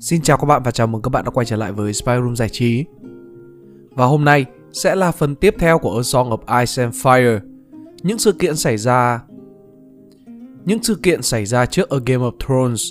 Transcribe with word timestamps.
Xin 0.00 0.22
chào 0.22 0.36
các 0.36 0.46
bạn 0.46 0.62
và 0.62 0.70
chào 0.70 0.86
mừng 0.86 1.02
các 1.02 1.08
bạn 1.08 1.24
đã 1.24 1.30
quay 1.30 1.46
trở 1.46 1.56
lại 1.56 1.72
với 1.72 1.92
Spy 1.92 2.12
Room 2.12 2.36
Giải 2.36 2.48
trí. 2.48 2.84
Và 3.90 4.06
hôm 4.06 4.24
nay 4.24 4.44
sẽ 4.72 4.94
là 4.94 5.12
phần 5.12 5.34
tiếp 5.34 5.54
theo 5.58 5.78
của 5.78 5.96
A 5.96 6.02
Song 6.02 6.30
of 6.30 6.60
Ice 6.60 6.82
and 6.82 7.06
Fire. 7.06 7.40
Những 8.02 8.18
sự 8.18 8.32
kiện 8.32 8.56
xảy 8.56 8.76
ra 8.76 9.20
những 10.64 10.82
sự 10.82 10.94
kiện 11.02 11.22
xảy 11.22 11.46
ra 11.46 11.66
trước 11.66 11.90
A 11.90 11.98
Game 12.06 12.24
of 12.24 12.32
Thrones. 12.46 12.82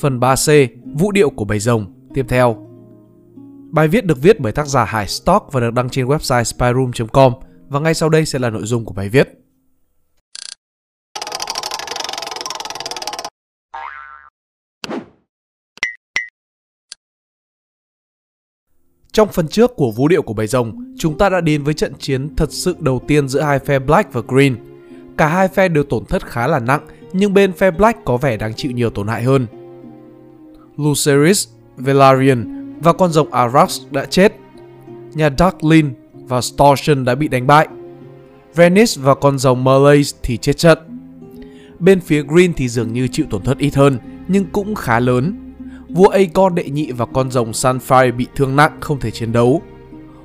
Phần 0.00 0.20
3C, 0.20 0.68
Vũ 0.94 1.12
điệu 1.12 1.30
của 1.30 1.44
bầy 1.44 1.58
rồng 1.58 1.86
tiếp 2.14 2.26
theo. 2.28 2.66
Bài 3.70 3.88
viết 3.88 4.06
được 4.06 4.22
viết 4.22 4.40
bởi 4.40 4.52
tác 4.52 4.66
giả 4.66 4.84
Hải 4.84 5.08
Stock 5.08 5.52
và 5.52 5.60
được 5.60 5.72
đăng 5.74 5.90
trên 5.90 6.06
website 6.06 6.44
spyroom.com 6.44 7.32
và 7.68 7.80
ngay 7.80 7.94
sau 7.94 8.08
đây 8.08 8.26
sẽ 8.26 8.38
là 8.38 8.50
nội 8.50 8.64
dung 8.64 8.84
của 8.84 8.94
bài 8.94 9.08
viết. 9.08 9.39
Trong 19.12 19.28
phần 19.32 19.48
trước 19.48 19.76
của 19.76 19.90
Vũ 19.90 20.08
điệu 20.08 20.22
của 20.22 20.34
bầy 20.34 20.46
rồng, 20.46 20.94
chúng 20.98 21.18
ta 21.18 21.28
đã 21.28 21.40
đến 21.40 21.64
với 21.64 21.74
trận 21.74 21.92
chiến 21.98 22.36
thật 22.36 22.52
sự 22.52 22.76
đầu 22.78 23.02
tiên 23.06 23.28
giữa 23.28 23.40
hai 23.40 23.58
phe 23.58 23.78
Black 23.78 24.12
và 24.12 24.20
Green. 24.28 24.56
Cả 25.16 25.26
hai 25.26 25.48
phe 25.48 25.68
đều 25.68 25.84
tổn 25.84 26.04
thất 26.04 26.26
khá 26.26 26.46
là 26.46 26.58
nặng, 26.58 26.86
nhưng 27.12 27.34
bên 27.34 27.52
phe 27.52 27.70
Black 27.70 28.04
có 28.04 28.16
vẻ 28.16 28.36
đang 28.36 28.54
chịu 28.54 28.72
nhiều 28.72 28.90
tổn 28.90 29.08
hại 29.08 29.22
hơn. 29.22 29.46
Lucerys, 30.76 31.48
Velaryon 31.76 32.72
và 32.80 32.92
con 32.92 33.12
rồng 33.12 33.32
Arax 33.32 33.80
đã 33.90 34.04
chết. 34.04 34.32
Nhà 35.14 35.30
Darklin 35.38 35.90
và 36.12 36.40
Storchen 36.40 37.04
đã 37.04 37.14
bị 37.14 37.28
đánh 37.28 37.46
bại. 37.46 37.68
Venice 38.54 38.92
và 38.98 39.14
con 39.14 39.38
rồng 39.38 39.64
Merlace 39.64 40.18
thì 40.22 40.36
chết 40.36 40.56
trận. 40.56 40.78
Bên 41.78 42.00
phía 42.00 42.22
Green 42.22 42.52
thì 42.52 42.68
dường 42.68 42.92
như 42.92 43.08
chịu 43.08 43.26
tổn 43.30 43.42
thất 43.42 43.58
ít 43.58 43.74
hơn, 43.74 43.98
nhưng 44.28 44.44
cũng 44.52 44.74
khá 44.74 45.00
lớn 45.00 45.49
vua 45.92 46.08
Aegon 46.08 46.54
đệ 46.54 46.70
nhị 46.70 46.92
và 46.92 47.06
con 47.06 47.30
rồng 47.30 47.50
Sunfire 47.50 48.16
bị 48.16 48.26
thương 48.36 48.56
nặng 48.56 48.78
không 48.80 49.00
thể 49.00 49.10
chiến 49.10 49.32
đấu. 49.32 49.62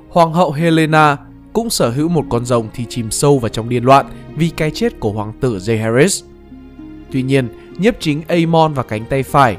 Hoàng 0.08 0.32
hậu 0.32 0.52
Helena 0.52 1.16
cũng 1.52 1.70
sở 1.70 1.90
hữu 1.90 2.08
một 2.08 2.24
con 2.30 2.44
rồng 2.44 2.68
thì 2.74 2.84
chìm 2.88 3.10
sâu 3.10 3.38
vào 3.38 3.48
trong 3.48 3.68
điên 3.68 3.84
loạn 3.84 4.06
vì 4.36 4.48
cái 4.48 4.70
chết 4.70 5.00
của 5.00 5.12
hoàng 5.12 5.32
tử 5.40 5.56
Jaehaerys. 5.56 6.24
Tuy 7.12 7.22
nhiên, 7.22 7.48
nhiếp 7.78 7.94
chính 8.00 8.22
Aemon 8.28 8.72
và 8.72 8.82
cánh 8.82 9.04
tay 9.10 9.22
phải, 9.22 9.56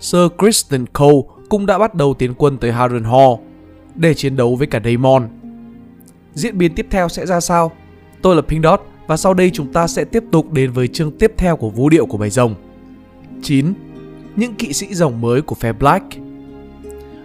Sir 0.00 0.22
Kristen 0.38 0.86
Cole 0.86 1.22
cũng 1.48 1.66
đã 1.66 1.78
bắt 1.78 1.94
đầu 1.94 2.14
tiến 2.14 2.34
quân 2.34 2.58
tới 2.58 2.72
Harrenhal 2.72 3.32
để 3.94 4.14
chiến 4.14 4.36
đấu 4.36 4.56
với 4.56 4.66
cả 4.66 4.80
Daemon. 4.84 5.28
Diễn 6.34 6.58
biến 6.58 6.74
tiếp 6.74 6.86
theo 6.90 7.08
sẽ 7.08 7.26
ra 7.26 7.40
sao? 7.40 7.72
Tôi 8.22 8.36
là 8.36 8.42
Pink 8.42 8.64
Dot 8.64 8.80
và 9.06 9.16
sau 9.16 9.34
đây 9.34 9.50
chúng 9.50 9.72
ta 9.72 9.86
sẽ 9.86 10.04
tiếp 10.04 10.24
tục 10.30 10.52
đến 10.52 10.72
với 10.72 10.88
chương 10.88 11.10
tiếp 11.18 11.32
theo 11.36 11.56
của 11.56 11.70
vũ 11.70 11.88
điệu 11.88 12.06
của 12.06 12.18
bầy 12.18 12.30
rồng. 12.30 12.54
9 13.42 13.74
những 14.36 14.54
kỵ 14.54 14.72
sĩ 14.72 14.94
rồng 14.94 15.20
mới 15.20 15.42
của 15.42 15.54
phe 15.54 15.72
Black. 15.72 16.04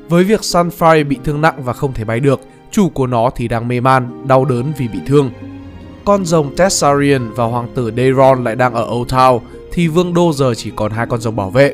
Với 0.10 0.24
việc 0.24 0.42
Sunfire 0.42 1.08
bị 1.08 1.18
thương 1.24 1.42
nặng 1.42 1.64
và 1.64 1.74
không 1.74 1.94
thể 1.94 2.04
bay 2.04 2.20
được, 2.20 2.42
chủ 2.72 2.90
của 2.90 3.08
nó 3.08 3.30
thì 3.36 3.48
đang 3.48 3.68
mê 3.68 3.80
man, 3.80 4.28
đau 4.28 4.46
đớn 4.46 4.74
vì 4.78 4.88
bị 4.88 5.00
thương. 5.08 5.32
Con 6.06 6.26
rồng 6.26 6.56
Tessarion 6.56 7.32
và 7.36 7.46
hoàng 7.46 7.68
tử 7.76 7.92
Daeron 7.98 8.44
lại 8.44 8.56
đang 8.56 8.74
ở 8.74 8.88
Old 8.92 9.14
Town 9.14 9.40
thì 9.72 9.88
vương 9.88 10.14
đô 10.14 10.34
giờ 10.34 10.54
chỉ 10.54 10.72
còn 10.76 10.92
hai 10.92 11.06
con 11.06 11.22
rồng 11.22 11.36
bảo 11.36 11.50
vệ. 11.50 11.74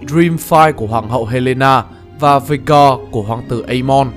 Dreamfire 0.00 0.72
của 0.72 0.86
hoàng 0.86 1.08
hậu 1.08 1.26
Helena 1.26 1.84
và 2.20 2.38
Vigor 2.38 3.00
của 3.10 3.22
hoàng 3.22 3.42
tử 3.48 3.64
Aemon. 3.68 4.10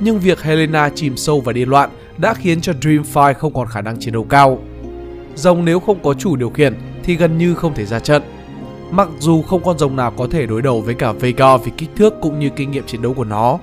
Nhưng 0.00 0.20
việc 0.20 0.42
Helena 0.42 0.90
chìm 0.94 1.16
sâu 1.16 1.40
và 1.40 1.52
điên 1.52 1.68
loạn 1.68 1.90
đã 2.18 2.34
khiến 2.34 2.60
cho 2.60 2.72
Dreamfire 2.80 3.34
không 3.34 3.54
còn 3.54 3.68
khả 3.68 3.80
năng 3.80 4.00
chiến 4.00 4.14
đấu 4.14 4.24
cao. 4.24 4.58
Rồng 5.34 5.64
nếu 5.64 5.80
không 5.80 5.98
có 6.02 6.14
chủ 6.14 6.36
điều 6.36 6.50
khiển 6.50 6.74
thì 7.02 7.16
gần 7.16 7.38
như 7.38 7.54
không 7.54 7.74
thể 7.74 7.86
ra 7.86 7.98
trận. 7.98 8.22
Mặc 8.92 9.08
dù 9.18 9.42
không 9.42 9.64
con 9.64 9.78
rồng 9.78 9.96
nào 9.96 10.10
có 10.10 10.26
thể 10.30 10.46
đối 10.46 10.62
đầu 10.62 10.80
với 10.80 10.94
cả 10.94 11.12
Vega 11.12 11.56
vì 11.56 11.72
kích 11.76 11.90
thước 11.96 12.14
cũng 12.20 12.38
như 12.38 12.48
kinh 12.56 12.70
nghiệm 12.70 12.86
chiến 12.86 13.02
đấu 13.02 13.14
của 13.14 13.24
nó, 13.24 13.58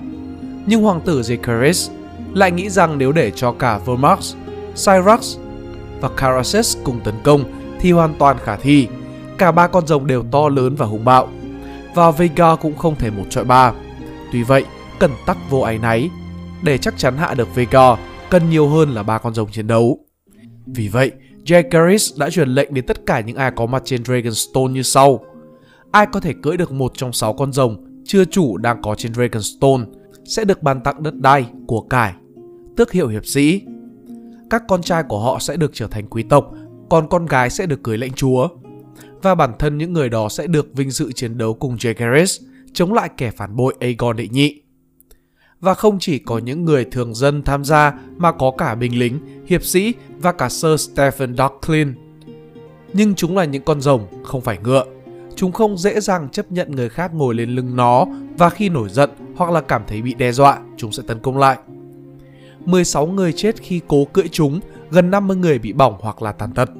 nhưng 0.66 0.82
hoàng 0.82 1.00
tử 1.00 1.20
Zekaris 1.20 1.90
lại 2.34 2.50
nghĩ 2.50 2.70
rằng 2.70 2.98
nếu 2.98 3.12
để 3.12 3.30
cho 3.30 3.52
cả 3.52 3.78
Vermax, 3.86 4.34
Cyrax 4.74 5.38
và 6.00 6.08
Caraxes 6.16 6.76
cùng 6.84 7.00
tấn 7.04 7.14
công 7.22 7.44
thì 7.80 7.92
hoàn 7.92 8.14
toàn 8.18 8.36
khả 8.44 8.56
thi. 8.56 8.88
Cả 9.38 9.52
ba 9.52 9.66
con 9.66 9.86
rồng 9.86 10.06
đều 10.06 10.24
to 10.30 10.48
lớn 10.48 10.74
và 10.74 10.86
hung 10.86 11.04
bạo, 11.04 11.28
và 11.94 12.10
Vega 12.10 12.56
cũng 12.56 12.76
không 12.76 12.96
thể 12.96 13.10
một 13.10 13.24
trọi 13.30 13.44
ba. 13.44 13.72
Tuy 14.32 14.42
vậy, 14.42 14.64
cần 14.98 15.10
tắc 15.26 15.50
vô 15.50 15.60
áy 15.60 15.78
náy. 15.78 16.10
Để 16.62 16.78
chắc 16.78 16.94
chắn 16.98 17.16
hạ 17.16 17.34
được 17.34 17.54
Vega, 17.54 17.96
cần 18.30 18.50
nhiều 18.50 18.68
hơn 18.68 18.90
là 18.90 19.02
ba 19.02 19.18
con 19.18 19.34
rồng 19.34 19.50
chiến 19.50 19.66
đấu. 19.66 19.98
Vì 20.66 20.88
vậy, 20.88 21.12
Jaehaerys 21.44 22.18
đã 22.18 22.30
truyền 22.30 22.48
lệnh 22.48 22.74
đến 22.74 22.86
tất 22.86 23.06
cả 23.06 23.20
những 23.20 23.36
ai 23.36 23.50
có 23.56 23.66
mặt 23.66 23.82
trên 23.84 24.04
Dragonstone 24.04 24.72
như 24.72 24.82
sau. 24.82 25.24
Ai 25.90 26.06
có 26.12 26.20
thể 26.20 26.34
cưỡi 26.42 26.56
được 26.56 26.72
một 26.72 26.92
trong 26.94 27.12
sáu 27.12 27.32
con 27.32 27.52
rồng 27.52 28.02
chưa 28.04 28.24
chủ 28.24 28.56
đang 28.56 28.82
có 28.82 28.94
trên 28.94 29.14
Dragonstone 29.14 29.84
sẽ 30.24 30.44
được 30.44 30.62
ban 30.62 30.80
tặng 30.80 31.02
đất 31.02 31.14
đai, 31.14 31.46
của 31.66 31.80
cải, 31.80 32.14
tước 32.76 32.92
hiệu 32.92 33.08
hiệp 33.08 33.26
sĩ. 33.26 33.62
Các 34.50 34.62
con 34.68 34.82
trai 34.82 35.02
của 35.02 35.20
họ 35.20 35.38
sẽ 35.38 35.56
được 35.56 35.70
trở 35.74 35.86
thành 35.86 36.06
quý 36.06 36.22
tộc, 36.22 36.54
còn 36.90 37.08
con 37.08 37.26
gái 37.26 37.50
sẽ 37.50 37.66
được 37.66 37.82
cưới 37.82 37.98
lãnh 37.98 38.12
chúa. 38.12 38.48
Và 39.22 39.34
bản 39.34 39.52
thân 39.58 39.78
những 39.78 39.92
người 39.92 40.08
đó 40.08 40.28
sẽ 40.28 40.46
được 40.46 40.74
vinh 40.74 40.90
dự 40.90 41.12
chiến 41.12 41.38
đấu 41.38 41.54
cùng 41.54 41.76
Jaehaerys 41.76 42.40
chống 42.72 42.92
lại 42.92 43.10
kẻ 43.16 43.30
phản 43.30 43.56
bội 43.56 43.74
Aegon 43.80 44.16
đệ 44.16 44.28
nhị 44.28 44.59
và 45.60 45.74
không 45.74 45.98
chỉ 45.98 46.18
có 46.18 46.38
những 46.38 46.64
người 46.64 46.84
thường 46.84 47.14
dân 47.14 47.42
tham 47.42 47.64
gia 47.64 47.94
mà 48.16 48.32
có 48.32 48.50
cả 48.58 48.74
binh 48.74 48.98
lính, 48.98 49.20
hiệp 49.46 49.64
sĩ 49.64 49.94
và 50.18 50.32
cả 50.32 50.48
Sir 50.48 50.80
Stephen 50.80 51.36
Darklin. 51.36 51.94
Nhưng 52.92 53.14
chúng 53.14 53.36
là 53.36 53.44
những 53.44 53.62
con 53.62 53.80
rồng, 53.80 54.06
không 54.24 54.40
phải 54.40 54.58
ngựa. 54.62 54.84
Chúng 55.36 55.52
không 55.52 55.78
dễ 55.78 56.00
dàng 56.00 56.28
chấp 56.28 56.52
nhận 56.52 56.70
người 56.70 56.88
khác 56.88 57.14
ngồi 57.14 57.34
lên 57.34 57.50
lưng 57.50 57.76
nó 57.76 58.06
và 58.38 58.50
khi 58.50 58.68
nổi 58.68 58.88
giận 58.88 59.10
hoặc 59.36 59.50
là 59.50 59.60
cảm 59.60 59.82
thấy 59.86 60.02
bị 60.02 60.14
đe 60.14 60.32
dọa, 60.32 60.58
chúng 60.76 60.92
sẽ 60.92 61.02
tấn 61.06 61.20
công 61.20 61.38
lại. 61.38 61.58
16 62.64 63.06
người 63.06 63.32
chết 63.32 63.56
khi 63.62 63.80
cố 63.88 64.04
cưỡi 64.04 64.28
chúng, 64.28 64.60
gần 64.90 65.10
50 65.10 65.36
người 65.36 65.58
bị 65.58 65.72
bỏng 65.72 65.94
hoặc 66.00 66.22
là 66.22 66.32
tàn 66.32 66.52
tật. 66.52 66.70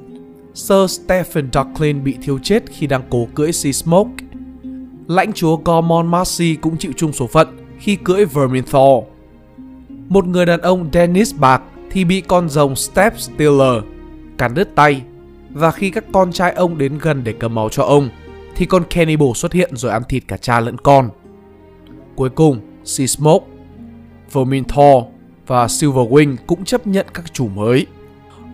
Sir 0.53 0.91
Stephen 0.91 1.49
Darklin 1.53 2.03
bị 2.03 2.17
thiêu 2.21 2.39
chết 2.43 2.63
khi 2.69 2.87
đang 2.87 3.01
cố 3.09 3.27
cưỡi 3.35 3.51
Sea 3.51 3.73
Smoke. 3.73 4.25
Lãnh 5.07 5.33
chúa 5.33 5.57
Gormon 5.57 6.07
Marcy 6.07 6.55
cũng 6.55 6.77
chịu 6.77 6.91
chung 6.97 7.13
số 7.13 7.27
phận 7.27 7.60
khi 7.81 7.95
cưỡi 7.95 8.25
Vermithor, 8.25 9.03
Một 10.09 10.27
người 10.27 10.45
đàn 10.45 10.61
ông 10.61 10.89
Dennis 10.93 11.35
Bạc 11.35 11.61
thì 11.91 12.05
bị 12.05 12.21
con 12.21 12.49
rồng 12.49 12.75
Step 12.75 13.19
Stealer 13.19 13.83
cắn 14.37 14.53
đứt 14.53 14.75
tay 14.75 15.01
và 15.49 15.71
khi 15.71 15.89
các 15.89 16.03
con 16.11 16.31
trai 16.31 16.51
ông 16.51 16.77
đến 16.77 16.97
gần 17.01 17.23
để 17.23 17.33
cầm 17.39 17.55
máu 17.55 17.69
cho 17.69 17.83
ông 17.83 18.09
thì 18.55 18.65
con 18.65 18.83
Cannibal 18.89 19.29
xuất 19.35 19.53
hiện 19.53 19.75
rồi 19.75 19.91
ăn 19.91 20.01
thịt 20.09 20.23
cả 20.27 20.37
cha 20.37 20.59
lẫn 20.59 20.77
con. 20.77 21.09
Cuối 22.15 22.29
cùng, 22.29 22.59
Sea 22.83 23.07
Smoke, 23.07 23.45
Verminthaw 24.33 25.05
và 25.47 25.65
Silverwing 25.65 26.35
cũng 26.47 26.65
chấp 26.65 26.87
nhận 26.87 27.05
các 27.13 27.33
chủ 27.33 27.47
mới. 27.47 27.85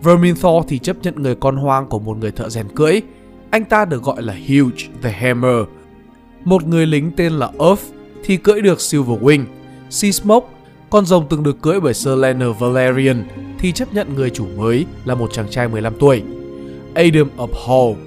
Vermithor 0.02 0.64
thì 0.68 0.78
chấp 0.78 0.96
nhận 1.02 1.14
người 1.22 1.34
con 1.34 1.56
hoang 1.56 1.86
của 1.86 1.98
một 1.98 2.16
người 2.16 2.30
thợ 2.30 2.48
rèn 2.48 2.68
cưỡi. 2.68 3.00
Anh 3.50 3.64
ta 3.64 3.84
được 3.84 4.02
gọi 4.02 4.22
là 4.22 4.34
Huge 4.34 4.86
the 5.02 5.10
Hammer. 5.10 5.64
Một 6.44 6.66
người 6.66 6.86
lính 6.86 7.10
tên 7.16 7.32
là 7.32 7.50
Earth 7.58 7.97
thì 8.24 8.36
cưỡi 8.36 8.60
được 8.60 8.78
Silverwing. 8.78 9.44
Sea 9.90 10.12
Smoke, 10.12 10.46
con 10.90 11.06
rồng 11.06 11.26
từng 11.28 11.42
được 11.42 11.62
cưỡi 11.62 11.80
bởi 11.80 11.94
Sir 11.94 12.18
Leonard 12.18 12.58
Valerian 12.58 13.24
thì 13.58 13.72
chấp 13.72 13.94
nhận 13.94 14.14
người 14.14 14.30
chủ 14.30 14.46
mới 14.56 14.86
là 15.04 15.14
một 15.14 15.32
chàng 15.32 15.48
trai 15.50 15.68
15 15.68 15.94
tuổi. 16.00 16.22
Adam 16.94 17.28
of 17.36 17.48
Hall. 17.66 18.04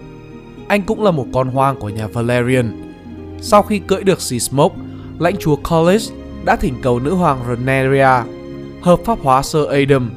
Anh 0.68 0.82
cũng 0.82 1.04
là 1.04 1.12
một 1.12 1.26
con 1.34 1.48
hoang 1.48 1.76
của 1.76 1.90
nhà 1.90 2.08
Valerian. 2.08 2.94
Sau 3.42 3.62
khi 3.62 3.80
cưỡi 3.80 4.04
được 4.04 4.22
Sea 4.22 4.40
Smoke, 4.40 4.76
lãnh 5.20 5.38
chúa 5.38 5.56
Collis 5.56 6.12
đã 6.46 6.56
thỉnh 6.56 6.76
cầu 6.82 7.00
nữ 7.00 7.14
hoàng 7.14 7.40
Rhaenyra 7.48 8.26
hợp 8.82 9.00
pháp 9.06 9.20
hóa 9.20 9.42
Sir 9.42 9.68
Adam, 9.68 10.12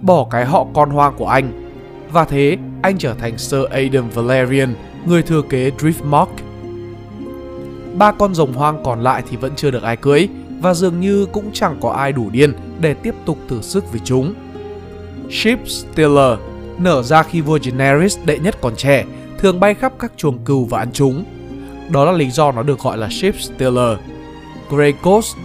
bỏ 0.00 0.26
cái 0.30 0.44
họ 0.44 0.66
con 0.74 0.90
hoang 0.90 1.14
của 1.16 1.26
anh. 1.26 1.70
Và 2.12 2.24
thế, 2.24 2.56
anh 2.82 2.98
trở 2.98 3.14
thành 3.14 3.38
Sir 3.38 3.60
Adam 3.70 4.10
Valerian, 4.10 4.74
người 5.06 5.22
thừa 5.22 5.42
kế 5.42 5.70
Driftmark 5.78 6.26
ba 7.98 8.12
con 8.12 8.34
rồng 8.34 8.52
hoang 8.52 8.82
còn 8.84 9.00
lại 9.00 9.22
thì 9.30 9.36
vẫn 9.36 9.52
chưa 9.56 9.70
được 9.70 9.82
ai 9.82 9.96
cưới 9.96 10.28
và 10.60 10.74
dường 10.74 11.00
như 11.00 11.26
cũng 11.26 11.50
chẳng 11.52 11.76
có 11.80 11.90
ai 11.90 12.12
đủ 12.12 12.30
điên 12.30 12.52
để 12.80 12.94
tiếp 12.94 13.14
tục 13.26 13.38
thử 13.48 13.62
sức 13.62 13.92
với 13.92 14.00
chúng. 14.04 14.34
Ship 15.30 15.68
Stealer 15.68 16.38
nở 16.78 17.02
ra 17.02 17.22
khi 17.22 17.40
vua 17.40 17.58
Daenerys 17.58 18.18
đệ 18.24 18.38
nhất 18.38 18.56
còn 18.60 18.76
trẻ, 18.76 19.04
thường 19.38 19.60
bay 19.60 19.74
khắp 19.74 19.92
các 19.98 20.12
chuồng 20.16 20.38
cừu 20.44 20.64
và 20.64 20.78
ăn 20.78 20.88
chúng. 20.92 21.24
Đó 21.90 22.04
là 22.04 22.12
lý 22.12 22.30
do 22.30 22.52
nó 22.52 22.62
được 22.62 22.80
gọi 22.80 22.98
là 22.98 23.08
Ship 23.08 23.40
Stealer. 23.40 23.98
Grey 24.70 24.94
Ghost 25.02 25.36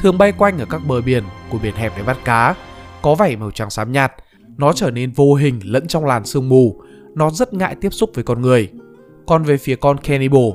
thường 0.00 0.18
bay 0.18 0.32
quanh 0.32 0.58
ở 0.58 0.66
các 0.70 0.80
bờ 0.86 1.00
biển 1.00 1.24
của 1.50 1.58
biển 1.62 1.74
hẹp 1.74 1.92
để 1.96 2.02
bắt 2.02 2.18
cá, 2.24 2.54
có 3.02 3.14
vảy 3.14 3.36
màu 3.36 3.50
trắng 3.50 3.70
xám 3.70 3.92
nhạt. 3.92 4.12
Nó 4.56 4.72
trở 4.72 4.90
nên 4.90 5.12
vô 5.12 5.34
hình 5.34 5.60
lẫn 5.64 5.86
trong 5.86 6.04
làn 6.04 6.24
sương 6.24 6.48
mù, 6.48 6.80
nó 7.14 7.30
rất 7.30 7.54
ngại 7.54 7.76
tiếp 7.80 7.90
xúc 7.92 8.10
với 8.14 8.24
con 8.24 8.42
người. 8.42 8.68
Còn 9.26 9.42
về 9.42 9.56
phía 9.56 9.76
con 9.76 9.98
Cannibal, 9.98 10.50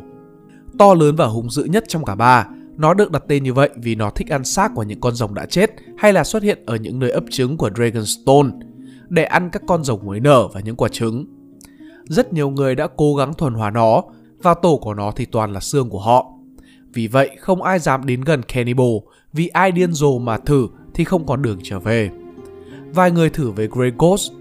to 0.78 0.94
lớn 0.94 1.16
và 1.16 1.26
hung 1.26 1.50
dữ 1.50 1.64
nhất 1.64 1.84
trong 1.88 2.06
cả 2.06 2.16
ba. 2.16 2.48
Nó 2.78 2.94
được 2.94 3.12
đặt 3.12 3.24
tên 3.28 3.44
như 3.44 3.54
vậy 3.54 3.70
vì 3.76 3.96
nó 3.96 4.10
thích 4.10 4.30
ăn 4.30 4.44
xác 4.44 4.72
của 4.76 4.84
những 4.84 5.02
con 5.02 5.16
rồng 5.16 5.34
đã 5.34 5.46
chết 5.46 5.72
hay 5.98 6.14
là 6.14 6.24
xuất 6.24 6.44
hiện 6.44 6.64
ở 6.66 6.76
những 6.76 7.00
nơi 7.00 7.12
ấp 7.12 7.24
trứng 7.32 7.58
của 7.58 7.70
Dragonstone 7.76 8.50
để 9.10 9.24
ăn 9.24 9.50
các 9.52 9.62
con 9.68 9.84
rồng 9.84 10.06
mới 10.06 10.20
nở 10.20 10.48
và 10.48 10.60
những 10.60 10.76
quả 10.76 10.90
trứng. 10.90 11.26
Rất 12.04 12.34
nhiều 12.34 12.50
người 12.50 12.76
đã 12.76 12.88
cố 12.98 13.16
gắng 13.16 13.34
thuần 13.34 13.54
hóa 13.54 13.72
nó 13.72 14.04
và 14.42 14.54
tổ 14.54 14.78
của 14.78 14.94
nó 14.94 15.12
thì 15.12 15.26
toàn 15.26 15.54
là 15.54 15.60
xương 15.60 15.90
của 15.90 16.00
họ. 16.00 16.34
Vì 16.94 17.08
vậy 17.08 17.30
không 17.40 17.64
ai 17.64 17.80
dám 17.80 18.06
đến 18.06 18.22
gần 18.22 18.44
Cannibal 18.44 18.96
vì 19.34 19.48
ai 19.48 19.72
điên 19.72 19.94
rồ 19.94 20.20
mà 20.20 20.38
thử 20.38 20.68
thì 20.94 21.04
không 21.04 21.26
còn 21.26 21.42
đường 21.42 21.60
trở 21.64 21.80
về. 21.80 22.10
Vài 22.94 23.12
người 23.12 23.30
thử 23.30 23.52
với 23.52 23.68
Grey 23.72 23.92
Ghost 23.98 24.32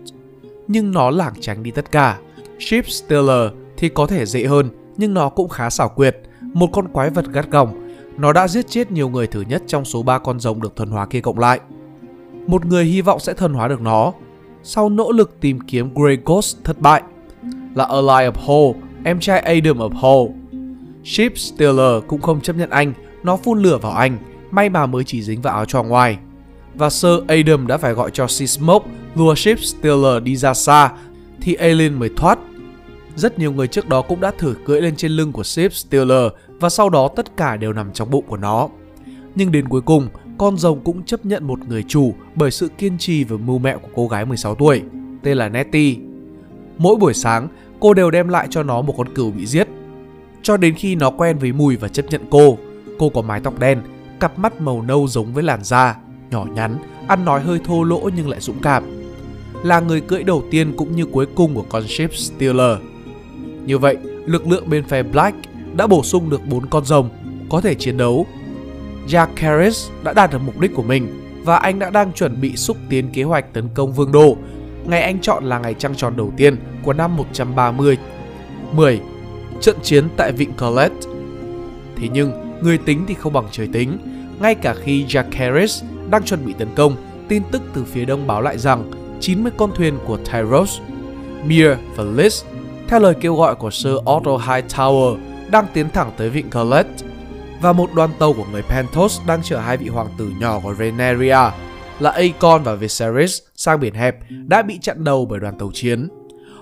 nhưng 0.68 0.90
nó 0.90 1.10
lảng 1.10 1.34
tránh 1.40 1.62
đi 1.62 1.70
tất 1.70 1.92
cả. 1.92 2.18
Ship 2.58 2.86
Stealer 2.86 3.52
thì 3.76 3.88
có 3.88 4.06
thể 4.06 4.26
dễ 4.26 4.46
hơn 4.46 4.70
nhưng 4.96 5.14
nó 5.14 5.28
cũng 5.28 5.48
khá 5.48 5.70
xảo 5.70 5.88
quyệt, 5.88 6.16
một 6.52 6.68
con 6.72 6.88
quái 6.88 7.10
vật 7.10 7.24
gắt 7.32 7.50
gỏng. 7.50 7.88
Nó 8.18 8.32
đã 8.32 8.48
giết 8.48 8.68
chết 8.68 8.90
nhiều 8.90 9.08
người 9.08 9.26
thứ 9.26 9.40
nhất 9.40 9.62
trong 9.66 9.84
số 9.84 10.02
3 10.02 10.18
con 10.18 10.40
rồng 10.40 10.62
được 10.62 10.76
thuần 10.76 10.90
hóa 10.90 11.06
kia 11.06 11.20
cộng 11.20 11.38
lại. 11.38 11.60
Một 12.46 12.66
người 12.66 12.84
hy 12.84 13.00
vọng 13.00 13.20
sẽ 13.20 13.34
thuần 13.34 13.54
hóa 13.54 13.68
được 13.68 13.80
nó. 13.80 14.12
Sau 14.62 14.88
nỗ 14.88 15.12
lực 15.12 15.40
tìm 15.40 15.60
kiếm 15.60 15.94
Grey 15.94 16.18
Ghost 16.24 16.56
thất 16.64 16.80
bại, 16.80 17.02
là 17.74 17.84
Ally 17.84 18.30
of 18.30 18.32
Hole, 18.34 18.78
em 19.04 19.20
trai 19.20 19.40
Adam 19.40 19.78
of 19.78 19.90
Hole. 19.94 20.34
Ship 21.04 21.38
Stealer 21.38 22.04
cũng 22.06 22.20
không 22.20 22.40
chấp 22.40 22.56
nhận 22.56 22.70
anh, 22.70 22.92
nó 23.22 23.36
phun 23.36 23.62
lửa 23.62 23.78
vào 23.82 23.92
anh, 23.92 24.18
may 24.50 24.68
mà 24.68 24.86
mới 24.86 25.04
chỉ 25.04 25.22
dính 25.22 25.42
vào 25.42 25.54
áo 25.54 25.64
choàng 25.64 25.88
ngoài. 25.88 26.18
Và 26.74 26.90
Sir 26.90 27.12
Adam 27.28 27.66
đã 27.66 27.76
phải 27.76 27.92
gọi 27.92 28.10
cho 28.10 28.26
Sea 28.26 28.46
Smoke 28.46 28.90
lùa 29.14 29.34
Ship 29.34 29.58
Stealer 29.58 30.22
đi 30.22 30.36
ra 30.36 30.54
xa, 30.54 30.92
thì 31.40 31.54
Alien 31.54 31.94
mới 31.94 32.10
thoát. 32.16 32.38
Rất 33.16 33.38
nhiều 33.38 33.52
người 33.52 33.66
trước 33.66 33.88
đó 33.88 34.02
cũng 34.02 34.20
đã 34.20 34.30
thử 34.38 34.54
cưỡi 34.64 34.80
lên 34.80 34.96
trên 34.96 35.12
lưng 35.12 35.32
của 35.32 35.42
Sip 35.42 35.72
Stealer 35.72 36.32
và 36.48 36.68
sau 36.68 36.90
đó 36.90 37.08
tất 37.16 37.36
cả 37.36 37.56
đều 37.56 37.72
nằm 37.72 37.92
trong 37.92 38.10
bụng 38.10 38.24
của 38.28 38.36
nó. 38.36 38.68
Nhưng 39.34 39.52
đến 39.52 39.68
cuối 39.68 39.80
cùng, 39.80 40.08
con 40.38 40.56
rồng 40.56 40.80
cũng 40.80 41.02
chấp 41.02 41.26
nhận 41.26 41.46
một 41.46 41.58
người 41.68 41.84
chủ 41.88 42.14
bởi 42.34 42.50
sự 42.50 42.68
kiên 42.78 42.98
trì 42.98 43.24
và 43.24 43.36
mưu 43.36 43.58
mẹo 43.58 43.78
của 43.78 43.88
cô 43.94 44.08
gái 44.08 44.24
16 44.24 44.54
tuổi, 44.54 44.82
tên 45.22 45.36
là 45.36 45.48
Nettie. 45.48 45.96
Mỗi 46.78 46.96
buổi 46.96 47.14
sáng, 47.14 47.48
cô 47.80 47.94
đều 47.94 48.10
đem 48.10 48.28
lại 48.28 48.46
cho 48.50 48.62
nó 48.62 48.82
một 48.82 48.94
con 48.96 49.14
cừu 49.14 49.30
bị 49.30 49.46
giết. 49.46 49.68
Cho 50.42 50.56
đến 50.56 50.74
khi 50.74 50.94
nó 50.94 51.10
quen 51.10 51.38
với 51.38 51.52
mùi 51.52 51.76
và 51.76 51.88
chấp 51.88 52.06
nhận 52.10 52.20
cô, 52.30 52.58
cô 52.98 53.08
có 53.08 53.22
mái 53.22 53.40
tóc 53.40 53.58
đen, 53.58 53.82
cặp 54.20 54.38
mắt 54.38 54.60
màu 54.60 54.82
nâu 54.82 55.08
giống 55.08 55.34
với 55.34 55.42
làn 55.42 55.64
da, 55.64 55.96
nhỏ 56.30 56.44
nhắn, 56.54 56.76
ăn 57.08 57.24
nói 57.24 57.40
hơi 57.40 57.60
thô 57.64 57.84
lỗ 57.84 58.10
nhưng 58.16 58.28
lại 58.28 58.40
dũng 58.40 58.58
cảm. 58.62 58.84
Là 59.62 59.80
người 59.80 60.00
cưỡi 60.00 60.22
đầu 60.22 60.44
tiên 60.50 60.74
cũng 60.76 60.96
như 60.96 61.06
cuối 61.06 61.26
cùng 61.34 61.54
của 61.54 61.64
con 61.68 61.88
Ship 61.88 62.14
Stealer. 62.14 62.78
Như 63.66 63.78
vậy, 63.78 63.96
lực 64.26 64.46
lượng 64.48 64.70
bên 64.70 64.84
phe 64.84 65.02
Black 65.02 65.36
đã 65.76 65.86
bổ 65.86 66.02
sung 66.02 66.30
được 66.30 66.46
4 66.46 66.66
con 66.66 66.84
rồng 66.84 67.08
có 67.50 67.60
thể 67.60 67.74
chiến 67.74 67.96
đấu. 67.96 68.26
Jack 69.08 69.26
Harris 69.36 69.88
đã 70.04 70.12
đạt 70.12 70.32
được 70.32 70.38
mục 70.44 70.60
đích 70.60 70.74
của 70.74 70.82
mình 70.82 71.22
và 71.44 71.56
anh 71.56 71.78
đã 71.78 71.90
đang 71.90 72.12
chuẩn 72.12 72.40
bị 72.40 72.56
xúc 72.56 72.76
tiến 72.88 73.10
kế 73.12 73.22
hoạch 73.22 73.52
tấn 73.52 73.68
công 73.74 73.92
Vương 73.92 74.12
đô. 74.12 74.36
Ngày 74.84 75.02
anh 75.02 75.20
chọn 75.20 75.44
là 75.44 75.58
ngày 75.58 75.74
trăng 75.74 75.94
tròn 75.94 76.16
đầu 76.16 76.32
tiên 76.36 76.56
của 76.82 76.92
năm 76.92 77.16
130. 77.16 77.98
10. 78.72 79.00
Trận 79.60 79.76
chiến 79.82 80.08
tại 80.16 80.32
Vịnh 80.32 80.52
Colette 80.52 80.94
Thế 81.96 82.08
nhưng, 82.12 82.32
người 82.62 82.78
tính 82.78 83.04
thì 83.08 83.14
không 83.14 83.32
bằng 83.32 83.46
trời 83.50 83.68
tính. 83.72 83.98
Ngay 84.40 84.54
cả 84.54 84.74
khi 84.74 85.04
Jack 85.04 85.24
Harris 85.32 85.84
đang 86.10 86.22
chuẩn 86.22 86.46
bị 86.46 86.54
tấn 86.58 86.68
công, 86.74 86.96
tin 87.28 87.42
tức 87.52 87.62
từ 87.74 87.84
phía 87.84 88.04
đông 88.04 88.26
báo 88.26 88.42
lại 88.42 88.58
rằng 88.58 88.90
90 89.20 89.52
con 89.56 89.70
thuyền 89.74 89.98
của 90.06 90.16
Tyros, 90.16 90.80
Mir 91.44 91.70
và 91.96 92.04
Liz 92.04 92.44
theo 92.88 93.00
lời 93.00 93.14
kêu 93.20 93.34
gọi 93.34 93.54
của 93.54 93.70
Sir 93.70 93.94
Otto 93.94 94.36
Hightower 94.36 95.16
đang 95.50 95.66
tiến 95.74 95.90
thẳng 95.90 96.12
tới 96.16 96.30
vịnh 96.30 96.50
Colette 96.50 97.06
và 97.60 97.72
một 97.72 97.94
đoàn 97.94 98.10
tàu 98.18 98.32
của 98.32 98.44
người 98.52 98.62
Pentos 98.62 99.20
đang 99.26 99.42
chở 99.42 99.58
hai 99.58 99.76
vị 99.76 99.88
hoàng 99.88 100.08
tử 100.18 100.32
nhỏ 100.40 100.60
của 100.60 100.74
Rhaenyra 100.74 101.54
là 101.98 102.10
Aegon 102.10 102.62
và 102.62 102.74
Viserys 102.74 103.38
sang 103.54 103.80
biển 103.80 103.94
hẹp 103.94 104.16
đã 104.46 104.62
bị 104.62 104.78
chặn 104.78 105.04
đầu 105.04 105.26
bởi 105.26 105.40
đoàn 105.40 105.58
tàu 105.58 105.70
chiến. 105.74 106.08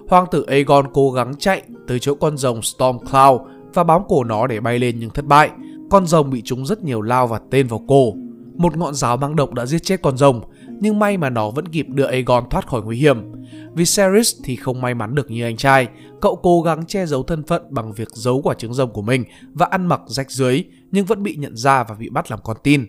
Hoàng 0.09 0.27
tử 0.31 0.45
Aegon 0.49 0.87
cố 0.93 1.11
gắng 1.11 1.35
chạy 1.39 1.63
tới 1.89 1.99
chỗ 1.99 2.15
con 2.15 2.37
rồng 2.37 2.63
Stormcloud 2.63 3.41
và 3.75 3.85
bám 3.85 4.03
cổ 4.09 4.25
nó 4.25 4.47
để 4.47 4.61
bay 4.61 4.79
lên 4.79 4.97
nhưng 4.99 5.11
thất 5.11 5.25
bại. 5.25 5.51
Con 5.91 6.07
rồng 6.07 6.31
bị 6.31 6.43
trúng 6.43 6.67
rất 6.67 6.85
nhiều 6.85 7.03
lao 7.03 7.27
và 7.27 7.41
tên 7.51 7.67
vào 7.67 7.81
cổ. 7.89 8.13
Một 8.55 8.77
ngọn 8.77 8.95
giáo 8.95 9.17
mang 9.17 9.37
độc 9.37 9.55
đã 9.55 9.67
giết 9.67 9.83
chết 9.83 10.03
con 10.03 10.17
rồng, 10.17 10.41
nhưng 10.85 10.99
may 10.99 11.17
mà 11.17 11.31
nó 11.31 11.51
vẫn 11.51 11.69
kịp 11.69 11.87
đưa 11.89 12.05
Aegon 12.05 12.45
thoát 12.51 12.67
khỏi 12.67 12.83
nguy 12.83 12.97
hiểm. 12.97 13.33
Viserys 13.75 14.35
thì 14.45 14.57
không 14.57 14.81
may 14.81 14.95
mắn 14.95 15.15
được 15.15 15.31
như 15.31 15.45
anh 15.45 15.57
trai, 15.57 15.89
cậu 16.21 16.37
cố 16.37 16.63
gắng 16.63 16.87
che 16.87 17.07
giấu 17.07 17.23
thân 17.23 17.43
phận 17.43 17.63
bằng 17.71 17.93
việc 17.93 18.09
giấu 18.13 18.41
quả 18.43 18.55
trứng 18.55 18.75
rồng 18.75 18.93
của 18.93 19.03
mình 19.03 19.25
và 19.53 19.67
ăn 19.71 19.87
mặc 19.87 20.01
rách 20.07 20.31
dưới, 20.31 20.65
nhưng 20.91 21.05
vẫn 21.05 21.23
bị 21.23 21.37
nhận 21.37 21.57
ra 21.57 21.85
và 21.85 21.95
bị 21.95 22.09
bắt 22.09 22.31
làm 22.31 22.41
con 22.45 22.57
tin. 22.63 22.87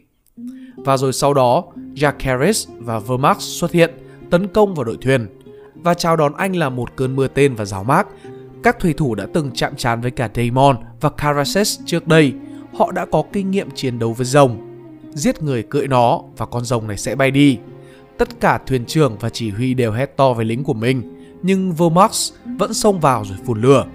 Và 0.78 0.98
rồi 0.98 1.14
sau 1.14 1.34
đó, 1.34 1.64
Jacaerys 1.96 2.68
và 2.80 3.00
Vermax 3.00 3.38
xuất 3.40 3.72
hiện, 3.72 3.92
tấn 4.30 4.48
công 4.48 4.76
vào 4.76 4.84
đội 4.84 4.98
thuyền 5.02 5.28
và 5.76 5.94
chào 5.94 6.16
đón 6.16 6.34
anh 6.38 6.56
là 6.56 6.70
một 6.70 6.96
cơn 6.96 7.16
mưa 7.16 7.28
tên 7.28 7.56
và 7.56 7.66
giáo 7.66 7.84
mát. 7.84 8.08
Các 8.64 8.80
thủy 8.80 8.94
thủ 8.94 9.16
đã 9.16 9.28
từng 9.34 9.52
chạm 9.52 9.76
trán 9.76 10.02
với 10.02 10.12
cả 10.12 10.30
Daemon 10.36 10.78
và 11.02 11.10
Caraxes 11.10 11.80
trước 11.86 12.08
đây. 12.08 12.34
Họ 12.74 12.92
đã 12.92 13.06
có 13.06 13.24
kinh 13.34 13.52
nghiệm 13.52 13.72
chiến 13.72 14.00
đấu 14.00 14.14
với 14.14 14.26
rồng. 14.26 14.58
Giết 15.14 15.44
người 15.44 15.64
cưỡi 15.64 15.88
nó 15.88 16.22
và 16.38 16.46
con 16.46 16.66
rồng 16.66 16.88
này 16.88 16.98
sẽ 16.98 17.16
bay 17.16 17.32
đi. 17.32 17.58
Tất 18.18 18.40
cả 18.40 18.60
thuyền 18.68 18.86
trưởng 18.86 19.18
và 19.20 19.30
chỉ 19.30 19.50
huy 19.50 19.74
đều 19.74 19.92
hét 19.92 20.18
to 20.18 20.34
với 20.34 20.46
lính 20.46 20.64
của 20.64 20.74
mình, 20.74 21.02
nhưng 21.42 21.72
Vomax 21.72 22.34
vẫn 22.60 22.74
xông 22.74 23.00
vào 23.00 23.26
rồi 23.26 23.38
phun 23.46 23.62
lửa. 23.62 23.86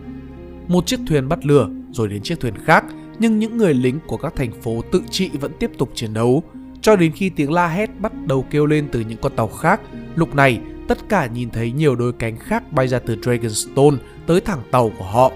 Một 0.68 0.86
chiếc 0.86 1.00
thuyền 1.06 1.28
bắt 1.28 1.46
lửa 1.46 1.68
rồi 1.92 2.08
đến 2.08 2.22
chiếc 2.22 2.40
thuyền 2.40 2.54
khác, 2.64 2.84
nhưng 3.18 3.38
những 3.38 3.56
người 3.56 3.74
lính 3.74 3.98
của 4.06 4.16
các 4.16 4.36
thành 4.36 4.52
phố 4.62 4.82
tự 4.92 5.02
trị 5.10 5.30
vẫn 5.40 5.52
tiếp 5.58 5.70
tục 5.78 5.90
chiến 5.94 6.14
đấu 6.14 6.42
cho 6.82 6.96
đến 6.96 7.12
khi 7.12 7.28
tiếng 7.28 7.52
la 7.52 7.68
hét 7.68 8.00
bắt 8.00 8.12
đầu 8.26 8.44
kêu 8.50 8.66
lên 8.66 8.88
từ 8.92 9.00
những 9.00 9.18
con 9.22 9.36
tàu 9.36 9.48
khác. 9.48 9.80
Lúc 10.14 10.34
này, 10.34 10.60
tất 10.88 10.98
cả 11.08 11.26
nhìn 11.26 11.50
thấy 11.50 11.72
nhiều 11.72 11.96
đôi 11.96 12.12
cánh 12.12 12.38
khác 12.38 12.72
bay 12.72 12.88
ra 12.88 12.98
từ 12.98 13.16
Dragonstone 13.22 13.96
tới 14.26 14.40
thẳng 14.40 14.62
tàu 14.70 14.90
của 14.98 15.04
họ. 15.04 15.32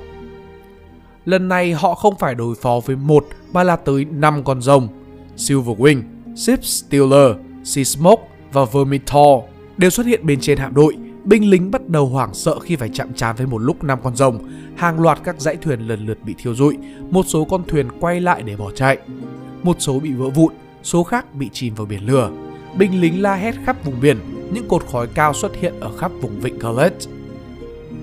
Lần 1.25 1.48
này 1.48 1.72
họ 1.72 1.94
không 1.94 2.19
phải 2.19 2.34
đối 2.34 2.54
phó 2.54 2.80
với 2.87 2.96
một 2.96 3.26
mà 3.52 3.64
là 3.64 3.76
tới 3.76 4.04
5 4.04 4.44
con 4.44 4.62
rồng. 4.62 4.88
Silverwing, 5.37 6.02
Ship 6.37 6.64
Stealer, 6.64 7.37
Sea 7.64 7.84
Smoke 7.84 8.22
và 8.54 8.64
Vermithor 8.64 9.44
đều 9.76 9.90
xuất 9.90 10.06
hiện 10.06 10.26
bên 10.26 10.40
trên 10.40 10.58
hạm 10.58 10.74
đội. 10.74 10.96
Binh 11.24 11.50
lính 11.50 11.70
bắt 11.70 11.88
đầu 11.88 12.06
hoảng 12.06 12.34
sợ 12.34 12.58
khi 12.58 12.76
phải 12.76 12.90
chạm 12.94 13.14
trán 13.14 13.36
với 13.36 13.46
một 13.46 13.58
lúc 13.58 13.84
năm 13.84 13.98
con 14.02 14.16
rồng. 14.16 14.38
Hàng 14.76 15.00
loạt 15.00 15.18
các 15.24 15.40
dãy 15.40 15.56
thuyền 15.56 15.80
lần 15.80 16.06
lượt 16.06 16.18
bị 16.24 16.34
thiêu 16.38 16.54
rụi, 16.54 16.76
một 17.10 17.26
số 17.28 17.44
con 17.44 17.62
thuyền 17.68 17.88
quay 18.00 18.20
lại 18.20 18.42
để 18.42 18.56
bỏ 18.56 18.70
chạy. 18.70 18.98
Một 19.62 19.76
số 19.78 20.00
bị 20.00 20.12
vỡ 20.12 20.30
vụn, 20.30 20.52
số 20.82 21.04
khác 21.04 21.34
bị 21.34 21.48
chìm 21.52 21.74
vào 21.74 21.86
biển 21.86 22.06
lửa. 22.06 22.30
Binh 22.76 23.00
lính 23.00 23.22
la 23.22 23.34
hét 23.34 23.54
khắp 23.64 23.84
vùng 23.84 24.00
biển, 24.00 24.18
những 24.52 24.68
cột 24.68 24.86
khói 24.86 25.06
cao 25.14 25.34
xuất 25.34 25.56
hiện 25.56 25.80
ở 25.80 25.96
khắp 25.96 26.12
vùng 26.20 26.40
vịnh 26.40 26.58
Colette. 26.60 27.06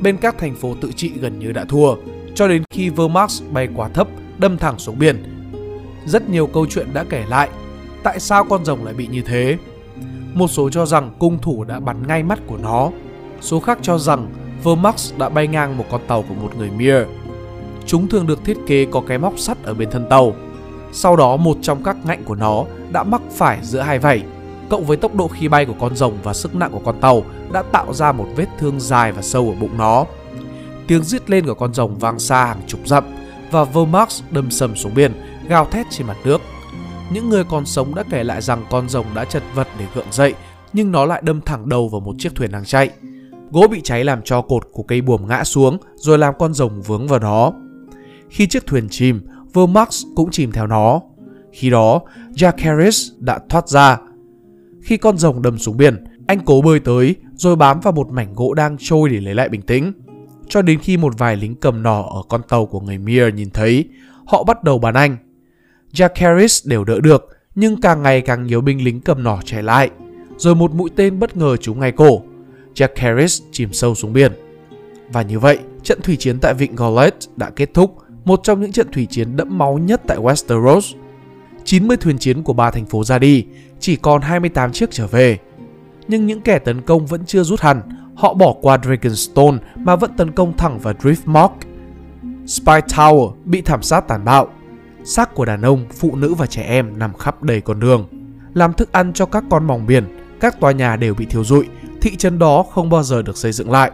Bên 0.01 0.17
các 0.17 0.37
thành 0.37 0.55
phố 0.55 0.75
tự 0.81 0.91
trị 0.95 1.11
gần 1.19 1.39
như 1.39 1.51
đã 1.51 1.65
thua, 1.65 1.95
cho 2.35 2.47
đến 2.47 2.63
khi 2.69 2.89
Vermax 2.89 3.41
bay 3.51 3.67
quá 3.75 3.89
thấp, 3.89 4.07
đâm 4.37 4.57
thẳng 4.57 4.79
xuống 4.79 4.99
biển. 4.99 5.23
Rất 6.05 6.29
nhiều 6.29 6.47
câu 6.47 6.65
chuyện 6.69 6.87
đã 6.93 7.03
kể 7.09 7.23
lại, 7.29 7.49
tại 8.03 8.19
sao 8.19 8.43
con 8.43 8.65
rồng 8.65 8.85
lại 8.85 8.93
bị 8.93 9.07
như 9.07 9.21
thế? 9.21 9.57
Một 10.33 10.47
số 10.47 10.69
cho 10.69 10.85
rằng 10.85 11.11
cung 11.19 11.39
thủ 11.41 11.63
đã 11.63 11.79
bắn 11.79 12.07
ngay 12.07 12.23
mắt 12.23 12.39
của 12.47 12.57
nó, 12.57 12.89
số 13.41 13.59
khác 13.59 13.79
cho 13.81 13.97
rằng 13.97 14.27
Vermax 14.63 15.13
đã 15.17 15.29
bay 15.29 15.47
ngang 15.47 15.77
một 15.77 15.85
con 15.91 16.01
tàu 16.07 16.21
của 16.21 16.33
một 16.33 16.55
người 16.57 16.69
Mir. 16.69 16.95
Chúng 17.85 18.07
thường 18.07 18.27
được 18.27 18.45
thiết 18.45 18.57
kế 18.67 18.85
có 18.85 19.01
cái 19.07 19.17
móc 19.17 19.39
sắt 19.39 19.63
ở 19.63 19.73
bên 19.73 19.89
thân 19.91 20.09
tàu. 20.09 20.33
Sau 20.91 21.15
đó 21.15 21.37
một 21.37 21.57
trong 21.61 21.83
các 21.83 21.97
ngạnh 22.05 22.23
của 22.23 22.35
nó 22.35 22.65
đã 22.91 23.03
mắc 23.03 23.21
phải 23.31 23.59
giữa 23.61 23.79
hai 23.79 23.99
vảy, 23.99 24.23
cộng 24.69 24.85
với 24.85 24.97
tốc 24.97 25.15
độ 25.15 25.27
khi 25.27 25.47
bay 25.47 25.65
của 25.65 25.75
con 25.79 25.95
rồng 25.95 26.13
và 26.23 26.33
sức 26.33 26.55
nặng 26.55 26.71
của 26.71 26.81
con 26.85 26.99
tàu 27.01 27.23
đã 27.51 27.61
tạo 27.61 27.93
ra 27.93 28.11
một 28.11 28.27
vết 28.35 28.47
thương 28.59 28.79
dài 28.79 29.11
và 29.11 29.21
sâu 29.21 29.49
ở 29.49 29.61
bụng 29.61 29.77
nó. 29.77 30.05
Tiếng 30.87 31.03
rít 31.03 31.29
lên 31.29 31.45
của 31.45 31.53
con 31.53 31.73
rồng 31.73 31.95
vang 31.95 32.19
xa 32.19 32.45
hàng 32.45 32.61
chục 32.67 32.79
dặm 32.85 33.03
và 33.51 33.63
Vermax 33.63 34.21
đâm 34.31 34.51
sầm 34.51 34.75
xuống 34.75 34.93
biển, 34.95 35.11
gào 35.49 35.65
thét 35.65 35.85
trên 35.89 36.07
mặt 36.07 36.17
nước. 36.23 36.41
Những 37.13 37.29
người 37.29 37.43
còn 37.43 37.65
sống 37.65 37.95
đã 37.95 38.03
kể 38.09 38.23
lại 38.23 38.41
rằng 38.41 38.65
con 38.69 38.89
rồng 38.89 39.05
đã 39.15 39.25
chật 39.25 39.43
vật 39.55 39.67
để 39.79 39.85
gượng 39.95 40.11
dậy, 40.11 40.33
nhưng 40.73 40.91
nó 40.91 41.05
lại 41.05 41.21
đâm 41.25 41.41
thẳng 41.41 41.69
đầu 41.69 41.89
vào 41.89 42.01
một 42.01 42.15
chiếc 42.19 42.35
thuyền 42.35 42.51
đang 42.51 42.65
chạy. 42.65 42.89
Gỗ 43.51 43.67
bị 43.67 43.81
cháy 43.83 44.03
làm 44.03 44.21
cho 44.21 44.41
cột 44.41 44.67
của 44.71 44.83
cây 44.83 45.01
buồm 45.01 45.27
ngã 45.27 45.43
xuống 45.43 45.77
rồi 45.95 46.17
làm 46.17 46.33
con 46.39 46.53
rồng 46.53 46.81
vướng 46.81 47.07
vào 47.07 47.19
đó. 47.19 47.53
Khi 48.29 48.47
chiếc 48.47 48.65
thuyền 48.65 48.87
chìm, 48.89 49.21
Vermax 49.53 50.03
cũng 50.15 50.31
chìm 50.31 50.51
theo 50.51 50.67
nó. 50.67 51.01
Khi 51.51 51.69
đó, 51.69 52.01
Jacaerys 52.35 53.11
đã 53.19 53.39
thoát 53.49 53.69
ra. 53.69 53.97
Khi 54.81 54.97
con 54.97 55.17
rồng 55.17 55.41
đâm 55.41 55.57
xuống 55.57 55.77
biển, 55.77 56.03
anh 56.27 56.39
cố 56.45 56.61
bơi 56.61 56.79
tới 56.79 57.15
rồi 57.35 57.55
bám 57.55 57.79
vào 57.79 57.93
một 57.93 58.09
mảnh 58.11 58.33
gỗ 58.35 58.53
đang 58.53 58.77
trôi 58.79 59.09
để 59.09 59.19
lấy 59.19 59.35
lại 59.35 59.49
bình 59.49 59.61
tĩnh. 59.61 59.93
Cho 60.49 60.61
đến 60.61 60.79
khi 60.79 60.97
một 60.97 61.13
vài 61.17 61.35
lính 61.35 61.55
cầm 61.55 61.83
nỏ 61.83 62.01
ở 62.01 62.21
con 62.29 62.41
tàu 62.49 62.65
của 62.65 62.79
người 62.79 62.97
Mir 62.97 63.33
nhìn 63.35 63.49
thấy, 63.49 63.85
họ 64.25 64.43
bắt 64.43 64.63
đầu 64.63 64.79
bắn 64.79 64.93
anh. 64.93 65.17
Jacaerys 65.93 66.69
đều 66.69 66.83
đỡ 66.83 66.99
được, 66.99 67.37
nhưng 67.55 67.81
càng 67.81 68.01
ngày 68.01 68.21
càng 68.21 68.43
nhiều 68.47 68.61
binh 68.61 68.83
lính 68.83 69.01
cầm 69.01 69.23
nỏ 69.23 69.39
chạy 69.45 69.63
lại. 69.63 69.89
Rồi 70.37 70.55
một 70.55 70.73
mũi 70.73 70.89
tên 70.95 71.19
bất 71.19 71.37
ngờ 71.37 71.57
trúng 71.57 71.79
ngay 71.79 71.91
cổ. 71.91 72.21
Jacaerys 72.75 73.41
chìm 73.51 73.73
sâu 73.73 73.95
xuống 73.95 74.13
biển. 74.13 74.31
Và 75.09 75.21
như 75.21 75.39
vậy, 75.39 75.59
trận 75.83 76.01
thủy 76.01 76.15
chiến 76.15 76.39
tại 76.39 76.53
vịnh 76.53 76.75
Gauntlet 76.75 77.15
đã 77.35 77.49
kết 77.49 77.73
thúc, 77.73 77.97
một 78.25 78.39
trong 78.43 78.61
những 78.61 78.71
trận 78.71 78.91
thủy 78.91 79.07
chiến 79.09 79.35
đẫm 79.35 79.57
máu 79.57 79.77
nhất 79.77 80.01
tại 80.07 80.17
Westeros. 80.17 80.95
90 81.63 81.97
thuyền 81.97 82.17
chiến 82.17 82.43
của 82.43 82.53
ba 82.53 82.71
thành 82.71 82.85
phố 82.85 83.03
ra 83.03 83.19
đi, 83.19 83.45
chỉ 83.79 83.95
còn 83.95 84.21
28 84.21 84.71
chiếc 84.71 84.91
trở 84.91 85.07
về. 85.07 85.37
Nhưng 86.07 86.25
những 86.25 86.41
kẻ 86.41 86.59
tấn 86.59 86.81
công 86.81 87.05
vẫn 87.05 87.25
chưa 87.25 87.43
rút 87.43 87.59
hẳn, 87.59 87.81
họ 88.15 88.33
bỏ 88.33 88.55
qua 88.61 88.77
Dragonstone 88.83 89.57
mà 89.75 89.95
vẫn 89.95 90.11
tấn 90.17 90.31
công 90.31 90.57
thẳng 90.57 90.79
vào 90.79 90.93
Driftmark. 90.93 91.49
Spy 92.45 92.71
Tower 92.71 93.33
bị 93.45 93.61
thảm 93.61 93.81
sát 93.81 94.07
tàn 94.07 94.25
bạo. 94.25 94.47
Xác 95.03 95.35
của 95.35 95.45
đàn 95.45 95.61
ông, 95.61 95.85
phụ 95.99 96.15
nữ 96.15 96.33
và 96.33 96.45
trẻ 96.45 96.61
em 96.61 96.99
nằm 96.99 97.13
khắp 97.13 97.43
đầy 97.43 97.61
con 97.61 97.79
đường. 97.79 98.07
Làm 98.53 98.73
thức 98.73 98.91
ăn 98.91 99.13
cho 99.13 99.25
các 99.25 99.43
con 99.49 99.67
mòng 99.67 99.87
biển, 99.87 100.03
các 100.39 100.59
tòa 100.59 100.71
nhà 100.71 100.95
đều 100.95 101.13
bị 101.13 101.25
thiêu 101.25 101.43
rụi, 101.43 101.65
thị 102.01 102.15
trấn 102.15 102.39
đó 102.39 102.63
không 102.73 102.89
bao 102.89 103.03
giờ 103.03 103.21
được 103.21 103.37
xây 103.37 103.51
dựng 103.51 103.71
lại. 103.71 103.91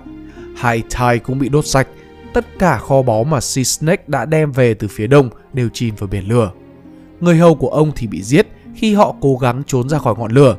Hai 0.56 0.84
thai 0.90 1.20
cũng 1.20 1.40
bị 1.40 1.50
đốt 1.50 1.66
sạch, 1.66 1.88
tất 2.34 2.46
cả 2.60 2.78
kho 2.78 3.02
báu 3.02 3.24
mà 3.24 3.42
Sea 3.42 3.64
Snake 3.64 4.04
đã 4.08 4.26
đem 4.26 4.52
về 4.52 4.74
từ 4.74 4.88
phía 4.88 5.08
đông 5.08 5.30
đều 5.54 5.70
chìm 5.74 5.96
vào 5.96 6.08
biển 6.08 6.28
lửa. 6.28 6.52
Người 7.20 7.38
hầu 7.38 7.56
của 7.56 7.70
ông 7.70 7.92
thì 7.96 8.08
bị 8.08 8.22
giết 8.22 8.48
khi 8.76 8.94
họ 8.94 9.16
cố 9.22 9.38
gắng 9.38 9.64
trốn 9.68 9.90
ra 9.90 9.98
khỏi 9.98 10.16
ngọn 10.18 10.32
lửa. 10.32 10.56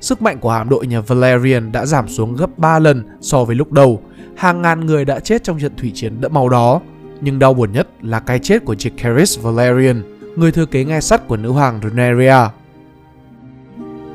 Sức 0.00 0.22
mạnh 0.22 0.38
của 0.38 0.50
hạm 0.50 0.68
đội 0.68 0.86
nhà 0.86 1.00
Valerian 1.00 1.72
đã 1.72 1.86
giảm 1.86 2.08
xuống 2.08 2.36
gấp 2.36 2.58
3 2.58 2.78
lần 2.78 3.04
so 3.20 3.44
với 3.44 3.56
lúc 3.56 3.72
đầu. 3.72 4.02
Hàng 4.36 4.62
ngàn 4.62 4.86
người 4.86 5.04
đã 5.04 5.20
chết 5.20 5.44
trong 5.44 5.60
trận 5.60 5.76
thủy 5.76 5.92
chiến 5.94 6.20
đẫm 6.20 6.34
máu 6.34 6.48
đó. 6.48 6.80
Nhưng 7.24 7.38
đau 7.38 7.54
buồn 7.54 7.72
nhất 7.72 7.88
là 8.00 8.20
cái 8.20 8.38
chết 8.38 8.64
của 8.64 8.74
Jacaerys 8.74 9.40
Valerian, 9.40 10.02
người 10.36 10.52
thừa 10.52 10.66
kế 10.66 10.84
ngai 10.84 11.02
sắt 11.02 11.28
của 11.28 11.36
nữ 11.36 11.50
hoàng 11.50 11.80
Rhaenyra. 11.82 12.50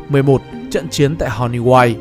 11. 0.10 0.42
Trận 0.72 0.90
chiến 0.90 1.16
tại 1.16 1.30
Honeyway 1.30 1.96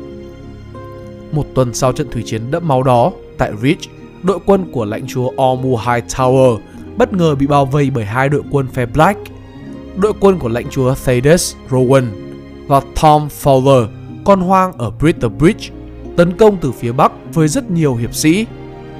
Một 1.31 1.45
tuần 1.53 1.73
sau 1.73 1.91
trận 1.91 2.07
thủy 2.11 2.23
chiến 2.25 2.51
đẫm 2.51 2.67
máu 2.67 2.83
đó, 2.83 3.11
tại 3.37 3.51
Reach, 3.61 3.79
đội 4.23 4.39
quân 4.45 4.71
của 4.71 4.85
lãnh 4.85 5.07
chúa 5.07 5.27
Ormu 5.27 5.77
High 5.77 6.05
Tower 6.07 6.57
bất 6.97 7.13
ngờ 7.13 7.35
bị 7.35 7.47
bao 7.47 7.65
vây 7.65 7.89
bởi 7.89 8.05
hai 8.05 8.29
đội 8.29 8.43
quân 8.51 8.67
phe 8.67 8.85
Black. 8.85 9.19
Đội 9.97 10.13
quân 10.19 10.39
của 10.39 10.49
lãnh 10.49 10.69
chúa 10.69 10.95
Thaddeus 11.05 11.55
Rowan 11.69 12.05
và 12.67 12.81
Tom 13.01 13.27
Fowler, 13.43 13.87
con 14.25 14.41
hoang 14.41 14.73
ở 14.73 14.91
Brittle 14.99 15.29
Bridge, 15.29 15.69
tấn 16.17 16.37
công 16.37 16.57
từ 16.61 16.71
phía 16.71 16.91
bắc 16.91 17.11
với 17.33 17.47
rất 17.47 17.71
nhiều 17.71 17.95
hiệp 17.95 18.15
sĩ. 18.15 18.45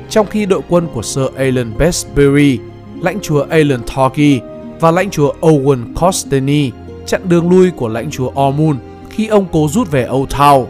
Trong 0.09 0.27
khi 0.27 0.45
đội 0.45 0.61
quân 0.69 0.87
của 0.93 1.01
Sir 1.01 1.25
Alan 1.35 1.77
Bestbury, 1.77 2.59
lãnh 3.01 3.19
chúa 3.21 3.45
Alan 3.49 3.81
Torquay 3.95 4.41
và 4.79 4.91
lãnh 4.91 5.09
chúa 5.09 5.33
Owen 5.41 5.93
Costeny 5.93 6.71
chặn 7.05 7.21
đường 7.29 7.49
lui 7.49 7.71
của 7.71 7.87
lãnh 7.87 8.11
chúa 8.11 8.27
Ormond 8.27 8.79
khi 9.09 9.27
ông 9.27 9.45
cố 9.51 9.67
rút 9.71 9.91
về 9.91 10.07
Old 10.09 10.33
Town. 10.33 10.65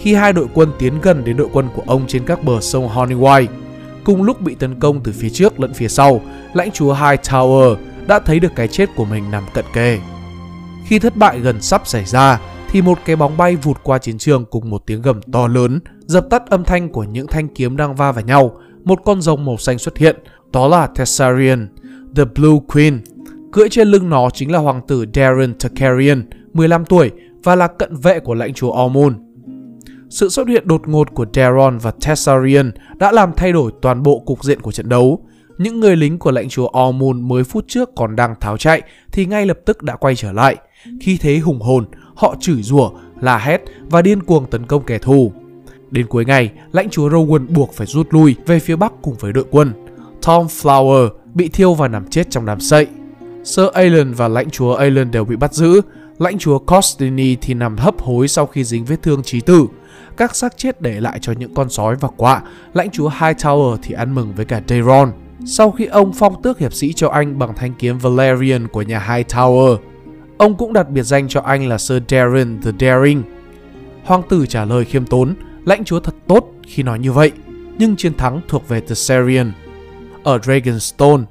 Khi 0.00 0.14
hai 0.14 0.32
đội 0.32 0.46
quân 0.54 0.72
tiến 0.78 1.00
gần 1.02 1.24
đến 1.24 1.36
đội 1.36 1.48
quân 1.52 1.68
của 1.76 1.82
ông 1.86 2.06
trên 2.06 2.24
các 2.24 2.44
bờ 2.44 2.60
sông 2.60 2.88
Honeyway, 2.88 3.46
cùng 4.04 4.22
lúc 4.22 4.40
bị 4.40 4.54
tấn 4.54 4.80
công 4.80 5.00
từ 5.00 5.12
phía 5.12 5.30
trước 5.30 5.60
lẫn 5.60 5.74
phía 5.74 5.88
sau, 5.88 6.20
lãnh 6.54 6.70
chúa 6.70 6.94
High 6.94 7.20
Tower 7.20 7.76
đã 8.06 8.18
thấy 8.18 8.40
được 8.40 8.52
cái 8.56 8.68
chết 8.68 8.88
của 8.96 9.04
mình 9.04 9.30
nằm 9.30 9.42
cận 9.54 9.64
kề. 9.72 9.98
Khi 10.86 10.98
thất 10.98 11.16
bại 11.16 11.40
gần 11.40 11.60
sắp 11.60 11.82
xảy 11.86 12.04
ra, 12.04 12.40
thì 12.70 12.82
một 12.82 12.98
cái 13.04 13.16
bóng 13.16 13.36
bay 13.36 13.56
vụt 13.56 13.76
qua 13.82 13.98
chiến 13.98 14.18
trường 14.18 14.44
cùng 14.44 14.70
một 14.70 14.82
tiếng 14.86 15.02
gầm 15.02 15.22
to 15.22 15.46
lớn, 15.46 15.80
dập 16.00 16.26
tắt 16.30 16.42
âm 16.46 16.64
thanh 16.64 16.88
của 16.88 17.04
những 17.04 17.26
thanh 17.26 17.48
kiếm 17.48 17.76
đang 17.76 17.94
va 17.94 18.12
vào 18.12 18.24
nhau. 18.24 18.60
Một 18.84 19.00
con 19.04 19.20
rồng 19.20 19.44
màu 19.44 19.56
xanh 19.56 19.78
xuất 19.78 19.98
hiện, 19.98 20.16
đó 20.52 20.68
là 20.68 20.86
Tessarion, 20.86 21.68
The 22.16 22.24
Blue 22.24 22.58
Queen. 22.68 23.00
Cưỡi 23.52 23.68
trên 23.68 23.88
lưng 23.88 24.10
nó 24.10 24.30
chính 24.30 24.52
là 24.52 24.58
hoàng 24.58 24.80
tử 24.88 25.04
Darren 25.14 25.54
Targaryen, 25.54 26.28
15 26.52 26.84
tuổi 26.84 27.10
và 27.42 27.56
là 27.56 27.66
cận 27.66 27.96
vệ 27.96 28.20
của 28.20 28.34
lãnh 28.34 28.54
chúa 28.54 28.84
Ormond. 28.84 29.16
Sự 30.10 30.28
xuất 30.28 30.48
hiện 30.48 30.68
đột 30.68 30.88
ngột 30.88 31.14
của 31.14 31.26
Daron 31.34 31.78
và 31.78 31.90
Tessarion 32.06 32.70
đã 32.98 33.12
làm 33.12 33.32
thay 33.36 33.52
đổi 33.52 33.72
toàn 33.82 34.02
bộ 34.02 34.18
cục 34.18 34.44
diện 34.44 34.60
của 34.60 34.72
trận 34.72 34.88
đấu. 34.88 35.26
Những 35.58 35.80
người 35.80 35.96
lính 35.96 36.18
của 36.18 36.30
lãnh 36.30 36.48
chúa 36.48 36.68
Ormond 36.88 37.20
mới 37.20 37.44
phút 37.44 37.64
trước 37.68 37.90
còn 37.96 38.16
đang 38.16 38.34
tháo 38.40 38.56
chạy 38.56 38.82
thì 39.12 39.26
ngay 39.26 39.46
lập 39.46 39.58
tức 39.66 39.82
đã 39.82 39.96
quay 39.96 40.16
trở 40.16 40.32
lại. 40.32 40.56
Khi 41.00 41.18
thế 41.20 41.38
hùng 41.38 41.60
hồn, 41.60 41.84
họ 42.14 42.36
chửi 42.40 42.62
rủa, 42.62 42.90
la 43.20 43.38
hét 43.38 43.62
và 43.90 44.02
điên 44.02 44.22
cuồng 44.22 44.46
tấn 44.50 44.66
công 44.66 44.82
kẻ 44.82 44.98
thù. 44.98 45.32
Đến 45.94 46.06
cuối 46.06 46.24
ngày, 46.24 46.50
lãnh 46.72 46.90
chúa 46.90 47.08
Rowan 47.08 47.46
buộc 47.48 47.72
phải 47.72 47.86
rút 47.86 48.06
lui 48.10 48.36
về 48.46 48.58
phía 48.58 48.76
bắc 48.76 48.92
cùng 49.02 49.14
với 49.20 49.32
đội 49.32 49.44
quân. 49.50 49.72
Tom 50.26 50.46
Flower 50.46 51.08
bị 51.34 51.48
thiêu 51.48 51.74
và 51.74 51.88
nằm 51.88 52.06
chết 52.10 52.30
trong 52.30 52.46
đám 52.46 52.60
sậy. 52.60 52.86
Sir 53.44 53.66
Alan 53.72 54.12
và 54.12 54.28
lãnh 54.28 54.50
chúa 54.50 54.74
Alan 54.74 55.10
đều 55.10 55.24
bị 55.24 55.36
bắt 55.36 55.54
giữ. 55.54 55.80
Lãnh 56.18 56.38
chúa 56.38 56.58
Costini 56.58 57.36
thì 57.36 57.54
nằm 57.54 57.76
hấp 57.76 58.02
hối 58.02 58.28
sau 58.28 58.46
khi 58.46 58.64
dính 58.64 58.84
vết 58.84 59.02
thương 59.02 59.22
chí 59.22 59.40
tử. 59.40 59.66
Các 60.16 60.36
xác 60.36 60.56
chết 60.56 60.80
để 60.80 61.00
lại 61.00 61.18
cho 61.20 61.32
những 61.32 61.54
con 61.54 61.70
sói 61.70 61.96
và 61.96 62.08
quạ. 62.16 62.42
Lãnh 62.72 62.90
chúa 62.90 63.10
Hightower 63.10 63.76
thì 63.82 63.94
ăn 63.94 64.14
mừng 64.14 64.32
với 64.36 64.44
cả 64.44 64.60
Daeron. 64.68 65.12
Sau 65.46 65.70
khi 65.70 65.84
ông 65.84 66.12
phong 66.12 66.42
tước 66.42 66.58
hiệp 66.58 66.72
sĩ 66.72 66.92
cho 66.92 67.08
anh 67.08 67.38
bằng 67.38 67.52
thanh 67.56 67.74
kiếm 67.78 67.98
Valerian 67.98 68.68
của 68.68 68.82
nhà 68.82 69.04
Hightower, 69.08 69.76
ông 70.38 70.56
cũng 70.56 70.72
đặt 70.72 70.90
biệt 70.90 71.02
danh 71.02 71.28
cho 71.28 71.40
anh 71.40 71.68
là 71.68 71.78
Sir 71.78 72.02
Darren 72.08 72.62
the 72.62 72.70
Daring. 72.80 73.22
Hoàng 74.04 74.22
tử 74.28 74.46
trả 74.46 74.64
lời 74.64 74.84
khiêm 74.84 75.06
tốn, 75.06 75.34
lãnh 75.64 75.84
chúa 75.84 76.00
thật 76.00 76.14
tốt 76.26 76.50
khi 76.66 76.82
nói 76.82 76.98
như 76.98 77.12
vậy, 77.12 77.32
nhưng 77.78 77.96
chiến 77.96 78.14
thắng 78.14 78.40
thuộc 78.48 78.68
về 78.68 78.80
Tessarion. 78.80 79.52
Ở 80.22 80.38
Dragonstone, 80.38 81.22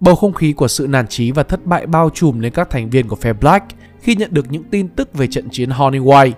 bầu 0.00 0.14
không 0.14 0.32
khí 0.32 0.52
của 0.52 0.68
sự 0.68 0.86
nản 0.86 1.06
chí 1.06 1.30
và 1.30 1.42
thất 1.42 1.66
bại 1.66 1.86
bao 1.86 2.10
trùm 2.14 2.40
lên 2.40 2.52
các 2.52 2.70
thành 2.70 2.90
viên 2.90 3.08
của 3.08 3.16
phe 3.16 3.32
Black 3.32 3.66
khi 4.00 4.14
nhận 4.14 4.34
được 4.34 4.46
những 4.50 4.64
tin 4.64 4.88
tức 4.88 5.14
về 5.14 5.26
trận 5.26 5.50
chiến 5.50 5.70
Honeywhite. 5.70 6.32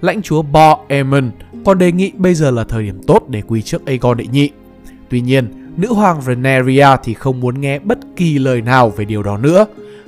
Lãnh 0.00 0.22
chúa 0.22 0.42
Bo 0.42 0.80
Aemon 0.88 1.30
còn 1.64 1.78
đề 1.78 1.92
nghị 1.92 2.12
bây 2.16 2.34
giờ 2.34 2.50
là 2.50 2.64
thời 2.64 2.82
điểm 2.82 3.02
tốt 3.06 3.28
để 3.28 3.42
quy 3.46 3.62
trước 3.62 3.86
Aegon 3.86 4.16
đệ 4.16 4.26
nhị. 4.26 4.50
Tuy 5.08 5.20
nhiên, 5.20 5.72
nữ 5.76 5.92
hoàng 5.92 6.22
Rhaenyra 6.22 6.96
thì 6.96 7.14
không 7.14 7.40
muốn 7.40 7.60
nghe 7.60 7.78
bất 7.78 7.98
kỳ 8.16 8.38
lời 8.38 8.62
nào 8.62 8.90
về 8.90 9.04
điều 9.04 9.22
đó 9.22 9.38
nữa. 9.38 9.66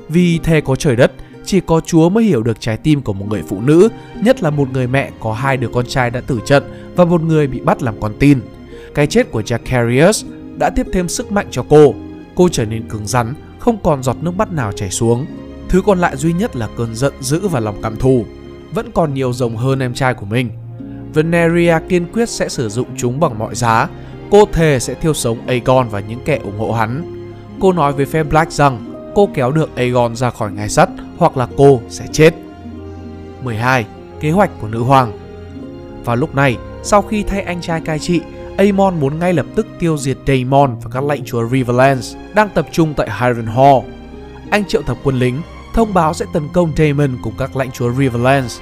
Vì 0.08 0.38
thề 0.38 0.60
có 0.60 0.76
trời 0.76 0.96
đất, 0.96 1.12
chỉ 1.46 1.60
có 1.60 1.80
Chúa 1.80 2.08
mới 2.08 2.24
hiểu 2.24 2.42
được 2.42 2.60
trái 2.60 2.76
tim 2.76 3.02
của 3.02 3.12
một 3.12 3.26
người 3.30 3.42
phụ 3.48 3.60
nữ, 3.60 3.88
nhất 4.22 4.42
là 4.42 4.50
một 4.50 4.68
người 4.72 4.86
mẹ 4.86 5.10
có 5.20 5.32
hai 5.32 5.56
đứa 5.56 5.68
con 5.68 5.86
trai 5.86 6.10
đã 6.10 6.20
tử 6.20 6.40
trận 6.44 6.62
và 6.96 7.04
một 7.04 7.22
người 7.22 7.46
bị 7.46 7.60
bắt 7.60 7.82
làm 7.82 8.00
con 8.00 8.12
tin. 8.18 8.40
Cái 8.94 9.06
chết 9.06 9.30
của 9.30 9.40
Jacarius 9.40 10.24
đã 10.58 10.70
tiếp 10.70 10.86
thêm 10.92 11.08
sức 11.08 11.32
mạnh 11.32 11.46
cho 11.50 11.64
cô. 11.68 11.94
Cô 12.34 12.48
trở 12.48 12.64
nên 12.64 12.88
cứng 12.88 13.06
rắn, 13.06 13.34
không 13.58 13.78
còn 13.82 14.02
giọt 14.02 14.16
nước 14.20 14.36
mắt 14.36 14.52
nào 14.52 14.72
chảy 14.72 14.90
xuống. 14.90 15.26
Thứ 15.68 15.82
còn 15.86 15.98
lại 15.98 16.16
duy 16.16 16.32
nhất 16.32 16.56
là 16.56 16.68
cơn 16.76 16.94
giận 16.94 17.12
dữ 17.20 17.48
và 17.48 17.60
lòng 17.60 17.76
cảm 17.82 17.96
thù. 17.96 18.24
Vẫn 18.74 18.90
còn 18.94 19.14
nhiều 19.14 19.32
rồng 19.32 19.56
hơn 19.56 19.78
em 19.78 19.94
trai 19.94 20.14
của 20.14 20.26
mình. 20.26 20.50
Veneria 21.14 21.74
kiên 21.88 22.06
quyết 22.12 22.28
sẽ 22.28 22.48
sử 22.48 22.68
dụng 22.68 22.86
chúng 22.96 23.20
bằng 23.20 23.38
mọi 23.38 23.54
giá. 23.54 23.88
Cô 24.30 24.44
thề 24.52 24.78
sẽ 24.80 24.94
thiêu 24.94 25.14
sống 25.14 25.38
Aegon 25.46 25.88
và 25.88 26.00
những 26.00 26.20
kẻ 26.24 26.36
ủng 26.36 26.58
hộ 26.58 26.72
hắn. 26.72 27.12
Cô 27.60 27.72
nói 27.72 27.92
với 27.92 28.06
phe 28.06 28.22
Black 28.22 28.52
rằng 28.52 28.95
cô 29.16 29.28
kéo 29.35 29.52
được 29.52 29.76
Aegon 29.76 30.16
ra 30.16 30.30
khỏi 30.30 30.52
ngai 30.52 30.68
sắt 30.68 30.88
hoặc 31.18 31.37
là 31.37 31.49
cô 31.56 31.80
sẽ 31.88 32.06
chết. 32.12 32.35
12. 33.44 33.87
Kế 34.20 34.30
hoạch 34.30 34.50
của 34.61 34.68
nữ 34.68 34.82
hoàng 34.82 35.12
Vào 36.04 36.16
lúc 36.16 36.35
này, 36.35 36.56
sau 36.82 37.02
khi 37.02 37.23
thay 37.23 37.42
anh 37.42 37.61
trai 37.61 37.80
cai 37.80 37.99
trị, 37.99 38.20
Aemon 38.56 39.00
muốn 39.00 39.18
ngay 39.18 39.32
lập 39.32 39.46
tức 39.54 39.66
tiêu 39.78 39.96
diệt 39.99 40.18
Daemon 40.26 40.76
và 40.82 40.90
các 40.92 41.04
lãnh 41.04 41.25
chúa 41.25 41.49
Riverlands 41.49 42.16
đang 42.35 42.49
tập 42.54 42.66
trung 42.73 42.94
tại 42.96 43.11
Harrenhal. 43.11 43.76
Anh 44.50 44.64
triệu 44.64 44.82
tập 44.82 44.96
quân 45.04 45.18
lính, 45.18 45.42
thông 45.75 45.94
báo 45.94 46.14
sẽ 46.14 46.26
tấn 46.32 46.49
công 46.52 46.73
Daemon 46.76 47.18
cùng 47.23 47.35
các 47.38 47.56
lãnh 47.56 47.70
chúa 47.70 47.92
Riverlands. 47.92 48.61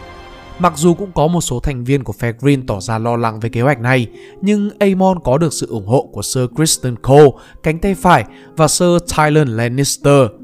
Mặc 0.58 0.72
dù 0.76 0.94
cũng 0.94 1.12
có 1.12 1.26
một 1.26 1.40
số 1.40 1.60
thành 1.60 1.84
viên 1.84 2.04
của 2.04 2.12
phe 2.12 2.32
Green 2.40 2.66
tỏ 2.66 2.80
ra 2.80 2.98
lo 2.98 3.16
lắng 3.16 3.40
về 3.40 3.48
kế 3.48 3.60
hoạch 3.60 3.80
này, 3.80 4.06
nhưng 4.40 4.70
Aemon 4.78 5.20
có 5.24 5.38
được 5.38 5.52
sự 5.52 5.66
ủng 5.66 5.86
hộ 5.86 6.08
của 6.12 6.22
Sir 6.22 6.44
Kristen 6.56 6.96
Cole, 6.96 7.30
cánh 7.62 7.78
tay 7.78 7.94
phải, 7.94 8.24
và 8.56 8.68
Sir 8.68 8.90
Tyrion 9.16 9.48
Lannister. 9.48 10.43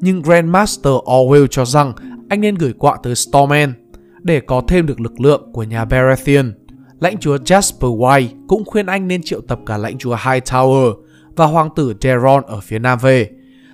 Nhưng 0.00 0.22
Grandmaster 0.22 0.92
Orwell 0.92 1.46
cho 1.46 1.64
rằng 1.64 1.92
anh 2.28 2.40
nên 2.40 2.54
gửi 2.54 2.72
quạ 2.72 2.96
tới 3.02 3.14
Stormend 3.14 3.72
để 4.22 4.40
có 4.40 4.62
thêm 4.68 4.86
được 4.86 5.00
lực 5.00 5.20
lượng 5.20 5.50
của 5.52 5.62
nhà 5.62 5.84
Baratheon. 5.84 6.44
Lãnh 7.00 7.18
chúa 7.18 7.36
Jasper 7.36 7.98
White 7.98 8.28
cũng 8.48 8.64
khuyên 8.64 8.86
anh 8.86 9.08
nên 9.08 9.22
triệu 9.22 9.40
tập 9.40 9.60
cả 9.66 9.76
lãnh 9.76 9.98
chúa 9.98 10.16
Hightower 10.16 10.94
và 11.36 11.46
hoàng 11.46 11.68
tử 11.76 11.94
Daeron 12.00 12.42
ở 12.46 12.60
phía 12.60 12.78
nam 12.78 12.98
về. 13.02 13.30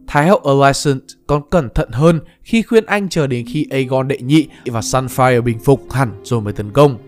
Thái 0.07 0.29
hậu 0.29 0.39
Alicent 0.39 1.03
còn 1.27 1.43
cẩn 1.51 1.69
thận 1.75 1.89
hơn 1.93 2.21
khi 2.43 2.63
khuyên 2.63 2.87
anh 2.87 3.09
chờ 3.09 3.27
đến 3.27 3.47
khi 3.49 3.67
Aegon 3.71 4.09
đệ 4.09 4.19
nhị 4.19 4.49
và 4.67 4.81
Sunfire 4.81 5.43
bình 5.43 5.59
phục 5.59 5.93
hẳn 5.93 6.21
rồi 6.23 6.41
mới 6.41 6.53
tấn 6.53 6.73
công. 6.73 6.99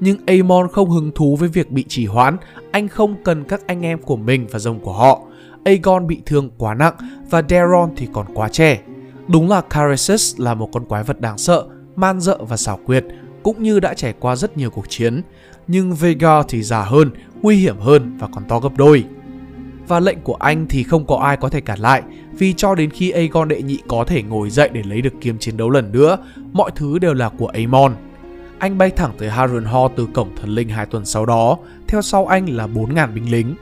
Nhưng 0.00 0.16
Aemon 0.26 0.68
không 0.68 0.90
hứng 0.90 1.10
thú 1.14 1.36
với 1.36 1.48
việc 1.48 1.70
bị 1.70 1.84
trì 1.88 2.06
hoãn, 2.06 2.36
anh 2.70 2.88
không 2.88 3.16
cần 3.24 3.44
các 3.44 3.66
anh 3.66 3.82
em 3.82 3.98
của 3.98 4.16
mình 4.16 4.46
và 4.50 4.58
rồng 4.58 4.80
của 4.80 4.92
họ. 4.92 5.27
Aegon 5.64 6.06
bị 6.06 6.22
thương 6.26 6.50
quá 6.58 6.74
nặng 6.74 6.94
và 7.30 7.42
Daeron 7.48 7.90
thì 7.96 8.08
còn 8.12 8.26
quá 8.34 8.48
trẻ. 8.48 8.80
Đúng 9.28 9.48
là 9.48 9.60
Caressus 9.60 10.40
là 10.40 10.54
một 10.54 10.68
con 10.72 10.84
quái 10.84 11.02
vật 11.02 11.20
đáng 11.20 11.38
sợ, 11.38 11.64
man 11.96 12.20
dợ 12.20 12.38
và 12.40 12.56
xảo 12.56 12.78
quyệt, 12.86 13.04
cũng 13.42 13.62
như 13.62 13.80
đã 13.80 13.94
trải 13.94 14.14
qua 14.20 14.36
rất 14.36 14.56
nhiều 14.56 14.70
cuộc 14.70 14.88
chiến. 14.88 15.22
Nhưng 15.66 15.94
Vega 15.94 16.42
thì 16.42 16.62
già 16.62 16.82
hơn, 16.82 17.10
nguy 17.42 17.56
hiểm 17.56 17.78
hơn 17.78 18.16
và 18.18 18.28
còn 18.32 18.44
to 18.44 18.60
gấp 18.60 18.76
đôi. 18.76 19.04
Và 19.88 20.00
lệnh 20.00 20.20
của 20.20 20.34
anh 20.34 20.66
thì 20.68 20.82
không 20.82 21.06
có 21.06 21.16
ai 21.16 21.36
có 21.36 21.48
thể 21.48 21.60
cản 21.60 21.78
lại, 21.78 22.02
vì 22.32 22.52
cho 22.52 22.74
đến 22.74 22.90
khi 22.90 23.10
Aegon 23.10 23.48
đệ 23.48 23.62
nhị 23.62 23.78
có 23.88 24.04
thể 24.04 24.22
ngồi 24.22 24.50
dậy 24.50 24.68
để 24.72 24.82
lấy 24.82 25.02
được 25.02 25.14
kiếm 25.20 25.38
chiến 25.38 25.56
đấu 25.56 25.70
lần 25.70 25.92
nữa, 25.92 26.18
mọi 26.52 26.70
thứ 26.76 26.98
đều 26.98 27.14
là 27.14 27.28
của 27.28 27.46
Aemon. 27.46 27.94
Anh 28.58 28.78
bay 28.78 28.90
thẳng 28.90 29.12
tới 29.18 29.30
Harrenhal 29.30 29.86
từ 29.96 30.08
cổng 30.14 30.36
thần 30.36 30.50
linh 30.50 30.68
hai 30.68 30.86
tuần 30.86 31.04
sau 31.04 31.26
đó, 31.26 31.58
theo 31.88 32.02
sau 32.02 32.26
anh 32.26 32.46
là 32.56 32.66
4.000 32.66 33.14
binh 33.14 33.30
lính. 33.30 33.54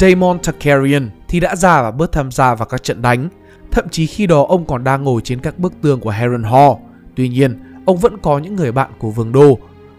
Daemon 0.00 0.38
Targaryen 0.38 1.10
thì 1.28 1.40
đã 1.40 1.56
già 1.56 1.82
và 1.82 1.90
bớt 1.90 2.12
tham 2.12 2.30
gia 2.32 2.54
vào 2.54 2.66
các 2.66 2.82
trận 2.82 3.02
đánh, 3.02 3.28
thậm 3.70 3.88
chí 3.88 4.06
khi 4.06 4.26
đó 4.26 4.46
ông 4.48 4.66
còn 4.66 4.84
đang 4.84 5.04
ngồi 5.04 5.20
trên 5.24 5.40
các 5.40 5.58
bức 5.58 5.72
tường 5.82 6.00
của 6.00 6.10
Harrenhal. 6.10 6.70
Tuy 7.14 7.28
nhiên, 7.28 7.58
ông 7.84 7.96
vẫn 7.96 8.18
có 8.18 8.38
những 8.38 8.56
người 8.56 8.72
bạn 8.72 8.90
của 8.98 9.10
vương 9.10 9.32
đô, 9.32 9.58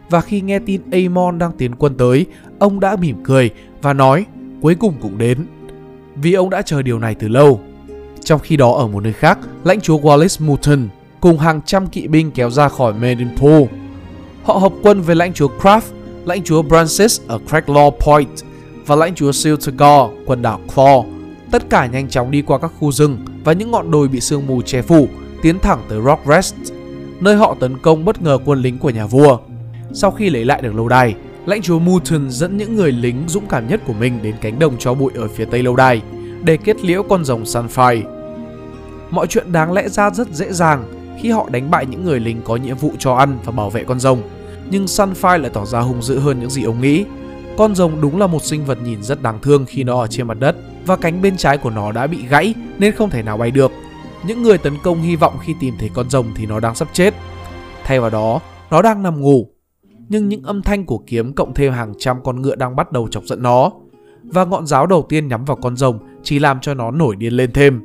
và 0.10 0.22
khi 0.22 0.42
nghe 0.42 0.60
tin 0.60 0.82
Aemon 0.92 1.38
đang 1.40 1.52
tiến 1.52 1.76
quân 1.76 1.98
tới, 1.98 2.26
ông 2.60 2.80
đã 2.80 2.96
mỉm 2.96 3.24
cười 3.24 3.50
và 3.82 3.94
nói 3.94 4.26
cuối 4.62 4.76
cùng 4.76 4.94
cũng 5.02 5.18
đến. 5.18 5.46
vì 6.16 6.34
ông 6.34 6.50
đã 6.50 6.62
chờ 6.62 6.82
điều 6.82 7.00
này 7.00 7.16
từ 7.16 7.28
lâu. 7.28 7.60
Trong 8.24 8.40
khi 8.40 8.58
đó 8.58 8.74
ở 8.74 8.88
một 8.88 9.04
nơi 9.04 9.14
khác, 9.14 9.40
lãnh 9.64 9.82
chúa 9.82 10.00
Wallace 10.00 10.46
Mouton 10.46 10.88
cùng 11.20 11.38
hàng 11.38 11.62
trăm 11.66 11.88
kỵ 11.88 12.08
binh 12.08 12.32
kéo 12.32 12.50
ra 12.50 12.70
khỏi 12.70 12.94
Madenpool. 12.94 13.64
Họ 14.44 14.54
hợp 14.54 14.74
quân 14.84 15.02
với 15.02 15.16
lãnh 15.16 15.34
chúa 15.34 15.48
Craft, 15.62 15.82
lãnh 16.26 16.44
chúa 16.44 16.64
Francis 16.64 17.22
ở 17.28 17.40
Cracklaw 17.50 17.92
Point 17.92 18.30
và 18.86 18.96
lãnh 18.96 19.16
chúa 19.16 19.32
Siltagore, 19.32 20.14
quần 20.26 20.42
đảo 20.42 20.60
Claw. 20.76 21.06
Tất 21.52 21.70
cả 21.70 21.86
nhanh 21.86 22.10
chóng 22.10 22.32
đi 22.32 22.42
qua 22.42 22.60
các 22.60 22.72
khu 22.80 22.92
rừng 22.92 23.18
và 23.44 23.54
những 23.54 23.72
ngọn 23.72 23.92
đồi 23.92 24.08
bị 24.08 24.20
sương 24.20 24.48
mù 24.48 24.62
che 24.62 24.82
phủ, 24.82 25.08
tiến 25.42 25.60
thẳng 25.60 25.82
tới 25.90 26.02
Rock 26.06 26.26
Rest, 26.28 26.56
nơi 27.20 27.36
họ 27.36 27.56
tấn 27.60 27.78
công 27.78 28.06
bất 28.06 28.22
ngờ 28.22 28.38
quân 28.46 28.62
lính 28.62 28.78
của 28.78 28.90
nhà 28.90 29.06
vua. 29.06 29.38
Sau 29.94 30.12
khi 30.12 30.30
lấy 30.30 30.46
lại 30.46 30.62
được 30.62 30.76
lâu 30.76 30.88
đài, 30.88 31.16
lãnh 31.46 31.62
chúa 31.62 31.80
Mouton 31.80 32.30
dẫn 32.30 32.58
những 32.58 32.76
người 32.76 32.92
lính 32.92 33.24
dũng 33.28 33.46
cảm 33.50 33.68
nhất 33.68 33.82
của 33.88 33.94
mình 33.94 34.20
đến 34.22 34.36
cánh 34.42 34.60
đồng 34.60 34.78
cho 34.80 34.94
bụi 34.94 35.12
ở 35.16 35.28
phía 35.28 35.46
tây 35.46 35.64
lâu 35.64 35.76
đài 35.76 36.02
để 36.44 36.58
kết 36.58 36.86
liễu 36.86 37.04
con 37.04 37.26
rồng 37.26 37.44
Sunfire. 37.44 38.04
Mọi 39.10 39.28
chuyện 39.28 39.52
đáng 39.52 39.74
lẽ 39.74 39.90
ra 39.90 40.10
rất 40.10 40.28
dễ 40.34 40.54
dàng 40.54 40.84
khi 41.22 41.30
họ 41.30 41.50
đánh 41.50 41.72
bại 41.72 41.86
những 41.86 42.06
người 42.06 42.20
lính 42.20 42.42
có 42.42 42.56
nhiệm 42.56 42.78
vụ 42.78 42.92
cho 43.00 43.14
ăn 43.14 43.38
và 43.46 43.52
bảo 43.52 43.70
vệ 43.70 43.84
con 43.84 44.00
rồng. 44.00 44.22
Nhưng 44.70 44.86
Sunfire 44.86 45.38
lại 45.38 45.52
tỏ 45.54 45.66
ra 45.66 45.80
hung 45.80 46.02
dữ 46.02 46.20
hơn 46.20 46.40
những 46.40 46.50
gì 46.50 46.64
ông 46.64 46.82
nghĩ. 46.82 47.06
Con 47.58 47.76
rồng 47.76 48.02
đúng 48.02 48.20
là 48.20 48.28
một 48.28 48.44
sinh 48.44 48.66
vật 48.66 48.78
nhìn 48.84 49.04
rất 49.04 49.22
đáng 49.22 49.40
thương 49.42 49.66
khi 49.66 49.84
nó 49.84 50.00
ở 50.00 50.08
trên 50.08 50.28
mặt 50.28 50.38
đất 50.40 50.56
và 50.86 50.96
cánh 50.96 51.22
bên 51.22 51.38
trái 51.38 51.58
của 51.58 51.70
nó 51.70 51.92
đã 51.92 52.08
bị 52.08 52.26
gãy 52.30 52.54
nên 52.78 52.96
không 52.96 53.10
thể 53.10 53.24
nào 53.24 53.38
bay 53.38 53.52
được. 53.52 53.72
Những 54.28 54.44
người 54.44 54.58
tấn 54.58 54.74
công 54.84 55.02
hy 55.02 55.16
vọng 55.16 55.34
khi 55.42 55.56
tìm 55.60 55.74
thấy 55.80 55.90
con 55.94 56.10
rồng 56.10 56.26
thì 56.36 56.46
nó 56.46 56.60
đang 56.60 56.76
sắp 56.76 56.88
chết. 56.94 57.14
Thay 57.84 58.00
vào 58.00 58.10
đó, 58.10 58.40
nó 58.72 58.82
đang 58.82 59.04
nằm 59.04 59.22
ngủ. 59.22 59.48
Nhưng 60.10 60.30
những 60.30 60.44
âm 60.44 60.62
thanh 60.62 60.86
của 60.86 61.04
kiếm 61.08 61.34
cộng 61.34 61.54
thêm 61.54 61.74
hàng 61.74 61.94
trăm 62.00 62.24
con 62.24 62.42
ngựa 62.42 62.56
đang 62.56 62.76
bắt 62.76 62.92
đầu 62.92 63.08
chọc 63.08 63.24
giận 63.24 63.44
nó. 63.44 63.72
Và 64.24 64.46
ngọn 64.46 64.68
giáo 64.68 64.88
đầu 64.88 65.06
tiên 65.10 65.28
nhắm 65.28 65.46
vào 65.46 65.58
con 65.62 65.78
rồng 65.78 66.00
chỉ 66.24 66.40
làm 66.40 66.60
cho 66.60 66.74
nó 66.74 66.92
nổi 66.92 67.16
điên 67.16 67.34
lên 67.34 67.52
thêm. 67.54 67.82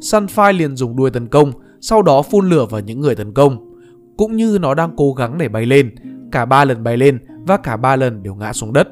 Sunfire 0.00 0.56
liền 0.56 0.76
dùng 0.76 0.96
đuôi 0.96 1.10
tấn 1.10 1.28
công, 1.28 1.52
sau 1.80 2.02
đó 2.02 2.22
phun 2.22 2.50
lửa 2.50 2.66
vào 2.70 2.80
những 2.80 3.00
người 3.00 3.14
tấn 3.14 3.32
công. 3.32 3.74
Cũng 4.16 4.36
như 4.36 4.58
nó 4.60 4.74
đang 4.74 4.90
cố 4.96 5.12
gắng 5.12 5.38
để 5.38 5.48
bay 5.48 5.66
lên, 5.66 5.94
cả 6.32 6.44
ba 6.44 6.64
lần 6.64 6.84
bay 6.84 6.96
lên 6.96 7.18
và 7.46 7.56
cả 7.56 7.76
ba 7.76 7.96
lần 7.96 8.22
đều 8.22 8.34
ngã 8.34 8.52
xuống 8.52 8.72
đất. 8.72 8.88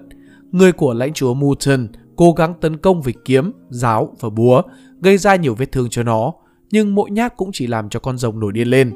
Người 0.53 0.73
của 0.73 0.95
lãnh 0.95 1.13
chúa 1.13 1.35
Mouton 1.35 1.89
cố 2.17 2.33
gắng 2.33 2.55
tấn 2.61 2.77
công 2.77 3.03
với 3.03 3.15
kiếm, 3.25 3.53
giáo 3.71 4.15
và 4.21 4.31
búa, 4.31 4.63
gây 5.01 5.19
ra 5.19 5.37
nhiều 5.37 5.55
vết 5.55 5.73
thương 5.73 5.89
cho 5.91 6.03
nó, 6.03 6.33
nhưng 6.71 6.95
mỗi 6.95 7.11
nhát 7.11 7.37
cũng 7.37 7.51
chỉ 7.53 7.67
làm 7.67 7.89
cho 7.89 8.01
con 8.01 8.19
rồng 8.19 8.41
nổi 8.41 8.53
điên 8.53 8.69
lên. 8.69 8.93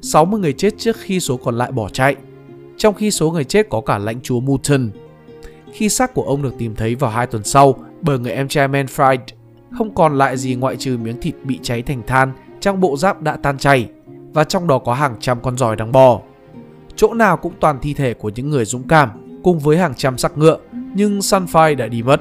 60 0.00 0.40
người 0.40 0.52
chết 0.52 0.78
trước 0.78 0.96
khi 0.96 1.20
số 1.20 1.36
còn 1.36 1.58
lại 1.58 1.72
bỏ 1.72 1.88
chạy, 1.88 2.16
trong 2.76 2.94
khi 2.94 3.10
số 3.10 3.30
người 3.30 3.44
chết 3.44 3.68
có 3.70 3.80
cả 3.80 3.98
lãnh 3.98 4.20
chúa 4.20 4.40
Mouton. 4.40 4.90
Khi 5.72 5.88
xác 5.88 6.14
của 6.14 6.22
ông 6.22 6.42
được 6.42 6.54
tìm 6.58 6.74
thấy 6.74 6.94
vào 6.94 7.10
hai 7.10 7.26
tuần 7.26 7.44
sau 7.44 7.74
bởi 8.00 8.18
người 8.18 8.32
em 8.32 8.48
trai 8.48 8.68
Manfred, 8.68 9.18
không 9.78 9.94
còn 9.94 10.18
lại 10.18 10.36
gì 10.36 10.54
ngoại 10.54 10.76
trừ 10.76 10.98
miếng 11.02 11.20
thịt 11.20 11.34
bị 11.44 11.58
cháy 11.62 11.82
thành 11.82 12.02
than 12.06 12.32
trong 12.60 12.80
bộ 12.80 12.96
giáp 12.96 13.22
đã 13.22 13.36
tan 13.36 13.58
chảy 13.58 13.88
và 14.32 14.44
trong 14.44 14.66
đó 14.66 14.78
có 14.78 14.94
hàng 14.94 15.16
trăm 15.20 15.40
con 15.42 15.58
giòi 15.58 15.76
đang 15.76 15.92
bò. 15.92 16.20
Chỗ 16.96 17.14
nào 17.14 17.36
cũng 17.36 17.52
toàn 17.60 17.78
thi 17.82 17.94
thể 17.94 18.14
của 18.14 18.30
những 18.34 18.50
người 18.50 18.64
dũng 18.64 18.88
cảm 18.88 19.25
cùng 19.46 19.58
với 19.58 19.78
hàng 19.78 19.94
trăm 19.94 20.18
xác 20.18 20.38
ngựa 20.38 20.58
nhưng 20.94 21.18
Sunfire 21.18 21.76
đã 21.76 21.86
đi 21.86 22.02
mất. 22.02 22.20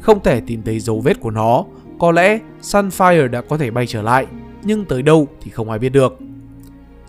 Không 0.00 0.22
thể 0.22 0.40
tìm 0.40 0.62
thấy 0.62 0.80
dấu 0.80 1.00
vết 1.00 1.20
của 1.20 1.30
nó, 1.30 1.64
có 1.98 2.12
lẽ 2.12 2.38
Sunfire 2.62 3.28
đã 3.28 3.40
có 3.40 3.58
thể 3.58 3.70
bay 3.70 3.86
trở 3.86 4.02
lại, 4.02 4.26
nhưng 4.62 4.84
tới 4.84 5.02
đâu 5.02 5.28
thì 5.40 5.50
không 5.50 5.70
ai 5.70 5.78
biết 5.78 5.88
được. 5.88 6.18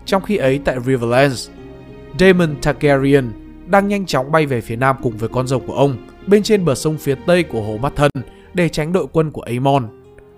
Trong 0.04 0.22
khi 0.22 0.36
ấy 0.36 0.60
tại 0.64 0.76
Riverlands, 0.86 1.48
Daemon 2.18 2.56
Targaryen 2.62 3.30
đang 3.66 3.88
nhanh 3.88 4.06
chóng 4.06 4.32
bay 4.32 4.46
về 4.46 4.60
phía 4.60 4.76
nam 4.76 4.96
cùng 5.02 5.16
với 5.16 5.28
con 5.28 5.46
rồng 5.46 5.66
của 5.66 5.74
ông 5.74 5.96
bên 6.26 6.42
trên 6.42 6.64
bờ 6.64 6.74
sông 6.74 6.98
phía 6.98 7.14
tây 7.26 7.42
của 7.42 7.62
hồ 7.62 7.76
Mắt 7.82 7.92
Thân 7.96 8.10
để 8.54 8.68
tránh 8.68 8.92
đội 8.92 9.06
quân 9.12 9.30
của 9.30 9.42
Aemon 9.42 9.88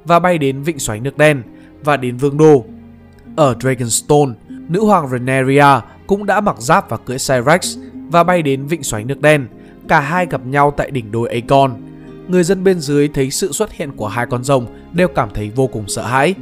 và 0.04 0.18
bay 0.18 0.38
đến 0.38 0.62
vịnh 0.62 0.78
xoáy 0.78 1.00
nước 1.00 1.18
đen 1.18 1.42
và 1.84 1.96
đến 1.96 2.16
vương 2.16 2.36
đô. 2.36 2.64
Ở 3.36 3.56
Dragonstone, 3.60 4.32
nữ 4.48 4.84
hoàng 4.84 5.08
Rhaenyra 5.08 5.82
cũng 6.06 6.26
đã 6.26 6.40
mặc 6.40 6.56
giáp 6.58 6.90
và 6.90 6.96
cưỡi 6.96 7.18
Cyrex 7.18 7.78
và 8.12 8.24
bay 8.24 8.42
đến 8.42 8.66
vịnh 8.66 8.82
xoáy 8.82 9.04
nước 9.04 9.20
đen. 9.20 9.46
Cả 9.88 10.00
hai 10.00 10.26
gặp 10.26 10.46
nhau 10.46 10.74
tại 10.76 10.90
đỉnh 10.90 11.12
đồi 11.12 11.28
Aegon. 11.28 11.74
Người 12.28 12.44
dân 12.44 12.64
bên 12.64 12.80
dưới 12.80 13.08
thấy 13.08 13.30
sự 13.30 13.52
xuất 13.52 13.72
hiện 13.72 13.92
của 13.96 14.08
hai 14.08 14.26
con 14.26 14.44
rồng 14.44 14.66
đều 14.92 15.08
cảm 15.08 15.28
thấy 15.34 15.50
vô 15.50 15.66
cùng 15.66 15.88
sợ 15.88 16.02
hãi 16.02 16.34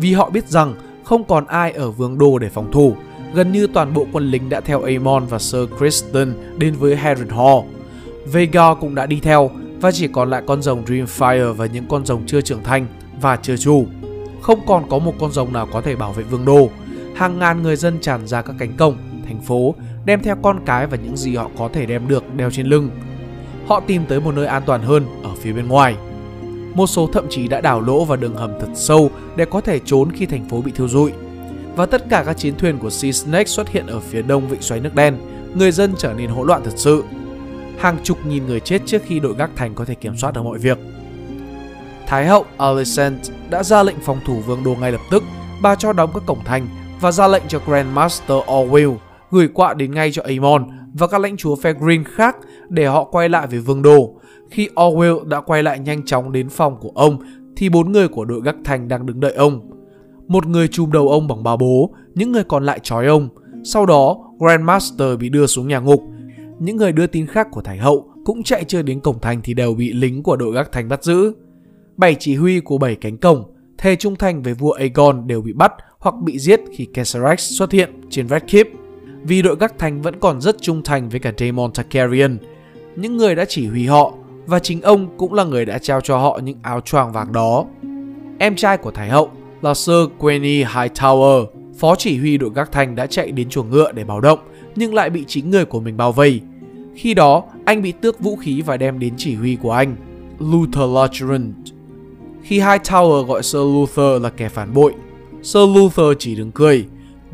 vì 0.00 0.12
họ 0.12 0.30
biết 0.30 0.48
rằng 0.48 0.74
không 1.04 1.24
còn 1.24 1.46
ai 1.46 1.72
ở 1.72 1.90
vương 1.90 2.18
đô 2.18 2.38
để 2.38 2.48
phòng 2.48 2.72
thủ. 2.72 2.96
Gần 3.34 3.52
như 3.52 3.66
toàn 3.66 3.94
bộ 3.94 4.06
quân 4.12 4.30
lính 4.30 4.48
đã 4.48 4.60
theo 4.60 4.82
Aemon 4.82 5.26
và 5.26 5.38
Sir 5.38 5.60
Criston 5.78 6.32
đến 6.58 6.74
với 6.74 6.96
Harrenhal. 6.96 7.58
Vega 8.32 8.74
cũng 8.74 8.94
đã 8.94 9.06
đi 9.06 9.20
theo 9.22 9.50
và 9.80 9.92
chỉ 9.92 10.08
còn 10.08 10.30
lại 10.30 10.42
con 10.46 10.62
rồng 10.62 10.84
Dreamfire 10.84 11.52
và 11.52 11.66
những 11.66 11.88
con 11.88 12.06
rồng 12.06 12.26
chưa 12.26 12.40
trưởng 12.40 12.62
thành 12.62 12.86
và 13.20 13.36
chưa 13.36 13.56
chủ. 13.56 13.86
Không 14.40 14.60
còn 14.66 14.88
có 14.88 14.98
một 14.98 15.14
con 15.20 15.32
rồng 15.32 15.52
nào 15.52 15.68
có 15.72 15.80
thể 15.80 15.96
bảo 15.96 16.12
vệ 16.12 16.22
vương 16.22 16.44
đô. 16.44 16.70
Hàng 17.14 17.38
ngàn 17.38 17.62
người 17.62 17.76
dân 17.76 17.98
tràn 18.00 18.26
ra 18.26 18.42
các 18.42 18.56
cánh 18.58 18.76
cổng, 18.76 18.96
thành 19.26 19.40
phố, 19.40 19.74
đem 20.08 20.22
theo 20.22 20.36
con 20.42 20.60
cái 20.66 20.86
và 20.86 20.96
những 20.96 21.16
gì 21.16 21.36
họ 21.36 21.50
có 21.58 21.68
thể 21.72 21.86
đem 21.86 22.08
được 22.08 22.34
đeo 22.34 22.50
trên 22.50 22.66
lưng. 22.66 22.90
Họ 23.66 23.80
tìm 23.80 24.06
tới 24.08 24.20
một 24.20 24.34
nơi 24.34 24.46
an 24.46 24.62
toàn 24.66 24.82
hơn 24.82 25.06
ở 25.22 25.30
phía 25.40 25.52
bên 25.52 25.68
ngoài. 25.68 25.96
Một 26.74 26.86
số 26.86 27.08
thậm 27.12 27.26
chí 27.30 27.48
đã 27.48 27.60
đào 27.60 27.80
lỗ 27.80 28.04
vào 28.04 28.16
đường 28.16 28.36
hầm 28.36 28.50
thật 28.60 28.68
sâu 28.74 29.10
để 29.36 29.44
có 29.44 29.60
thể 29.60 29.78
trốn 29.78 30.12
khi 30.12 30.26
thành 30.26 30.48
phố 30.48 30.60
bị 30.60 30.72
thiêu 30.72 30.88
rụi. 30.88 31.12
Và 31.76 31.86
tất 31.86 32.04
cả 32.10 32.22
các 32.26 32.38
chiến 32.38 32.54
thuyền 32.58 32.78
của 32.78 32.90
Sea 32.90 33.12
Snake 33.12 33.44
xuất 33.44 33.68
hiện 33.68 33.86
ở 33.86 34.00
phía 34.00 34.22
đông 34.22 34.48
vịnh 34.48 34.62
xoáy 34.62 34.80
nước 34.80 34.94
đen, 34.94 35.18
người 35.54 35.72
dân 35.72 35.94
trở 35.98 36.12
nên 36.12 36.30
hỗn 36.30 36.46
loạn 36.46 36.62
thật 36.64 36.72
sự 36.76 37.04
hàng 37.78 37.96
chục 38.02 38.26
nghìn 38.26 38.46
người 38.46 38.60
chết 38.60 38.82
trước 38.86 39.02
khi 39.06 39.20
đội 39.20 39.34
gác 39.34 39.50
thành 39.56 39.74
có 39.74 39.84
thể 39.84 39.94
kiểm 39.94 40.16
soát 40.16 40.34
được 40.34 40.42
mọi 40.42 40.58
việc. 40.58 40.78
Thái 42.06 42.26
hậu 42.26 42.44
Alicent 42.58 43.20
đã 43.50 43.62
ra 43.62 43.82
lệnh 43.82 44.00
phòng 44.00 44.20
thủ 44.26 44.40
vương 44.46 44.64
đô 44.64 44.74
ngay 44.74 44.92
lập 44.92 45.00
tức, 45.10 45.22
bà 45.62 45.74
cho 45.74 45.92
đóng 45.92 46.10
các 46.14 46.22
cổng 46.26 46.44
thành 46.44 46.68
và 47.00 47.12
ra 47.12 47.28
lệnh 47.28 47.42
cho 47.48 47.60
Grand 47.66 47.88
Master 47.94 48.38
Orwell 48.46 48.96
gửi 49.30 49.48
quạ 49.48 49.74
đến 49.74 49.90
ngay 49.90 50.12
cho 50.12 50.22
Aemon 50.22 50.68
và 50.92 51.06
các 51.06 51.20
lãnh 51.20 51.36
chúa 51.36 51.56
phe 51.56 51.72
Green 51.72 52.04
khác 52.04 52.36
để 52.68 52.86
họ 52.86 53.04
quay 53.04 53.28
lại 53.28 53.46
với 53.46 53.58
vương 53.58 53.82
đô. 53.82 54.20
Khi 54.50 54.68
Orwell 54.74 55.24
đã 55.24 55.40
quay 55.40 55.62
lại 55.62 55.78
nhanh 55.78 56.04
chóng 56.04 56.32
đến 56.32 56.48
phòng 56.48 56.76
của 56.80 56.92
ông 56.94 57.18
thì 57.56 57.68
bốn 57.68 57.92
người 57.92 58.08
của 58.08 58.24
đội 58.24 58.40
gác 58.44 58.56
thành 58.64 58.88
đang 58.88 59.06
đứng 59.06 59.20
đợi 59.20 59.32
ông. 59.32 59.70
Một 60.26 60.46
người 60.46 60.68
chùm 60.68 60.90
đầu 60.90 61.08
ông 61.08 61.28
bằng 61.28 61.42
bà 61.42 61.56
bố, 61.56 61.94
những 62.14 62.32
người 62.32 62.44
còn 62.44 62.66
lại 62.66 62.78
trói 62.82 63.06
ông. 63.06 63.28
Sau 63.64 63.86
đó, 63.86 64.16
Grandmaster 64.38 65.18
bị 65.18 65.28
đưa 65.28 65.46
xuống 65.46 65.68
nhà 65.68 65.78
ngục 65.78 66.02
những 66.58 66.76
người 66.76 66.92
đưa 66.92 67.06
tin 67.06 67.26
khác 67.26 67.48
của 67.50 67.60
Thái 67.60 67.78
Hậu 67.78 68.10
cũng 68.24 68.42
chạy 68.42 68.64
chưa 68.64 68.82
đến 68.82 69.00
cổng 69.00 69.20
thành 69.20 69.40
thì 69.44 69.54
đều 69.54 69.74
bị 69.74 69.92
lính 69.92 70.22
của 70.22 70.36
đội 70.36 70.54
gác 70.54 70.72
thành 70.72 70.88
bắt 70.88 71.04
giữ. 71.04 71.32
Bảy 71.96 72.14
chỉ 72.14 72.34
huy 72.34 72.60
của 72.60 72.78
bảy 72.78 72.94
cánh 72.94 73.16
cổng, 73.16 73.44
thề 73.78 73.96
trung 73.96 74.16
thành 74.16 74.42
với 74.42 74.54
vua 74.54 74.70
Aegon 74.70 75.26
đều 75.26 75.42
bị 75.42 75.52
bắt 75.52 75.72
hoặc 75.98 76.14
bị 76.24 76.38
giết 76.38 76.60
khi 76.72 76.84
Caesarax 76.84 77.40
xuất 77.40 77.72
hiện 77.72 77.90
trên 78.10 78.28
Red 78.28 78.42
Keep. 78.48 78.66
Vì 79.24 79.42
đội 79.42 79.56
gác 79.60 79.78
thành 79.78 80.02
vẫn 80.02 80.20
còn 80.20 80.40
rất 80.40 80.62
trung 80.62 80.82
thành 80.82 81.08
với 81.08 81.20
cả 81.20 81.32
Daemon 81.38 81.72
Targaryen, 81.72 82.38
những 82.96 83.16
người 83.16 83.34
đã 83.34 83.44
chỉ 83.44 83.66
huy 83.66 83.86
họ 83.86 84.14
và 84.46 84.58
chính 84.58 84.82
ông 84.82 85.08
cũng 85.16 85.34
là 85.34 85.44
người 85.44 85.64
đã 85.64 85.78
trao 85.78 86.00
cho 86.00 86.18
họ 86.18 86.40
những 86.42 86.58
áo 86.62 86.80
choàng 86.80 87.12
vàng 87.12 87.32
đó. 87.32 87.64
Em 88.38 88.56
trai 88.56 88.76
của 88.76 88.90
Thái 88.90 89.08
hậu 89.08 89.30
là 89.62 89.74
Sir 89.74 90.08
Quenny 90.18 90.64
Hightower, 90.64 91.46
phó 91.78 91.94
chỉ 91.94 92.18
huy 92.18 92.38
đội 92.38 92.50
gác 92.54 92.72
thành 92.72 92.94
đã 92.94 93.06
chạy 93.06 93.32
đến 93.32 93.48
chuồng 93.48 93.70
ngựa 93.70 93.92
để 93.92 94.04
báo 94.04 94.20
động 94.20 94.38
nhưng 94.76 94.94
lại 94.94 95.10
bị 95.10 95.24
chính 95.26 95.50
người 95.50 95.64
của 95.64 95.80
mình 95.80 95.96
bao 95.96 96.12
vây. 96.12 96.40
Khi 96.94 97.14
đó, 97.14 97.44
anh 97.64 97.82
bị 97.82 97.92
tước 97.92 98.20
vũ 98.20 98.36
khí 98.36 98.62
và 98.66 98.76
đem 98.76 98.98
đến 98.98 99.14
chỉ 99.16 99.34
huy 99.34 99.56
của 99.56 99.72
anh, 99.72 99.96
Luther 100.38 100.90
Lodgerant. 100.90 101.54
Khi 102.42 102.60
Hightower 102.60 103.22
gọi 103.22 103.42
Sir 103.42 103.62
Luther 103.62 104.22
là 104.22 104.30
kẻ 104.30 104.48
phản 104.48 104.74
bội, 104.74 104.94
Sir 105.42 105.62
Luther 105.76 106.06
chỉ 106.18 106.34
đứng 106.34 106.50
cười. 106.50 106.84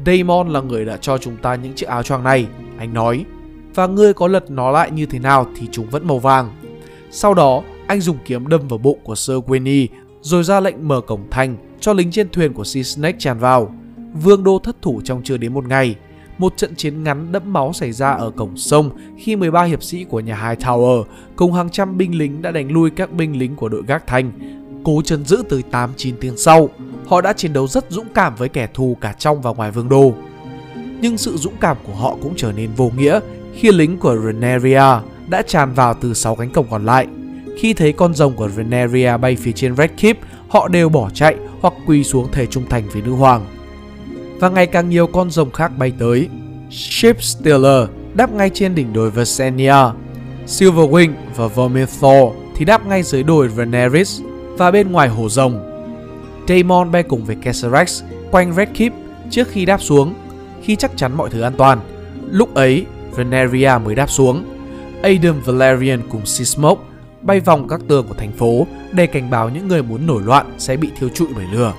Damon 0.06 0.48
là 0.48 0.60
người 0.60 0.84
đã 0.84 0.96
cho 0.96 1.18
chúng 1.18 1.36
ta 1.36 1.54
những 1.54 1.72
chiếc 1.74 1.88
áo 1.88 2.02
choàng 2.02 2.24
này, 2.24 2.46
anh 2.78 2.94
nói. 2.94 3.24
Và 3.74 3.86
ngươi 3.86 4.14
có 4.14 4.28
lật 4.28 4.50
nó 4.50 4.70
lại 4.70 4.90
như 4.90 5.06
thế 5.06 5.18
nào 5.18 5.46
thì 5.56 5.66
chúng 5.72 5.86
vẫn 5.90 6.06
màu 6.06 6.18
vàng. 6.18 6.50
Sau 7.10 7.34
đó, 7.34 7.62
anh 7.86 8.00
dùng 8.00 8.18
kiếm 8.24 8.48
đâm 8.48 8.68
vào 8.68 8.78
bụng 8.78 8.98
của 9.04 9.14
Sir 9.14 9.36
Quinny, 9.46 9.88
rồi 10.20 10.44
ra 10.44 10.60
lệnh 10.60 10.88
mở 10.88 11.00
cổng 11.00 11.30
thành 11.30 11.56
cho 11.80 11.92
lính 11.92 12.10
trên 12.10 12.28
thuyền 12.32 12.52
của 12.52 12.64
Sea 12.64 12.82
Snake 12.82 13.16
tràn 13.18 13.38
vào. 13.38 13.74
Vương 14.22 14.44
đô 14.44 14.58
thất 14.58 14.76
thủ 14.82 15.00
trong 15.04 15.22
chưa 15.24 15.36
đến 15.36 15.54
một 15.54 15.66
ngày, 15.66 15.96
một 16.38 16.56
trận 16.56 16.74
chiến 16.74 17.02
ngắn 17.02 17.32
đẫm 17.32 17.52
máu 17.52 17.72
xảy 17.72 17.92
ra 17.92 18.10
ở 18.10 18.30
cổng 18.30 18.56
sông 18.56 18.90
khi 19.18 19.36
13 19.36 19.62
hiệp 19.62 19.82
sĩ 19.82 20.04
của 20.04 20.20
nhà 20.20 20.48
High 20.48 20.64
Tower 20.64 21.04
cùng 21.36 21.52
hàng 21.52 21.70
trăm 21.70 21.98
binh 21.98 22.18
lính 22.18 22.42
đã 22.42 22.50
đánh 22.50 22.72
lui 22.72 22.90
các 22.90 23.12
binh 23.12 23.38
lính 23.38 23.56
của 23.56 23.68
đội 23.68 23.82
gác 23.86 24.06
thành. 24.06 24.32
Cố 24.84 25.02
chân 25.04 25.24
giữ 25.24 25.42
tới 25.48 25.62
8-9 25.70 26.12
tiếng 26.20 26.36
sau, 26.36 26.68
họ 27.06 27.20
đã 27.20 27.32
chiến 27.32 27.52
đấu 27.52 27.68
rất 27.68 27.84
dũng 27.88 28.08
cảm 28.14 28.34
với 28.36 28.48
kẻ 28.48 28.68
thù 28.74 28.96
cả 29.00 29.14
trong 29.18 29.42
và 29.42 29.50
ngoài 29.50 29.70
vương 29.70 29.88
đô. 29.88 30.14
Nhưng 31.00 31.18
sự 31.18 31.36
dũng 31.36 31.56
cảm 31.60 31.76
của 31.86 31.94
họ 31.94 32.16
cũng 32.22 32.34
trở 32.36 32.52
nên 32.52 32.70
vô 32.76 32.92
nghĩa 32.96 33.20
khi 33.54 33.72
lính 33.72 33.98
của 33.98 34.16
Reneria 34.24 35.00
đã 35.28 35.42
tràn 35.46 35.74
vào 35.74 35.94
từ 35.94 36.14
6 36.14 36.36
cánh 36.36 36.50
cổng 36.50 36.66
còn 36.70 36.84
lại. 36.84 37.06
Khi 37.58 37.74
thấy 37.74 37.92
con 37.92 38.14
rồng 38.14 38.36
của 38.36 38.48
Reneria 38.48 39.16
bay 39.16 39.36
phía 39.36 39.52
trên 39.52 39.76
Red 39.76 39.90
Keep, 39.96 40.18
họ 40.48 40.68
đều 40.68 40.88
bỏ 40.88 41.10
chạy 41.14 41.36
hoặc 41.60 41.74
quỳ 41.86 42.04
xuống 42.04 42.32
thề 42.32 42.46
trung 42.46 42.64
thành 42.70 42.88
với 42.92 43.02
nữ 43.02 43.12
hoàng 43.12 43.46
và 44.44 44.48
ngày 44.48 44.66
càng 44.66 44.90
nhiều 44.90 45.06
con 45.06 45.30
rồng 45.30 45.50
khác 45.50 45.72
bay 45.78 45.92
tới. 45.98 46.28
Ship 46.70 47.22
Stealer 47.22 47.88
đáp 48.14 48.32
ngay 48.32 48.50
trên 48.54 48.74
đỉnh 48.74 48.92
đồi 48.92 49.10
Visenya, 49.10 49.92
Silverwing 50.46 51.12
và 51.36 51.48
Vermithor 51.48 52.32
thì 52.56 52.64
đáp 52.64 52.86
ngay 52.86 53.02
dưới 53.02 53.22
đồi 53.22 53.48
Veneris 53.48 54.20
và 54.58 54.70
bên 54.70 54.92
ngoài 54.92 55.08
hồ 55.08 55.28
rồng. 55.28 55.70
Daemon 56.48 56.92
bay 56.92 57.02
cùng 57.02 57.24
với 57.24 57.36
Caesarax 57.36 58.02
quanh 58.30 58.52
Red 58.52 58.68
Keep 58.74 58.92
trước 59.30 59.48
khi 59.48 59.64
đáp 59.64 59.82
xuống, 59.82 60.14
khi 60.62 60.76
chắc 60.76 60.96
chắn 60.96 61.16
mọi 61.16 61.30
thứ 61.30 61.40
an 61.40 61.52
toàn. 61.56 61.80
Lúc 62.30 62.54
ấy, 62.54 62.86
Veneria 63.16 63.72
mới 63.84 63.94
đáp 63.94 64.10
xuống. 64.10 64.44
Adam 65.02 65.40
Valerian 65.44 66.00
cùng 66.10 66.26
Seasmoke 66.26 66.82
bay 67.22 67.40
vòng 67.40 67.68
các 67.68 67.80
tường 67.88 68.06
của 68.08 68.14
thành 68.14 68.32
phố 68.32 68.66
để 68.92 69.06
cảnh 69.06 69.30
báo 69.30 69.48
những 69.48 69.68
người 69.68 69.82
muốn 69.82 70.06
nổi 70.06 70.22
loạn 70.22 70.54
sẽ 70.58 70.76
bị 70.76 70.90
thiêu 70.98 71.08
trụi 71.08 71.28
bởi 71.36 71.46
lửa. 71.52 71.72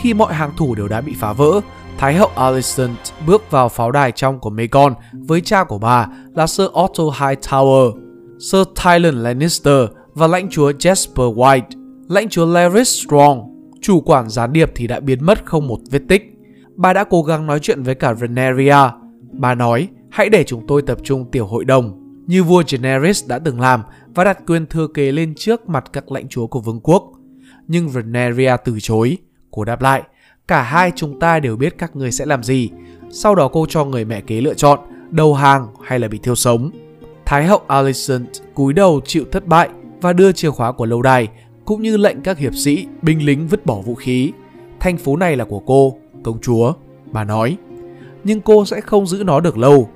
Khi 0.00 0.14
mọi 0.14 0.34
hàng 0.34 0.50
thủ 0.56 0.74
đều 0.74 0.88
đã 0.88 1.00
bị 1.00 1.14
phá 1.20 1.32
vỡ, 1.32 1.60
Thái 1.98 2.14
hậu 2.14 2.30
Alicent 2.34 2.96
bước 3.26 3.50
vào 3.50 3.68
pháo 3.68 3.90
đài 3.90 4.12
trong 4.12 4.38
của 4.38 4.50
Megon 4.50 4.94
với 5.12 5.40
cha 5.40 5.64
của 5.64 5.78
bà 5.78 6.08
là 6.34 6.46
Sir 6.46 6.66
Otto 6.66 7.04
Hightower, 7.04 7.92
Sir 8.38 8.62
Tyrion 8.84 9.14
Lannister 9.14 9.88
và 10.14 10.26
lãnh 10.26 10.50
chúa 10.50 10.70
Jasper 10.70 11.34
White. 11.34 11.83
Lãnh 12.08 12.28
chúa 12.28 12.46
Larys 12.46 12.88
Strong, 12.88 13.70
chủ 13.80 14.00
quản 14.00 14.28
gián 14.28 14.52
điệp 14.52 14.72
thì 14.74 14.86
đã 14.86 15.00
biến 15.00 15.26
mất 15.26 15.44
không 15.44 15.68
một 15.68 15.78
vết 15.90 16.02
tích. 16.08 16.38
Bà 16.76 16.92
đã 16.92 17.04
cố 17.04 17.22
gắng 17.22 17.46
nói 17.46 17.58
chuyện 17.60 17.82
với 17.82 17.94
cả 17.94 18.12
Veneria. 18.12 18.76
Bà 19.32 19.54
nói, 19.54 19.88
hãy 20.10 20.28
để 20.28 20.44
chúng 20.44 20.66
tôi 20.66 20.82
tập 20.82 20.98
trung 21.02 21.30
tiểu 21.30 21.46
hội 21.46 21.64
đồng, 21.64 22.00
như 22.26 22.42
vua 22.42 22.62
Daenerys 22.66 23.28
đã 23.28 23.38
từng 23.38 23.60
làm 23.60 23.82
và 24.14 24.24
đặt 24.24 24.38
quyền 24.46 24.66
thừa 24.66 24.86
kế 24.86 25.12
lên 25.12 25.34
trước 25.36 25.68
mặt 25.68 25.84
các 25.92 26.12
lãnh 26.12 26.28
chúa 26.28 26.46
của 26.46 26.60
vương 26.60 26.80
quốc. 26.80 27.12
Nhưng 27.66 27.88
Veneria 27.88 28.56
từ 28.64 28.78
chối. 28.80 29.18
Cô 29.50 29.64
đáp 29.64 29.82
lại, 29.82 30.02
cả 30.48 30.62
hai 30.62 30.92
chúng 30.96 31.20
ta 31.20 31.40
đều 31.40 31.56
biết 31.56 31.78
các 31.78 31.96
người 31.96 32.12
sẽ 32.12 32.26
làm 32.26 32.42
gì. 32.42 32.70
Sau 33.10 33.34
đó 33.34 33.48
cô 33.48 33.66
cho 33.68 33.84
người 33.84 34.04
mẹ 34.04 34.20
kế 34.20 34.40
lựa 34.40 34.54
chọn 34.54 34.78
đầu 35.10 35.34
hàng 35.34 35.66
hay 35.82 35.98
là 35.98 36.08
bị 36.08 36.18
thiêu 36.18 36.34
sống. 36.34 36.70
Thái 37.24 37.44
hậu 37.44 37.62
Alicent 37.66 38.28
cúi 38.54 38.72
đầu 38.72 39.00
chịu 39.04 39.24
thất 39.32 39.46
bại 39.46 39.68
và 40.00 40.12
đưa 40.12 40.32
chìa 40.32 40.50
khóa 40.50 40.72
của 40.72 40.86
lâu 40.86 41.02
đài 41.02 41.28
cũng 41.64 41.82
như 41.82 41.96
lệnh 41.96 42.20
các 42.20 42.38
hiệp 42.38 42.54
sĩ, 42.54 42.86
binh 43.02 43.26
lính 43.26 43.48
vứt 43.48 43.66
bỏ 43.66 43.74
vũ 43.74 43.94
khí. 43.94 44.32
Thành 44.80 44.96
phố 44.96 45.16
này 45.16 45.36
là 45.36 45.44
của 45.44 45.60
cô, 45.66 45.96
công 46.22 46.40
chúa, 46.40 46.72
bà 47.12 47.24
nói. 47.24 47.56
Nhưng 48.24 48.40
cô 48.40 48.64
sẽ 48.64 48.80
không 48.80 49.06
giữ 49.06 49.24
nó 49.24 49.40
được 49.40 49.58
lâu. 49.58 49.88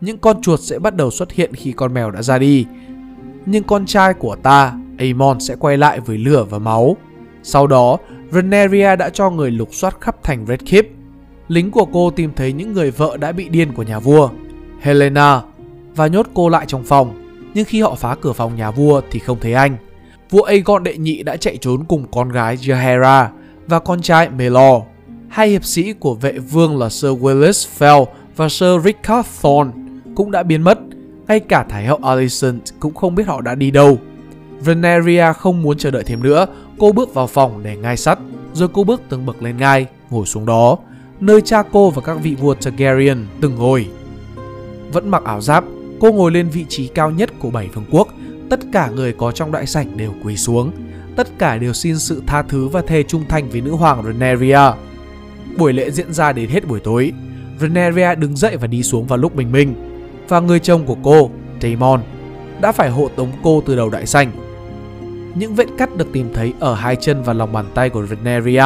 Những 0.00 0.18
con 0.18 0.42
chuột 0.42 0.60
sẽ 0.60 0.78
bắt 0.78 0.96
đầu 0.96 1.10
xuất 1.10 1.32
hiện 1.32 1.54
khi 1.54 1.72
con 1.72 1.94
mèo 1.94 2.10
đã 2.10 2.22
ra 2.22 2.38
đi. 2.38 2.66
Nhưng 3.46 3.64
con 3.64 3.86
trai 3.86 4.14
của 4.14 4.36
ta, 4.36 4.72
Amon 4.98 5.40
sẽ 5.40 5.56
quay 5.56 5.78
lại 5.78 6.00
với 6.00 6.18
lửa 6.18 6.46
và 6.50 6.58
máu. 6.58 6.96
Sau 7.42 7.66
đó, 7.66 7.98
Rhaenyra 8.30 8.96
đã 8.96 9.10
cho 9.10 9.30
người 9.30 9.50
lục 9.50 9.68
soát 9.74 10.00
khắp 10.00 10.22
thành 10.22 10.46
Red 10.46 10.60
Keep. 10.66 10.86
Lính 11.48 11.70
của 11.70 11.84
cô 11.84 12.10
tìm 12.10 12.30
thấy 12.36 12.52
những 12.52 12.72
người 12.72 12.90
vợ 12.90 13.16
đã 13.16 13.32
bị 13.32 13.48
điên 13.48 13.72
của 13.72 13.82
nhà 13.82 13.98
vua, 13.98 14.30
Helena, 14.80 15.42
và 15.96 16.06
nhốt 16.06 16.26
cô 16.34 16.48
lại 16.48 16.64
trong 16.68 16.84
phòng. 16.84 17.34
Nhưng 17.54 17.64
khi 17.64 17.80
họ 17.80 17.94
phá 17.94 18.16
cửa 18.20 18.32
phòng 18.32 18.56
nhà 18.56 18.70
vua 18.70 19.00
thì 19.10 19.18
không 19.18 19.38
thấy 19.40 19.52
anh. 19.52 19.76
Vua 20.30 20.42
Aegon 20.42 20.82
đệ 20.82 20.98
nhị 20.98 21.22
đã 21.22 21.36
chạy 21.36 21.56
trốn 21.56 21.84
cùng 21.84 22.06
con 22.12 22.28
gái 22.28 22.56
Jaehaera 22.56 23.26
và 23.66 23.78
con 23.78 24.02
trai 24.02 24.28
Melor. 24.28 24.82
Hai 25.28 25.48
hiệp 25.48 25.64
sĩ 25.64 25.92
của 25.92 26.14
vệ 26.14 26.38
vương 26.38 26.78
là 26.78 26.88
Sir 26.88 27.10
Willis 27.10 27.68
Fell 27.78 28.06
và 28.36 28.48
Sir 28.48 28.84
Richard 28.84 29.28
Thorne 29.42 29.72
cũng 30.14 30.30
đã 30.30 30.42
biến 30.42 30.62
mất. 30.62 30.78
Ngay 31.28 31.40
cả 31.40 31.66
Thái 31.68 31.86
hậu 31.86 31.98
Alicent 32.02 32.60
cũng 32.80 32.94
không 32.94 33.14
biết 33.14 33.26
họ 33.26 33.40
đã 33.40 33.54
đi 33.54 33.70
đâu. 33.70 33.98
Veneria 34.60 35.32
không 35.32 35.62
muốn 35.62 35.78
chờ 35.78 35.90
đợi 35.90 36.04
thêm 36.04 36.22
nữa, 36.22 36.46
cô 36.78 36.92
bước 36.92 37.14
vào 37.14 37.26
phòng 37.26 37.62
để 37.62 37.76
ngai 37.76 37.96
sắt, 37.96 38.18
rồi 38.52 38.68
cô 38.72 38.84
bước 38.84 39.00
từng 39.08 39.26
bậc 39.26 39.42
lên 39.42 39.56
ngai, 39.56 39.86
ngồi 40.10 40.26
xuống 40.26 40.46
đó, 40.46 40.78
nơi 41.20 41.40
cha 41.40 41.62
cô 41.72 41.90
và 41.90 42.02
các 42.02 42.18
vị 42.22 42.34
vua 42.34 42.54
Targaryen 42.54 43.26
từng 43.40 43.54
ngồi. 43.54 43.86
Vẫn 44.92 45.08
mặc 45.08 45.24
áo 45.24 45.40
giáp, 45.40 45.64
cô 46.00 46.12
ngồi 46.12 46.32
lên 46.32 46.48
vị 46.48 46.64
trí 46.68 46.86
cao 46.86 47.10
nhất 47.10 47.30
của 47.38 47.50
bảy 47.50 47.68
vương 47.74 47.84
quốc, 47.90 48.08
tất 48.50 48.60
cả 48.72 48.88
người 48.88 49.12
có 49.12 49.32
trong 49.32 49.52
đại 49.52 49.66
sảnh 49.66 49.96
đều 49.96 50.14
quỳ 50.24 50.36
xuống, 50.36 50.72
tất 51.16 51.28
cả 51.38 51.58
đều 51.58 51.72
xin 51.72 51.98
sự 51.98 52.22
tha 52.26 52.42
thứ 52.42 52.68
và 52.68 52.82
thề 52.86 53.02
trung 53.02 53.24
thành 53.28 53.50
với 53.50 53.60
nữ 53.60 53.70
hoàng 53.70 54.02
Rhaenyra. 54.04 54.74
Buổi 55.56 55.72
lễ 55.72 55.90
diễn 55.90 56.12
ra 56.12 56.32
đến 56.32 56.50
hết 56.50 56.68
buổi 56.68 56.80
tối. 56.80 57.12
Rhaenyra 57.60 58.14
đứng 58.14 58.36
dậy 58.36 58.56
và 58.56 58.66
đi 58.66 58.82
xuống 58.82 59.06
vào 59.06 59.18
lúc 59.18 59.34
bình 59.34 59.52
minh, 59.52 59.74
và 60.28 60.40
người 60.40 60.58
chồng 60.58 60.86
của 60.86 60.96
cô, 61.02 61.30
Daemon, 61.62 62.02
đã 62.60 62.72
phải 62.72 62.90
hộ 62.90 63.08
tống 63.16 63.32
cô 63.42 63.62
từ 63.66 63.76
đầu 63.76 63.90
đại 63.90 64.06
sảnh 64.06 64.32
những 65.34 65.54
vết 65.54 65.66
cắt 65.78 65.96
được 65.96 66.12
tìm 66.12 66.30
thấy 66.34 66.52
ở 66.60 66.74
hai 66.74 66.96
chân 66.96 67.22
và 67.22 67.32
lòng 67.32 67.52
bàn 67.52 67.64
tay 67.74 67.90
của 67.90 68.00
Veneria, 68.00 68.64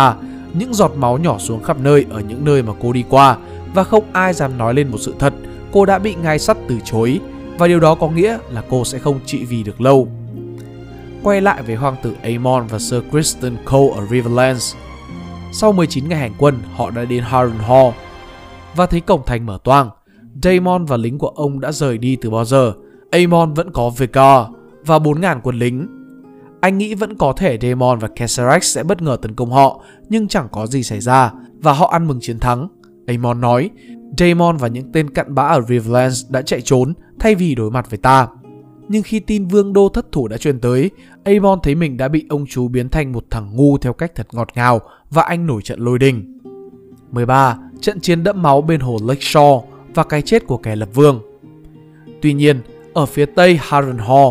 những 0.52 0.74
giọt 0.74 0.92
máu 0.96 1.18
nhỏ 1.18 1.38
xuống 1.38 1.62
khắp 1.62 1.80
nơi 1.80 2.06
ở 2.10 2.20
những 2.20 2.44
nơi 2.44 2.62
mà 2.62 2.72
cô 2.82 2.92
đi 2.92 3.04
qua 3.08 3.36
và 3.74 3.84
không 3.84 4.04
ai 4.12 4.34
dám 4.34 4.58
nói 4.58 4.74
lên 4.74 4.90
một 4.90 4.98
sự 5.00 5.14
thật, 5.18 5.34
cô 5.72 5.84
đã 5.84 5.98
bị 5.98 6.14
ngai 6.14 6.38
sắt 6.38 6.56
từ 6.68 6.78
chối 6.84 7.20
và 7.58 7.68
điều 7.68 7.80
đó 7.80 7.94
có 7.94 8.08
nghĩa 8.08 8.38
là 8.50 8.62
cô 8.70 8.84
sẽ 8.84 8.98
không 8.98 9.20
trị 9.26 9.44
vì 9.44 9.62
được 9.62 9.80
lâu. 9.80 10.08
Quay 11.22 11.40
lại 11.40 11.62
với 11.62 11.74
hoàng 11.74 11.96
tử 12.02 12.14
Aemon 12.22 12.66
và 12.66 12.78
Sir 12.78 13.02
Kristen 13.10 13.56
Cole 13.70 13.94
ở 13.96 14.06
Riverlands. 14.10 14.74
Sau 15.52 15.72
19 15.72 16.08
ngày 16.08 16.18
hành 16.18 16.34
quân, 16.38 16.54
họ 16.74 16.90
đã 16.90 17.04
đến 17.04 17.22
Harrenhal 17.22 17.86
và 18.76 18.86
thấy 18.86 19.00
cổng 19.00 19.22
thành 19.26 19.46
mở 19.46 19.58
toang. 19.64 19.90
Daemon 20.42 20.84
và 20.84 20.96
lính 20.96 21.18
của 21.18 21.28
ông 21.28 21.60
đã 21.60 21.72
rời 21.72 21.98
đi 21.98 22.16
từ 22.16 22.30
bao 22.30 22.44
giờ. 22.44 22.72
Aemon 23.10 23.54
vẫn 23.54 23.72
có 23.72 23.90
Vhagar 23.90 24.46
và 24.84 24.98
4.000 24.98 25.40
quân 25.42 25.58
lính 25.58 25.86
anh 26.64 26.78
nghĩ 26.78 26.94
vẫn 26.94 27.16
có 27.16 27.32
thể 27.36 27.58
Daemon 27.62 27.98
và 27.98 28.08
Caesarax 28.08 28.64
sẽ 28.64 28.82
bất 28.82 29.02
ngờ 29.02 29.16
tấn 29.22 29.34
công 29.34 29.50
họ, 29.50 29.80
nhưng 30.08 30.28
chẳng 30.28 30.48
có 30.52 30.66
gì 30.66 30.82
xảy 30.82 31.00
ra, 31.00 31.32
và 31.58 31.72
họ 31.72 31.86
ăn 31.86 32.06
mừng 32.08 32.18
chiến 32.20 32.38
thắng. 32.38 32.68
Aemon 33.06 33.40
nói, 33.40 33.70
Daemon 34.18 34.56
và 34.56 34.68
những 34.68 34.92
tên 34.92 35.10
cặn 35.10 35.34
bã 35.34 35.42
ở 35.42 35.60
Riverlands 35.68 36.30
đã 36.30 36.42
chạy 36.42 36.60
trốn 36.60 36.94
thay 37.18 37.34
vì 37.34 37.54
đối 37.54 37.70
mặt 37.70 37.90
với 37.90 37.98
ta. 37.98 38.28
Nhưng 38.88 39.02
khi 39.02 39.20
tin 39.20 39.46
vương 39.46 39.72
đô 39.72 39.88
thất 39.88 40.12
thủ 40.12 40.28
đã 40.28 40.36
truyền 40.36 40.60
tới, 40.60 40.90
Aemon 41.24 41.58
thấy 41.62 41.74
mình 41.74 41.96
đã 41.96 42.08
bị 42.08 42.26
ông 42.28 42.46
chú 42.46 42.68
biến 42.68 42.88
thành 42.88 43.12
một 43.12 43.24
thằng 43.30 43.56
ngu 43.56 43.78
theo 43.78 43.92
cách 43.92 44.12
thật 44.14 44.26
ngọt 44.32 44.48
ngào 44.54 44.80
và 45.10 45.22
anh 45.22 45.46
nổi 45.46 45.62
trận 45.62 45.80
lôi 45.80 45.98
đình. 45.98 46.40
13. 47.10 47.58
Trận 47.80 48.00
chiến 48.00 48.24
đẫm 48.24 48.42
máu 48.42 48.62
bên 48.62 48.80
hồ 48.80 48.98
Lakeshore 49.04 49.66
và 49.94 50.04
cái 50.04 50.22
chết 50.22 50.46
của 50.46 50.56
kẻ 50.56 50.76
lập 50.76 50.88
vương. 50.94 51.20
Tuy 52.22 52.32
nhiên, 52.32 52.60
ở 52.92 53.06
phía 53.06 53.26
tây 53.26 53.58
Harrenhal, 53.62 54.28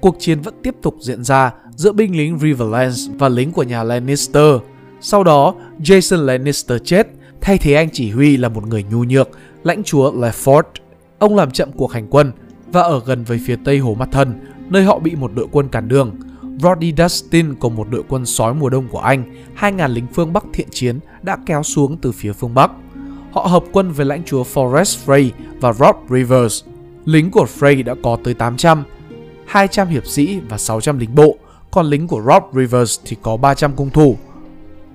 cuộc 0.00 0.16
chiến 0.18 0.40
vẫn 0.40 0.54
tiếp 0.62 0.74
tục 0.82 0.96
diễn 1.00 1.24
ra 1.24 1.52
giữa 1.76 1.92
binh 1.92 2.16
lính 2.16 2.38
Riverlands 2.38 3.08
và 3.18 3.28
lính 3.28 3.52
của 3.52 3.62
nhà 3.62 3.82
Lannister. 3.82 4.54
Sau 5.00 5.24
đó, 5.24 5.54
Jason 5.78 6.24
Lannister 6.24 6.80
chết, 6.84 7.08
thay 7.44 7.58
thế 7.58 7.74
anh 7.74 7.88
chỉ 7.92 8.10
huy 8.10 8.36
là 8.36 8.48
một 8.48 8.66
người 8.66 8.84
nhu 8.90 9.04
nhược, 9.04 9.28
lãnh 9.62 9.84
chúa 9.84 10.12
Lefort. 10.12 10.62
Ông 11.18 11.36
làm 11.36 11.50
chậm 11.50 11.72
cuộc 11.72 11.92
hành 11.92 12.06
quân 12.10 12.32
và 12.72 12.82
ở 12.82 13.00
gần 13.06 13.24
với 13.24 13.40
phía 13.44 13.56
tây 13.64 13.78
hồ 13.78 13.94
Mắt 13.94 14.08
Thân, 14.12 14.40
nơi 14.68 14.84
họ 14.84 14.98
bị 14.98 15.14
một 15.14 15.30
đội 15.34 15.46
quân 15.52 15.68
cản 15.68 15.88
đường. 15.88 16.16
Roddy 16.58 16.94
Dustin 16.98 17.54
cùng 17.54 17.76
một 17.76 17.86
đội 17.90 18.02
quân 18.08 18.26
sói 18.26 18.54
mùa 18.54 18.70
đông 18.70 18.88
của 18.88 18.98
Anh, 18.98 19.24
2.000 19.58 19.88
lính 19.88 20.06
phương 20.14 20.32
Bắc 20.32 20.44
thiện 20.52 20.68
chiến 20.70 20.98
đã 21.22 21.38
kéo 21.46 21.62
xuống 21.62 21.96
từ 21.96 22.12
phía 22.12 22.32
phương 22.32 22.54
Bắc. 22.54 22.70
Họ 23.32 23.42
hợp 23.42 23.64
quân 23.72 23.92
với 23.92 24.06
lãnh 24.06 24.24
chúa 24.24 24.42
Forrest 24.42 25.06
Frey 25.06 25.30
và 25.60 25.72
Rob 25.72 25.96
Rivers. 26.10 26.64
Lính 27.04 27.30
của 27.30 27.46
Frey 27.58 27.84
đã 27.84 27.94
có 28.02 28.18
tới 28.24 28.34
800, 28.34 28.84
200 29.46 29.88
hiệp 29.88 30.06
sĩ 30.06 30.40
và 30.48 30.58
600 30.58 30.98
lính 30.98 31.14
bộ 31.14 31.36
còn 31.70 31.86
lính 31.86 32.08
của 32.08 32.22
Rob 32.26 32.42
Rivers 32.56 33.00
thì 33.04 33.16
có 33.22 33.36
300 33.36 33.72
cung 33.76 33.90
thủ. 33.90 34.16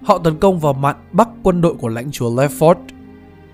Họ 0.03 0.17
tấn 0.17 0.37
công 0.37 0.59
vào 0.59 0.73
mặt 0.73 0.97
bắc 1.11 1.29
quân 1.43 1.61
đội 1.61 1.73
của 1.73 1.87
lãnh 1.87 2.11
chúa 2.11 2.29
Lefort. 2.29 2.75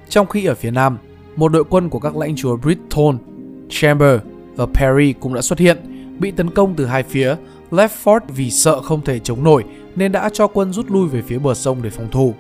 Trong 0.10 0.28
khi 0.28 0.46
ở 0.46 0.56
phía 0.56 0.72
nam, 0.72 0.98
một 1.36 1.52
đội 1.52 1.64
quân 1.64 1.90
của 1.90 2.00
các 2.00 2.16
lãnh 2.16 2.36
chúa 2.36 2.58
Britton, 2.58 3.18
Chamber 3.70 4.20
và 4.56 4.66
Perry 4.66 5.14
cũng 5.14 5.34
đã 5.34 5.42
xuất 5.42 5.60
hiện, 5.60 5.78
bị 6.20 6.32
tấn 6.32 6.50
công 6.50 6.76
từ 6.76 6.86
hai 6.86 7.04
phía. 7.04 7.36
Lefort 7.72 8.20
vì 8.28 8.52
sợ 8.52 8.82
không 8.82 9.02
thể 9.02 9.20
chống 9.20 9.44
nổi 9.44 9.64
nên 9.96 10.12
đã 10.12 10.30
cho 10.34 10.48
quân 10.48 10.74
rút 10.74 10.92
lui 10.92 11.08
về 11.08 11.22
phía 11.22 11.40
bờ 11.40 11.54
sông 11.54 11.82
để 11.82 11.90
phòng 11.90 12.08
thủ 12.12 12.34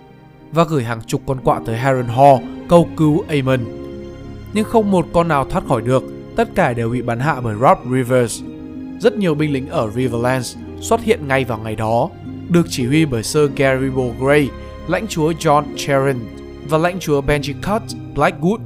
và 0.52 0.64
gửi 0.64 0.84
hàng 0.84 1.02
chục 1.08 1.22
con 1.26 1.40
quạ 1.44 1.62
tới 1.66 1.78
Harrenhal 1.78 2.36
cầu 2.70 2.88
cứu 2.98 3.24
Aemon. 3.28 3.60
Nhưng 4.54 4.66
không 4.66 4.92
một 4.92 5.06
con 5.14 5.28
nào 5.28 5.46
thoát 5.46 5.68
khỏi 5.68 5.82
được, 5.82 6.04
tất 6.36 6.50
cả 6.56 6.74
đều 6.74 6.90
bị 6.90 7.02
bắn 7.02 7.20
hạ 7.20 7.42
bởi 7.44 7.56
Rob 7.56 7.94
Rivers. 7.94 8.44
Rất 9.00 9.18
nhiều 9.18 9.36
binh 9.36 9.54
lính 9.54 9.70
ở 9.70 9.92
Riverlands 9.96 10.58
xuất 10.82 11.02
hiện 11.02 11.28
ngay 11.28 11.46
vào 11.46 11.60
ngày 11.60 11.76
đó, 11.76 12.10
được 12.50 12.66
chỉ 12.70 12.86
huy 12.86 13.06
bởi 13.06 13.24
Sir 13.24 13.52
Garibaldi 13.56 14.14
Grey, 14.20 14.50
lãnh 14.88 15.08
chúa 15.08 15.32
John 15.32 15.64
Charon 15.76 16.16
và 16.70 16.78
lãnh 16.78 17.00
chúa 17.00 17.22
Benji 17.22 17.54
Cut 17.54 17.82
Blackwood, 18.16 18.58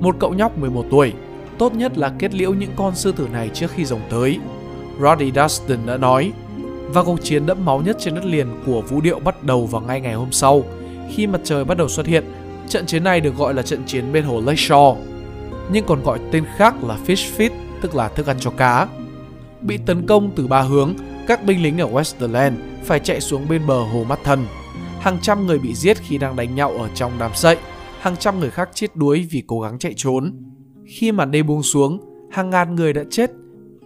một 0.00 0.16
cậu 0.18 0.34
nhóc 0.34 0.58
11 0.58 0.84
tuổi. 0.90 1.12
Tốt 1.58 1.74
nhất 1.74 1.98
là 1.98 2.12
kết 2.18 2.34
liễu 2.34 2.54
những 2.54 2.70
con 2.76 2.94
sư 2.94 3.12
tử 3.12 3.28
này 3.32 3.50
trước 3.54 3.70
khi 3.70 3.84
rồng 3.84 4.00
tới. 4.10 4.38
Roddy 5.00 5.32
Dustin 5.32 5.78
đã 5.86 5.96
nói, 5.96 6.32
và 6.88 7.02
cuộc 7.02 7.22
chiến 7.22 7.46
đẫm 7.46 7.64
máu 7.64 7.80
nhất 7.80 7.96
trên 8.00 8.14
đất 8.14 8.24
liền 8.24 8.46
của 8.66 8.82
vũ 8.82 9.00
điệu 9.00 9.20
bắt 9.20 9.44
đầu 9.44 9.66
vào 9.66 9.82
ngay 9.82 10.00
ngày 10.00 10.14
hôm 10.14 10.32
sau, 10.32 10.64
khi 11.14 11.26
mặt 11.26 11.40
trời 11.44 11.64
bắt 11.64 11.78
đầu 11.78 11.88
xuất 11.88 12.06
hiện. 12.06 12.24
Trận 12.68 12.86
chiến 12.86 13.04
này 13.04 13.20
được 13.20 13.36
gọi 13.36 13.54
là 13.54 13.62
trận 13.62 13.82
chiến 13.86 14.12
bên 14.12 14.24
hồ 14.24 14.40
Lakeshore, 14.40 15.00
nhưng 15.72 15.84
còn 15.84 16.02
gọi 16.02 16.18
tên 16.32 16.44
khác 16.56 16.74
là 16.84 16.98
Fish 17.06 17.36
Feed, 17.36 17.50
tức 17.80 17.94
là 17.94 18.08
thức 18.08 18.26
ăn 18.26 18.36
cho 18.40 18.50
cá. 18.50 18.86
Bị 19.60 19.78
tấn 19.86 20.06
công 20.06 20.30
từ 20.36 20.46
ba 20.46 20.60
hướng, 20.60 20.94
các 21.26 21.44
binh 21.44 21.62
lính 21.62 21.78
ở 21.78 21.90
Westerland 21.90 22.52
phải 22.84 23.00
chạy 23.00 23.20
xuống 23.20 23.48
bên 23.48 23.66
bờ 23.66 23.82
hồ 23.82 24.04
Mắt 24.04 24.18
Thần. 24.24 24.46
Hàng 25.00 25.18
trăm 25.22 25.46
người 25.46 25.58
bị 25.58 25.74
giết 25.74 25.98
khi 25.98 26.18
đang 26.18 26.36
đánh 26.36 26.54
nhau 26.54 26.70
ở 26.70 26.88
trong 26.94 27.12
đám 27.18 27.30
sậy, 27.34 27.56
hàng 28.00 28.16
trăm 28.16 28.40
người 28.40 28.50
khác 28.50 28.70
chết 28.74 28.96
đuối 28.96 29.26
vì 29.30 29.42
cố 29.46 29.60
gắng 29.60 29.78
chạy 29.78 29.94
trốn. 29.96 30.32
Khi 30.86 31.12
màn 31.12 31.30
đêm 31.30 31.46
buông 31.46 31.62
xuống, 31.62 32.00
hàng 32.30 32.50
ngàn 32.50 32.74
người 32.74 32.92
đã 32.92 33.04
chết. 33.10 33.30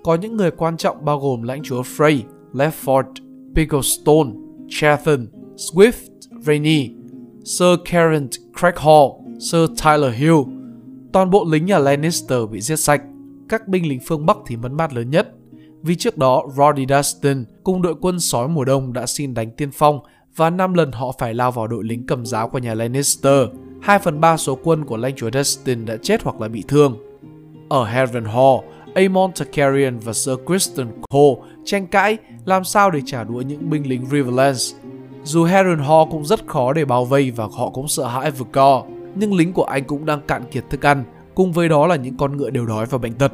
Có 0.03 0.15
những 0.15 0.37
người 0.37 0.51
quan 0.51 0.77
trọng 0.77 1.05
bao 1.05 1.19
gồm 1.19 1.43
lãnh 1.43 1.63
chúa 1.63 1.83
Frey, 1.83 2.21
Lefort, 2.53 3.13
Picklestone, 3.55 4.31
Chatham, 4.69 5.27
Swift, 5.57 5.93
Rainey, 6.41 6.91
Sir 7.45 7.69
Kent 7.85 8.31
Craighall, 8.61 9.09
Sir 9.51 9.71
Tyler 9.85 10.15
Hill. 10.15 10.39
Toàn 11.13 11.31
bộ 11.31 11.47
lính 11.51 11.67
nhà 11.67 11.79
Lannister 11.79 12.39
bị 12.53 12.61
giết 12.61 12.77
sạch. 12.77 13.03
Các 13.49 13.69
binh 13.69 13.89
lính 13.89 14.01
phương 14.07 14.27
Bắc 14.27 14.37
thì 14.47 14.57
mất 14.57 14.73
mát 14.73 14.93
lớn 14.93 15.11
nhất. 15.11 15.35
Vì 15.83 15.97
trước 15.97 16.19
đó 16.19 16.45
Roddy 16.57 16.87
Dustin 16.89 17.45
cùng 17.65 17.83
đội 17.83 17.95
quân 18.01 18.21
sói 18.21 18.49
mùa 18.49 18.65
đông 18.65 18.93
đã 18.93 19.07
xin 19.07 19.35
đánh 19.35 19.51
tiên 19.51 19.71
phong 19.73 20.01
và 20.37 20.51
5 20.51 20.75
lần 20.75 20.93
họ 20.93 21.13
phải 21.19 21.35
lao 21.35 21.53
vào 21.53 21.67
đội 21.67 21.85
lính 21.85 22.07
cầm 22.07 22.27
giáo 22.27 22.49
của 22.49 22.59
nhà 22.59 22.75
Lannister. 22.75 23.49
2 23.83 23.99
phần 23.99 24.21
3 24.21 24.37
số 24.37 24.59
quân 24.65 24.85
của 24.85 24.97
lãnh 24.97 25.17
chúa 25.17 25.31
Dustin 25.31 25.85
đã 25.85 25.97
chết 26.03 26.23
hoặc 26.23 26.41
là 26.41 26.49
bị 26.49 26.65
thương. 26.69 26.97
Ở 27.69 27.85
Harrenhal, 27.85 28.57
Aemon 28.95 29.31
Targaryen 29.33 29.99
và 29.99 30.13
Sir 30.13 30.35
Criston 30.47 30.89
Cole 31.11 31.41
tranh 31.65 31.87
cãi 31.87 32.17
làm 32.45 32.65
sao 32.65 32.91
để 32.91 33.01
trả 33.07 33.25
đũa 33.25 33.41
những 33.41 33.71
binh 33.71 33.89
lính 33.89 34.07
Riverlands. 34.11 34.75
Dù 35.25 35.45
Harrenhal 35.45 36.03
cũng 36.11 36.25
rất 36.25 36.47
khó 36.47 36.73
để 36.73 36.85
bao 36.85 37.05
vây 37.05 37.31
và 37.31 37.49
họ 37.53 37.71
cũng 37.71 37.89
sợ 37.89 38.07
hãi 38.07 38.31
Vhagar, 38.31 38.85
nhưng 39.15 39.35
lính 39.35 39.53
của 39.53 39.65
anh 39.65 39.85
cũng 39.85 40.07
đang 40.07 40.21
cạn 40.27 40.43
kiệt 40.51 40.65
thức 40.71 40.87
ăn, 40.87 41.05
cùng 41.35 41.53
với 41.53 41.69
đó 41.69 41.87
là 41.87 41.97
những 41.97 42.17
con 42.17 42.37
ngựa 42.37 42.51
đều 42.51 42.67
đói 42.67 42.87
và 42.87 42.99
bệnh 42.99 43.15
tật. 43.15 43.33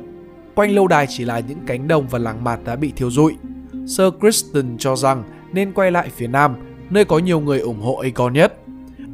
Quanh 0.57 0.75
lâu 0.75 0.89
đài 0.89 1.07
chỉ 1.07 1.25
là 1.25 1.41
những 1.41 1.59
cánh 1.67 1.89
đồng 1.89 2.09
và 2.09 2.19
làng 2.19 2.45
mạt 2.45 2.61
đã 2.65 2.77
bị 2.77 2.93
thiêu 2.97 3.11
rụi. 3.11 3.35
Sir 3.73 4.07
Criston 4.21 4.79
cho 4.79 4.97
rằng 4.97 5.25
nên 5.53 5.73
quay 5.73 5.91
lại 5.91 6.09
phía 6.17 6.27
nam, 6.27 6.57
nơi 6.91 7.05
có 7.05 7.19
nhiều 7.19 7.41
người 7.41 7.61
ủng 7.61 7.81
hộ 7.81 7.95
Aegon 7.95 8.33
nhất. 8.33 8.59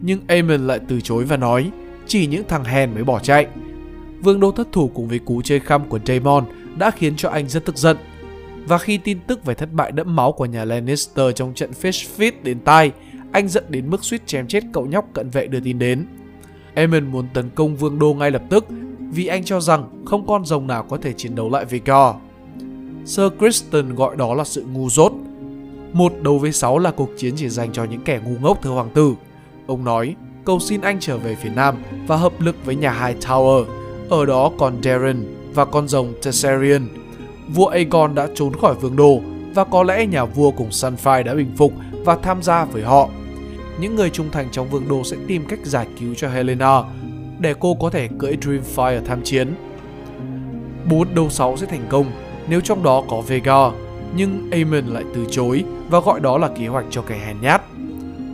Nhưng 0.00 0.20
Aemon 0.26 0.66
lại 0.66 0.81
từ 0.88 1.00
chối 1.00 1.24
và 1.24 1.37
nói, 1.37 1.70
chỉ 2.07 2.26
những 2.26 2.44
thằng 2.48 2.64
hèn 2.64 2.94
mới 2.94 3.05
bỏ 3.05 3.18
chạy. 3.18 3.46
Vương 4.20 4.40
đô 4.40 4.52
thất 4.52 4.68
thủ 4.72 4.90
cùng 4.94 5.09
với 5.09 5.18
cú 5.18 5.42
chơi 5.42 5.61
khăm 5.61 5.88
của 5.88 5.98
Daemon 6.07 6.44
đã 6.78 6.90
khiến 6.90 7.16
cho 7.16 7.28
anh 7.28 7.48
rất 7.48 7.64
tức 7.64 7.76
giận. 7.76 7.96
Và 8.66 8.78
khi 8.78 8.98
tin 8.98 9.18
tức 9.26 9.44
về 9.44 9.55
thất 9.55 9.72
bại 9.72 9.92
đẫm 9.92 10.16
máu 10.16 10.33
của 10.33 10.46
nhà 10.46 10.64
Lannister 10.64 11.35
trong 11.35 11.55
trận 11.55 11.70
Fish 11.83 12.33
đến 12.42 12.61
tai, 12.61 12.92
anh 13.33 13.48
giận 13.48 13.64
đến 13.68 13.90
mức 13.90 14.05
suýt 14.05 14.26
chém 14.26 14.46
chết 14.46 14.64
cậu 14.72 14.87
nhóc 14.87 15.09
cận 15.12 15.31
vệ 15.31 15.46
đưa 15.46 15.61
tin 15.61 15.78
đến. 15.78 16.07
Aemon 16.74 17.07
muốn 17.07 17.26
tấn 17.35 17.50
công 17.50 17.76
vương 17.76 17.98
đô 17.98 18.14
ngay 18.14 18.31
lập 18.31 18.42
tức 18.50 18.66
vì 19.14 19.27
anh 19.27 19.44
cho 19.44 19.61
rằng 19.61 20.05
không 20.05 20.27
con 20.27 20.44
rồng 20.44 20.66
nào 20.66 20.83
có 20.83 20.96
thể 20.96 21.12
chiến 21.12 21.35
đấu 21.35 21.51
lại 21.51 21.64
Vhagar. 21.64 22.14
Sir 23.05 23.27
Kristen 23.38 23.94
gọi 23.94 24.16
đó 24.16 24.35
là 24.35 24.44
sự 24.44 24.64
ngu 24.72 24.90
dốt. 24.90 25.12
Một 25.92 26.12
đấu 26.22 26.38
với 26.38 26.53
sáu 26.53 26.79
là 26.79 26.90
cuộc 26.90 27.11
chiến 27.16 27.35
chỉ 27.37 27.48
dành 27.48 27.72
cho 27.72 27.85
những 27.85 28.01
kẻ 28.01 28.20
ngu 28.25 28.38
ngốc 28.40 28.62
thưa 28.62 28.70
hoàng 28.70 28.90
tử. 28.94 29.14
Ông 29.66 29.85
nói, 29.85 30.14
cầu 30.44 30.61
xin 30.61 30.81
anh 30.81 31.01
trở 31.01 31.18
về 31.18 31.35
phía 31.35 31.51
nam 31.51 31.75
và 32.07 32.16
hợp 32.16 32.40
lực 32.40 32.57
với 32.64 32.77
nhà 32.77 32.90
Hai 32.90 33.14
Tower. 33.14 33.64
Ở 34.09 34.27
đó 34.27 34.51
còn 34.59 34.83
Darren 34.83 35.25
và 35.55 35.64
con 35.64 35.88
rồng 35.88 36.12
Tessarion. 36.22 36.83
Vua 37.55 37.66
Aegon 37.66 38.14
đã 38.14 38.29
trốn 38.35 38.53
khỏi 38.61 38.75
vương 38.75 38.96
đô 38.96 39.20
và 39.55 39.64
có 39.64 39.83
lẽ 39.83 40.07
nhà 40.07 40.25
vua 40.25 40.51
cùng 40.51 40.68
Sunfire 40.68 41.25
đã 41.25 41.35
bình 41.35 41.53
phục 41.57 41.72
và 42.05 42.16
tham 42.22 42.42
gia 42.42 42.64
với 42.64 42.83
họ. 42.83 43.09
Những 43.81 43.96
người 43.96 44.11
trung 44.11 44.31
thành 44.33 44.48
trong 44.53 44.68
vương 44.70 44.88
đô 44.88 45.05
sẽ 45.05 45.16
tìm 45.27 45.44
cách 45.48 45.61
giải 45.62 45.87
cứu 46.01 46.14
cho 46.14 46.29
Helena 46.29 46.83
để 47.42 47.55
cô 47.61 47.74
có 47.74 47.90
thể 47.90 48.09
cưỡi 48.18 48.37
Dreamfire 48.37 49.05
tham 49.05 49.22
chiến. 49.24 49.55
Bút 50.88 51.09
đấu 51.14 51.31
6 51.31 51.57
sẽ 51.57 51.66
thành 51.66 51.87
công 51.88 52.07
nếu 52.48 52.61
trong 52.61 52.83
đó 52.83 53.02
có 53.09 53.20
Vega, 53.20 53.70
nhưng 54.16 54.50
Aemon 54.50 54.87
lại 54.87 55.05
từ 55.14 55.26
chối 55.31 55.64
và 55.88 56.00
gọi 56.00 56.20
đó 56.20 56.38
là 56.38 56.48
kế 56.59 56.66
hoạch 56.66 56.85
cho 56.90 57.02
kẻ 57.02 57.18
hèn 57.26 57.37
nhát. 57.40 57.62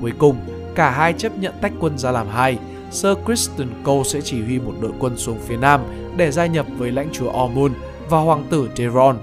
Cuối 0.00 0.12
cùng, 0.18 0.36
cả 0.74 0.90
hai 0.90 1.12
chấp 1.12 1.38
nhận 1.38 1.54
tách 1.60 1.72
quân 1.80 1.98
ra 1.98 2.10
làm 2.10 2.28
hai. 2.28 2.58
Sir 2.90 3.12
Kristen 3.24 3.68
Cole 3.84 4.02
sẽ 4.02 4.20
chỉ 4.20 4.42
huy 4.42 4.58
một 4.58 4.72
đội 4.80 4.92
quân 4.98 5.16
xuống 5.16 5.38
phía 5.46 5.56
nam 5.56 5.80
để 6.16 6.30
gia 6.30 6.46
nhập 6.46 6.66
với 6.76 6.92
lãnh 6.92 7.08
chúa 7.12 7.44
Ormond 7.44 7.74
và 8.10 8.18
hoàng 8.18 8.44
tử 8.50 8.70
Daeron. 8.76 9.18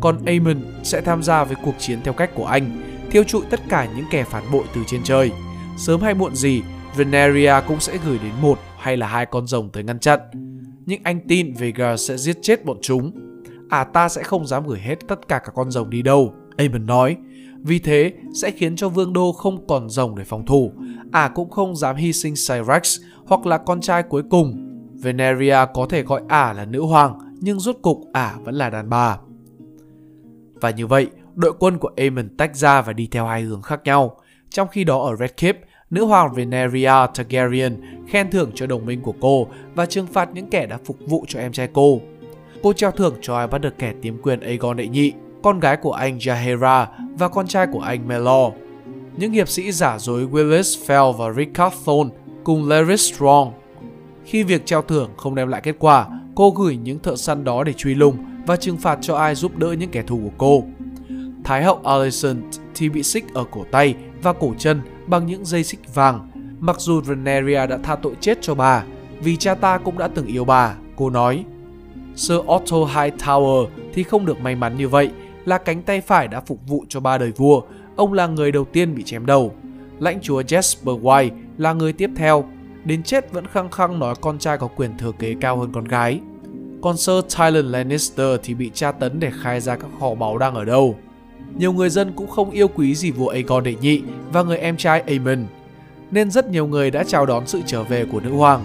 Còn 0.00 0.24
Aemon 0.26 0.56
sẽ 0.82 1.00
tham 1.00 1.22
gia 1.22 1.44
với 1.44 1.56
cuộc 1.64 1.74
chiến 1.78 1.98
theo 2.04 2.14
cách 2.14 2.30
của 2.34 2.46
anh, 2.46 2.82
thiêu 3.10 3.24
trụi 3.24 3.42
tất 3.50 3.60
cả 3.68 3.88
những 3.96 4.06
kẻ 4.10 4.24
phản 4.24 4.42
bội 4.52 4.64
từ 4.74 4.80
trên 4.86 5.02
trời. 5.02 5.30
Sớm 5.78 6.00
hay 6.00 6.14
muộn 6.14 6.34
gì, 6.34 6.62
Veneria 6.96 7.54
cũng 7.68 7.80
sẽ 7.80 7.98
gửi 8.04 8.18
đến 8.22 8.32
một 8.40 8.58
hay 8.82 8.96
là 8.96 9.06
hai 9.06 9.26
con 9.26 9.46
rồng 9.46 9.70
tới 9.70 9.84
ngăn 9.84 9.98
chặn. 9.98 10.20
Nhưng 10.86 11.00
anh 11.04 11.20
tin 11.28 11.54
Vega 11.54 11.96
sẽ 11.96 12.16
giết 12.16 12.38
chết 12.42 12.64
bọn 12.64 12.78
chúng. 12.82 13.12
À 13.70 13.84
ta 13.84 14.08
sẽ 14.08 14.22
không 14.22 14.46
dám 14.46 14.66
gửi 14.66 14.80
hết 14.80 15.08
tất 15.08 15.28
cả 15.28 15.38
các 15.38 15.52
con 15.54 15.70
rồng 15.70 15.90
đi 15.90 16.02
đâu, 16.02 16.34
Aemon 16.56 16.86
nói. 16.86 17.16
Vì 17.62 17.78
thế 17.78 18.12
sẽ 18.34 18.50
khiến 18.50 18.76
cho 18.76 18.88
vương 18.88 19.12
đô 19.12 19.32
không 19.32 19.66
còn 19.66 19.90
rồng 19.90 20.16
để 20.16 20.24
phòng 20.24 20.46
thủ. 20.46 20.72
À 21.12 21.28
cũng 21.28 21.50
không 21.50 21.76
dám 21.76 21.96
hy 21.96 22.12
sinh 22.12 22.34
Cyrax 22.34 23.00
hoặc 23.26 23.46
là 23.46 23.58
con 23.58 23.80
trai 23.80 24.02
cuối 24.02 24.22
cùng. 24.30 24.68
Veneria 25.02 25.58
có 25.74 25.86
thể 25.90 26.02
gọi 26.02 26.22
ả 26.28 26.52
là 26.52 26.64
nữ 26.64 26.80
hoàng, 26.82 27.18
nhưng 27.40 27.60
rốt 27.60 27.76
cục 27.82 28.00
ả 28.12 28.36
vẫn 28.44 28.54
là 28.54 28.70
đàn 28.70 28.90
bà. 28.90 29.18
Và 30.54 30.70
như 30.70 30.86
vậy, 30.86 31.06
đội 31.34 31.52
quân 31.58 31.78
của 31.78 31.90
Aemon 31.96 32.28
tách 32.36 32.56
ra 32.56 32.82
và 32.82 32.92
đi 32.92 33.08
theo 33.10 33.26
hai 33.26 33.42
hướng 33.42 33.62
khác 33.62 33.80
nhau. 33.84 34.16
Trong 34.50 34.68
khi 34.68 34.84
đó 34.84 35.02
ở 35.02 35.16
Red 35.16 35.30
Cape, 35.36 35.58
nữ 35.92 36.04
hoàng 36.04 36.34
Veneria 36.34 37.06
Targaryen 37.14 37.80
khen 38.08 38.30
thưởng 38.30 38.50
cho 38.54 38.66
đồng 38.66 38.86
minh 38.86 39.00
của 39.00 39.14
cô 39.20 39.46
và 39.74 39.86
trừng 39.86 40.06
phạt 40.06 40.28
những 40.34 40.50
kẻ 40.50 40.66
đã 40.66 40.78
phục 40.84 40.96
vụ 41.06 41.24
cho 41.28 41.40
em 41.40 41.52
trai 41.52 41.68
cô. 41.72 42.00
Cô 42.62 42.72
trao 42.72 42.90
thưởng 42.90 43.14
cho 43.20 43.36
ai 43.36 43.46
bắt 43.46 43.60
được 43.60 43.78
kẻ 43.78 43.92
tiếm 44.02 44.18
quyền 44.22 44.40
Aegon 44.40 44.76
đệ 44.76 44.88
nhị, 44.88 45.12
con 45.42 45.60
gái 45.60 45.76
của 45.76 45.92
anh 45.92 46.18
Jaehaera 46.18 46.86
và 47.18 47.28
con 47.28 47.46
trai 47.46 47.66
của 47.72 47.80
anh 47.80 48.08
Melor. 48.08 48.52
Những 49.16 49.32
hiệp 49.32 49.48
sĩ 49.48 49.72
giả 49.72 49.98
dối 49.98 50.26
Willis 50.26 50.86
Fell 50.86 51.12
và 51.12 51.32
Rickard 51.32 51.76
Thorne 51.84 52.14
cùng 52.44 52.68
Larry 52.68 52.96
Strong. 52.96 53.52
Khi 54.24 54.42
việc 54.42 54.66
trao 54.66 54.82
thưởng 54.82 55.10
không 55.16 55.34
đem 55.34 55.48
lại 55.48 55.60
kết 55.60 55.76
quả, 55.78 56.06
cô 56.34 56.50
gửi 56.50 56.76
những 56.76 56.98
thợ 56.98 57.16
săn 57.16 57.44
đó 57.44 57.64
để 57.64 57.72
truy 57.72 57.94
lùng 57.94 58.16
và 58.46 58.56
trừng 58.56 58.76
phạt 58.76 58.98
cho 59.00 59.16
ai 59.16 59.34
giúp 59.34 59.56
đỡ 59.56 59.72
những 59.72 59.90
kẻ 59.90 60.02
thù 60.06 60.20
của 60.24 60.34
cô. 60.38 60.64
Thái 61.44 61.62
hậu 61.64 61.80
Alicent 61.84 62.44
thì 62.74 62.88
bị 62.88 63.02
xích 63.02 63.24
ở 63.34 63.44
cổ 63.50 63.64
tay 63.70 63.94
và 64.22 64.32
cổ 64.32 64.54
chân 64.58 64.80
bằng 65.12 65.26
những 65.26 65.44
dây 65.44 65.64
xích 65.64 65.94
vàng. 65.94 66.30
Mặc 66.60 66.80
dù 66.80 67.00
Veneria 67.00 67.66
đã 67.66 67.78
tha 67.82 67.96
tội 67.96 68.14
chết 68.20 68.38
cho 68.40 68.54
bà, 68.54 68.84
vì 69.20 69.36
cha 69.36 69.54
ta 69.54 69.78
cũng 69.78 69.98
đã 69.98 70.08
từng 70.08 70.26
yêu 70.26 70.44
bà, 70.44 70.74
cô 70.96 71.10
nói. 71.10 71.44
Sir 72.16 72.38
Otto 72.38 72.76
Hightower 72.76 73.66
thì 73.94 74.02
không 74.02 74.26
được 74.26 74.40
may 74.40 74.54
mắn 74.54 74.76
như 74.76 74.88
vậy, 74.88 75.10
là 75.44 75.58
cánh 75.58 75.82
tay 75.82 76.00
phải 76.00 76.28
đã 76.28 76.40
phục 76.40 76.58
vụ 76.66 76.84
cho 76.88 77.00
ba 77.00 77.18
đời 77.18 77.32
vua. 77.36 77.62
Ông 77.96 78.12
là 78.12 78.26
người 78.26 78.52
đầu 78.52 78.64
tiên 78.64 78.94
bị 78.94 79.02
chém 79.02 79.26
đầu. 79.26 79.54
Lãnh 79.98 80.20
chúa 80.20 80.42
Jasper 80.42 81.00
White 81.00 81.30
là 81.58 81.72
người 81.72 81.92
tiếp 81.92 82.10
theo. 82.16 82.44
Đến 82.84 83.02
chết 83.02 83.32
vẫn 83.32 83.46
khăng 83.46 83.70
khăng 83.70 83.98
nói 83.98 84.14
con 84.20 84.38
trai 84.38 84.58
có 84.58 84.66
quyền 84.66 84.98
thừa 84.98 85.12
kế 85.18 85.34
cao 85.40 85.56
hơn 85.56 85.72
con 85.72 85.84
gái. 85.84 86.20
Còn 86.82 86.96
Sir 86.96 87.16
Tyrion 87.36 87.66
Lannister 87.66 88.40
thì 88.42 88.54
bị 88.54 88.70
tra 88.74 88.92
tấn 88.92 89.20
để 89.20 89.30
khai 89.42 89.60
ra 89.60 89.76
các 89.76 89.90
kho 90.00 90.14
báu 90.14 90.38
đang 90.38 90.54
ở 90.54 90.64
đâu 90.64 90.96
nhiều 91.58 91.72
người 91.72 91.90
dân 91.90 92.12
cũng 92.12 92.28
không 92.28 92.50
yêu 92.50 92.68
quý 92.68 92.94
gì 92.94 93.10
vua 93.10 93.28
Aegon 93.28 93.64
đệ 93.64 93.74
nhị 93.80 94.02
và 94.32 94.42
người 94.42 94.58
em 94.58 94.76
trai 94.76 95.00
Aemon, 95.00 95.46
nên 96.10 96.30
rất 96.30 96.50
nhiều 96.50 96.66
người 96.66 96.90
đã 96.90 97.04
chào 97.04 97.26
đón 97.26 97.46
sự 97.46 97.60
trở 97.66 97.82
về 97.82 98.04
của 98.12 98.20
nữ 98.20 98.32
hoàng. 98.32 98.64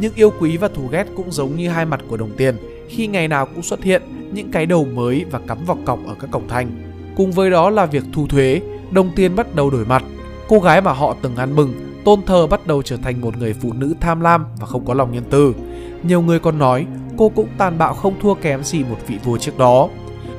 Nhưng 0.00 0.14
yêu 0.14 0.32
quý 0.40 0.56
và 0.56 0.68
thù 0.68 0.88
ghét 0.90 1.06
cũng 1.16 1.32
giống 1.32 1.56
như 1.56 1.68
hai 1.68 1.84
mặt 1.84 2.00
của 2.08 2.16
đồng 2.16 2.30
tiền, 2.36 2.56
khi 2.88 3.06
ngày 3.06 3.28
nào 3.28 3.46
cũng 3.46 3.62
xuất 3.62 3.82
hiện 3.82 4.02
những 4.32 4.50
cái 4.50 4.66
đầu 4.66 4.84
mới 4.84 5.24
và 5.30 5.40
cắm 5.46 5.58
vào 5.66 5.78
cọc 5.84 6.06
ở 6.06 6.14
các 6.20 6.30
cổng 6.30 6.48
thành. 6.48 6.70
Cùng 7.16 7.32
với 7.32 7.50
đó 7.50 7.70
là 7.70 7.86
việc 7.86 8.04
thu 8.12 8.26
thuế, 8.26 8.60
đồng 8.90 9.10
tiền 9.16 9.36
bắt 9.36 9.54
đầu 9.54 9.70
đổi 9.70 9.84
mặt. 9.84 10.04
Cô 10.48 10.60
gái 10.60 10.80
mà 10.80 10.92
họ 10.92 11.16
từng 11.22 11.36
ăn 11.36 11.56
mừng, 11.56 11.74
tôn 12.04 12.22
thờ 12.22 12.46
bắt 12.46 12.66
đầu 12.66 12.82
trở 12.82 12.96
thành 12.96 13.20
một 13.20 13.38
người 13.38 13.52
phụ 13.52 13.72
nữ 13.72 13.94
tham 14.00 14.20
lam 14.20 14.44
và 14.60 14.66
không 14.66 14.84
có 14.86 14.94
lòng 14.94 15.12
nhân 15.12 15.24
từ. 15.30 15.54
Nhiều 16.02 16.22
người 16.22 16.38
còn 16.38 16.58
nói 16.58 16.86
cô 17.16 17.28
cũng 17.28 17.48
tàn 17.58 17.78
bạo 17.78 17.94
không 17.94 18.14
thua 18.20 18.34
kém 18.34 18.64
gì 18.64 18.84
một 18.84 18.96
vị 19.06 19.16
vua 19.24 19.38
trước 19.38 19.58
đó 19.58 19.88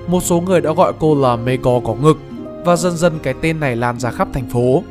một 0.10 0.24
số 0.24 0.42
người 0.42 0.62
đã 0.62 0.74
gọi 0.74 0.94
cô 1.00 1.22
là 1.22 1.36
Mego 1.36 1.80
có 1.80 1.94
ngực 1.94 2.18
và 2.66 2.76
dần 2.76 2.98
dần 2.98 3.20
cái 3.24 3.34
tên 3.42 3.60
này 3.60 3.76
lan 3.76 4.00
ra 4.00 4.12
khắp 4.12 4.28
thành 4.34 4.50
phố. 4.50 4.84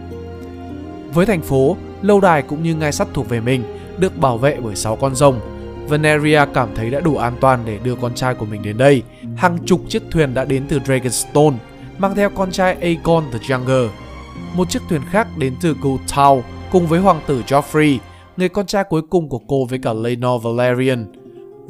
Với 1.14 1.26
thành 1.26 1.42
phố, 1.42 1.76
lâu 2.02 2.20
đài 2.20 2.42
cũng 2.42 2.62
như 2.62 2.74
ngai 2.74 2.92
sắt 2.92 3.08
thuộc 3.14 3.28
về 3.28 3.40
mình 3.40 3.62
được 3.98 4.18
bảo 4.18 4.38
vệ 4.38 4.56
bởi 4.64 4.76
6 4.76 4.96
con 4.96 5.14
rồng. 5.14 5.40
Veneria 5.88 6.40
cảm 6.54 6.68
thấy 6.74 6.90
đã 6.90 7.00
đủ 7.00 7.16
an 7.16 7.36
toàn 7.40 7.60
để 7.64 7.78
đưa 7.84 7.94
con 7.94 8.14
trai 8.14 8.34
của 8.34 8.46
mình 8.46 8.62
đến 8.62 8.78
đây. 8.78 9.02
Hàng 9.36 9.58
chục 9.66 9.80
chiếc 9.88 10.02
thuyền 10.10 10.34
đã 10.34 10.44
đến 10.44 10.66
từ 10.68 10.80
Dragonstone, 10.84 11.56
mang 11.98 12.14
theo 12.14 12.30
con 12.30 12.50
trai 12.50 12.74
Aegon 12.80 13.24
the 13.32 13.38
Younger. 13.50 13.90
Một 14.54 14.70
chiếc 14.70 14.82
thuyền 14.88 15.02
khác 15.10 15.28
đến 15.38 15.54
từ 15.60 15.76
Gold 15.82 16.00
Town 16.14 16.40
cùng 16.72 16.86
với 16.86 17.00
hoàng 17.00 17.20
tử 17.26 17.42
Joffrey, 17.46 17.98
người 18.36 18.48
con 18.48 18.66
trai 18.66 18.84
cuối 18.84 19.02
cùng 19.10 19.28
của 19.28 19.40
cô 19.48 19.64
với 19.64 19.78
cả 19.78 19.92
Laenor 19.92 20.44
Valerian. 20.44 21.17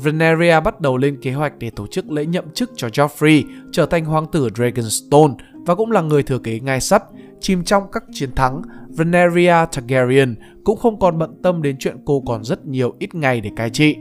Veneria 0.02 0.60
bắt 0.60 0.80
đầu 0.80 0.96
lên 0.96 1.20
kế 1.22 1.32
hoạch 1.32 1.58
để 1.58 1.70
tổ 1.70 1.86
chức 1.86 2.10
lễ 2.10 2.26
nhậm 2.26 2.50
chức 2.50 2.70
cho 2.76 2.88
Joffrey 2.88 3.42
trở 3.72 3.86
thành 3.86 4.04
hoàng 4.04 4.26
tử 4.32 4.48
Dragonstone 4.54 5.34
và 5.66 5.74
cũng 5.74 5.90
là 5.90 6.00
người 6.00 6.22
thừa 6.22 6.38
kế 6.38 6.60
ngai 6.60 6.80
sắt. 6.80 7.02
Chìm 7.40 7.64
trong 7.64 7.82
các 7.92 8.04
chiến 8.12 8.32
thắng, 8.32 8.62
Veneria 8.88 9.54
Targaryen 9.72 10.34
cũng 10.64 10.78
không 10.78 10.98
còn 10.98 11.18
bận 11.18 11.42
tâm 11.42 11.62
đến 11.62 11.76
chuyện 11.78 11.96
cô 12.04 12.22
còn 12.26 12.44
rất 12.44 12.66
nhiều 12.66 12.94
ít 12.98 13.14
ngày 13.14 13.40
để 13.40 13.50
cai 13.56 13.70
trị. 13.70 13.96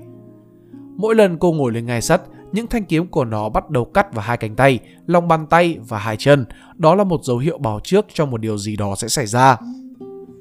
Mỗi 0.95 1.15
lần 1.15 1.38
cô 1.38 1.53
ngồi 1.53 1.71
lên 1.71 1.86
ngai 1.86 2.01
sắt, 2.01 2.21
những 2.51 2.67
thanh 2.67 2.86
kiếm 2.86 3.07
của 3.07 3.25
nó 3.25 3.49
bắt 3.49 3.69
đầu 3.69 3.86
cắt 3.86 4.13
vào 4.13 4.25
hai 4.25 4.38
cánh 4.38 4.55
tay, 4.55 4.79
lòng 5.07 5.27
bàn 5.27 5.47
tay 5.49 5.77
và 5.88 5.99
hai 5.99 6.17
chân. 6.17 6.45
Đó 6.75 6.95
là 6.95 7.03
một 7.03 7.23
dấu 7.23 7.38
hiệu 7.38 7.57
báo 7.57 7.79
trước 7.83 8.05
cho 8.13 8.25
một 8.25 8.41
điều 8.41 8.57
gì 8.57 8.75
đó 8.75 8.95
sẽ 8.97 9.07
xảy 9.07 9.25
ra. 9.25 9.57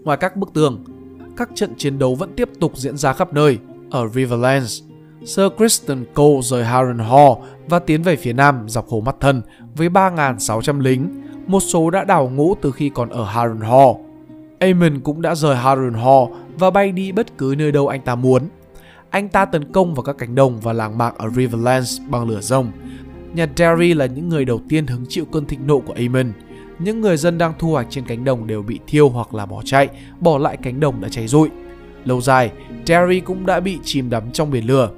Ngoài 0.04 0.18
các 0.20 0.36
bức 0.36 0.52
tường, 0.54 0.84
các 1.36 1.50
trận 1.54 1.74
chiến 1.76 1.98
đấu 1.98 2.14
vẫn 2.14 2.30
tiếp 2.36 2.50
tục 2.60 2.76
diễn 2.76 2.96
ra 2.96 3.12
khắp 3.12 3.32
nơi. 3.32 3.58
Ở 3.90 4.08
Riverlands, 4.08 4.82
Sir 5.26 5.46
Kristen 5.56 6.04
Cole 6.14 6.40
rời 6.42 6.64
Harrenhal 6.64 7.32
và 7.68 7.78
tiến 7.78 8.02
về 8.02 8.16
phía 8.16 8.32
nam 8.32 8.68
dọc 8.68 8.88
hồ 8.88 9.00
Mắt 9.00 9.16
Thân 9.20 9.42
với 9.76 9.88
3.600 9.88 10.80
lính. 10.80 11.22
một 11.46 11.60
số 11.60 11.90
đã 11.90 12.04
đào 12.04 12.30
ngũ 12.34 12.54
từ 12.54 12.72
khi 12.72 12.90
còn 12.94 13.08
ở 13.08 13.24
Harrenhal. 13.24 13.88
Aemon 14.58 15.00
cũng 15.00 15.22
đã 15.22 15.34
rời 15.34 15.56
Harrenhal 15.56 16.24
và 16.58 16.70
bay 16.70 16.92
đi 16.92 17.12
bất 17.12 17.38
cứ 17.38 17.54
nơi 17.58 17.72
đâu 17.72 17.88
anh 17.88 18.00
ta 18.00 18.14
muốn. 18.14 18.42
Anh 19.10 19.28
ta 19.28 19.44
tấn 19.44 19.72
công 19.72 19.94
vào 19.94 20.02
các 20.02 20.18
cánh 20.18 20.34
đồng 20.34 20.60
và 20.60 20.72
làng 20.72 20.98
mạc 20.98 21.18
ở 21.18 21.28
Riverlands 21.30 22.00
bằng 22.10 22.28
lửa 22.28 22.40
rồng. 22.40 22.72
Nhà 23.34 23.46
Derry 23.56 23.94
là 23.94 24.06
những 24.06 24.28
người 24.28 24.44
đầu 24.44 24.60
tiên 24.68 24.86
hứng 24.86 25.04
chịu 25.08 25.24
cơn 25.24 25.46
thịnh 25.46 25.66
nộ 25.66 25.80
của 25.80 25.92
Aemon. 25.92 26.32
Những 26.78 27.00
người 27.00 27.16
dân 27.16 27.38
đang 27.38 27.52
thu 27.58 27.70
hoạch 27.70 27.86
trên 27.90 28.04
cánh 28.04 28.24
đồng 28.24 28.46
đều 28.46 28.62
bị 28.62 28.78
thiêu 28.86 29.08
hoặc 29.08 29.34
là 29.34 29.46
bỏ 29.46 29.62
chạy, 29.64 29.88
bỏ 30.20 30.38
lại 30.38 30.56
cánh 30.62 30.80
đồng 30.80 31.00
đã 31.00 31.08
cháy 31.08 31.26
rụi. 31.28 31.48
Lâu 32.04 32.20
dài, 32.20 32.50
Derry 32.86 33.20
cũng 33.20 33.46
đã 33.46 33.60
bị 33.60 33.78
chìm 33.84 34.10
đắm 34.10 34.30
trong 34.32 34.50
biển 34.50 34.66
lửa. 34.66 34.90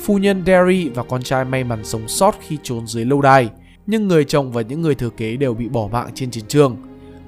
Phu 0.00 0.18
nhân 0.18 0.42
Derry 0.46 0.88
và 0.88 1.02
con 1.02 1.22
trai 1.22 1.44
may 1.44 1.64
mắn 1.64 1.84
sống 1.84 2.08
sót 2.08 2.34
khi 2.40 2.58
trốn 2.62 2.86
dưới 2.86 3.04
lâu 3.04 3.20
đài, 3.20 3.50
nhưng 3.86 4.08
người 4.08 4.24
chồng 4.24 4.52
và 4.52 4.62
những 4.62 4.82
người 4.82 4.94
thừa 4.94 5.10
kế 5.10 5.36
đều 5.36 5.54
bị 5.54 5.68
bỏ 5.68 5.88
mạng 5.92 6.10
trên 6.14 6.30
chiến 6.30 6.44
trường, 6.48 6.76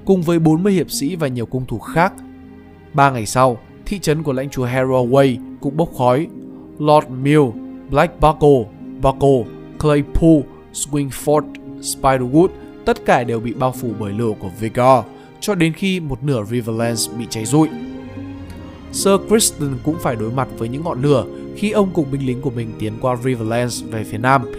cùng 0.04 0.22
với 0.22 0.38
40 0.38 0.72
hiệp 0.72 0.90
sĩ 0.90 1.16
và 1.16 1.28
nhiều 1.28 1.46
cung 1.46 1.66
thủ 1.66 1.78
khác. 1.78 2.12
Ba 2.92 3.11
ngày 3.11 3.26
sau, 3.26 3.59
thị 3.87 3.98
trấn 3.98 4.22
của 4.22 4.33
lãnh 4.33 4.50
chúa 4.50 4.66
Harroway 4.66 5.37
cũng 5.61 5.76
bốc 5.76 5.90
khói. 5.98 6.26
Lord 6.78 7.06
Mill, 7.22 7.42
Black 7.90 8.20
Buckle, 8.20 8.64
Buckle, 9.02 9.44
Claypool, 9.78 10.40
Swingford, 10.72 11.52
Spiderwood 11.80 12.48
tất 12.85 13.04
cả 13.04 13.24
đều 13.24 13.40
bị 13.40 13.52
bao 13.52 13.72
phủ 13.72 13.88
bởi 14.00 14.12
lửa 14.12 14.33
của 14.40 14.50
Vigor 14.61 15.04
cho 15.40 15.54
đến 15.54 15.72
khi 15.72 16.00
một 16.00 16.22
nửa 16.22 16.44
Riverlands 16.44 17.11
bị 17.18 17.26
cháy 17.30 17.44
rụi. 17.44 17.68
Sir 18.92 19.14
Kristen 19.28 19.70
cũng 19.85 19.96
phải 20.00 20.16
đối 20.16 20.30
mặt 20.30 20.48
với 20.59 20.68
những 20.68 20.85
ngọn 20.85 21.02
lửa 21.02 21.24
khi 21.61 21.70
ông 21.70 21.90
cùng 21.92 22.11
binh 22.11 22.27
lính 22.27 22.40
của 22.40 22.51
mình 22.51 22.73
tiến 22.79 22.92
qua 23.01 23.16
Riverlands 23.16 23.85
về 23.90 24.05
phía 24.05 24.18
nam. 24.18 24.53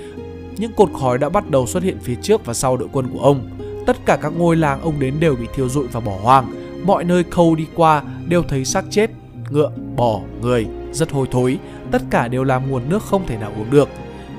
Những 0.57 0.71
cột 0.73 0.89
khói 0.99 1.17
đã 1.17 1.29
bắt 1.29 1.49
đầu 1.49 1.67
xuất 1.67 1.83
hiện 1.83 1.97
phía 2.01 2.15
trước 2.15 2.45
và 2.45 2.53
sau 2.53 2.77
đội 2.77 2.89
quân 2.91 3.07
của 3.13 3.19
ông. 3.19 3.49
Tất 3.85 3.97
cả 4.05 4.17
các 4.21 4.33
ngôi 4.37 4.55
làng 4.55 4.81
ông 4.81 4.99
đến 4.99 5.13
đều 5.19 5.35
bị 5.35 5.47
thiêu 5.55 5.69
rụi 5.69 5.87
và 5.87 5.99
bỏ 5.99 6.17
hoang. 6.21 6.51
Mọi 6.85 7.03
nơi 7.03 7.23
khâu 7.23 7.55
đi 7.55 7.65
qua 7.75 8.03
đều 8.27 8.43
thấy 8.43 8.65
xác 8.65 8.85
chết, 8.89 9.09
ngựa, 9.51 9.71
bò, 9.95 10.19
người, 10.41 10.67
rất 10.91 11.11
hôi 11.11 11.27
thối. 11.31 11.59
Tất 11.91 12.01
cả 12.09 12.27
đều 12.27 12.43
làm 12.43 12.71
nguồn 12.71 12.89
nước 12.89 13.03
không 13.03 13.27
thể 13.27 13.37
nào 13.37 13.51
uống 13.57 13.71
được. 13.71 13.89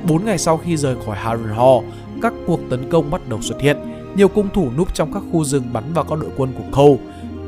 Bốn 0.08 0.24
ngày 0.24 0.38
sau 0.38 0.56
khi 0.56 0.76
rời 0.76 0.96
khỏi 1.06 1.16
Harrenhal, 1.16 1.78
các 2.22 2.32
cuộc 2.46 2.60
tấn 2.70 2.90
công 2.90 3.10
bắt 3.10 3.28
đầu 3.28 3.40
xuất 3.42 3.60
hiện. 3.60 3.76
Nhiều 4.16 4.28
cung 4.28 4.48
thủ 4.54 4.68
núp 4.76 4.94
trong 4.94 5.12
các 5.12 5.22
khu 5.32 5.44
rừng 5.44 5.64
bắn 5.72 5.92
vào 5.94 6.04
các 6.04 6.18
đội 6.20 6.30
quân 6.36 6.52
của 6.58 6.82
Cole. 6.82 7.02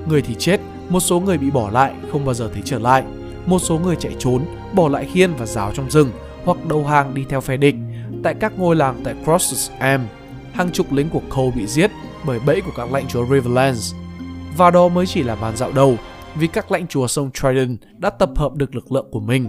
Người 0.09 0.23
thì 0.23 0.35
chết, 0.39 0.61
một 0.89 1.01
số 1.01 1.21
người 1.21 1.39
bị 1.39 1.51
bỏ 1.51 1.71
lại, 1.71 1.95
không 2.13 2.25
bao 2.25 2.35
giờ 2.35 2.51
thấy 2.53 2.63
trở 2.65 2.79
lại. 2.79 3.05
Một 3.47 3.59
số 3.59 3.79
người 3.79 3.97
chạy 3.97 4.17
trốn, 4.19 4.45
bỏ 4.75 4.89
lại 4.89 5.09
khiên 5.13 5.35
và 5.35 5.47
giáo 5.47 5.73
trong 5.75 5.91
rừng 5.91 6.11
hoặc 6.45 6.67
đầu 6.69 6.85
hàng 6.85 7.15
đi 7.15 7.25
theo 7.29 7.41
phe 7.41 7.57
địch. 7.57 7.75
Tại 8.23 8.35
các 8.35 8.59
ngôi 8.59 8.77
làng 8.77 9.01
tại 9.05 9.15
Crosses 9.25 9.71
Am, 9.79 10.07
hàng 10.53 10.71
chục 10.73 10.93
lính 10.93 11.09
của 11.11 11.23
Cole 11.37 11.57
bị 11.57 11.67
giết 11.67 11.91
bởi 12.27 12.41
bẫy 12.47 12.61
của 12.61 12.73
các 12.77 12.93
lãnh 12.93 13.09
chúa 13.09 13.27
Riverlands. 13.27 13.95
Và 14.57 14.71
đó 14.71 14.89
mới 14.89 15.07
chỉ 15.07 15.23
là 15.23 15.35
màn 15.35 15.57
dạo 15.57 15.73
đầu, 15.73 15.97
vì 16.35 16.47
các 16.47 16.73
lãnh 16.73 16.87
chúa 16.87 17.07
sông 17.07 17.31
Trident 17.35 17.79
đã 17.99 18.11
tập 18.11 18.31
hợp 18.37 18.55
được 18.55 18.75
lực 18.75 18.93
lượng 18.93 19.07
của 19.11 19.21
mình. 19.21 19.49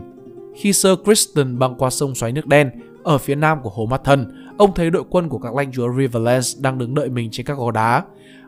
Khi 0.55 0.73
Sir 0.73 0.91
Kristen 1.03 1.59
băng 1.59 1.75
qua 1.75 1.89
sông 1.89 2.15
xoáy 2.15 2.31
nước 2.31 2.47
đen 2.47 2.71
ở 3.03 3.17
phía 3.17 3.35
nam 3.35 3.61
của 3.63 3.69
hồ 3.69 3.85
Mắt 3.85 4.01
Thần, 4.03 4.51
ông 4.57 4.73
thấy 4.73 4.89
đội 4.89 5.03
quân 5.09 5.29
của 5.29 5.37
các 5.37 5.55
lãnh 5.55 5.71
chúa 5.71 5.93
Riverlands 5.97 6.59
đang 6.59 6.77
đứng 6.77 6.95
đợi 6.95 7.09
mình 7.09 7.29
trên 7.31 7.45
các 7.45 7.57
gò 7.57 7.71
đá. 7.71 8.03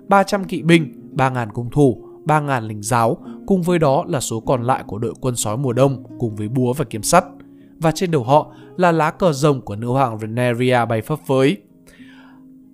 300 0.08 0.44
kỵ 0.44 0.62
binh, 0.62 1.12
3.000 1.16 1.50
cung 1.50 1.70
thủ, 1.70 2.04
3.000 2.26 2.68
lính 2.68 2.84
giáo, 2.84 3.18
cùng 3.48 3.62
với 3.62 3.80
đó 3.80 4.06
là 4.08 4.20
số 4.20 4.40
còn 4.40 4.64
lại 4.64 4.84
của 4.88 4.98
đội 4.98 5.14
quân 5.22 5.36
sói 5.36 5.58
mùa 5.58 5.74
đông 5.74 6.04
cùng 6.20 6.36
với 6.36 6.48
búa 6.48 6.74
và 6.74 6.86
kiếm 6.86 7.04
sắt. 7.04 7.26
Và 7.80 7.92
trên 7.92 8.12
đầu 8.12 8.24
họ 8.24 8.52
là 8.78 8.92
lá 8.92 9.12
cờ 9.12 9.34
rồng 9.34 9.62
của 9.62 9.76
nữ 9.76 9.88
hoàng 9.88 10.20
Rhaenyra 10.20 10.86
bay 10.86 11.02
phấp 11.02 11.20
phới. 11.28 11.58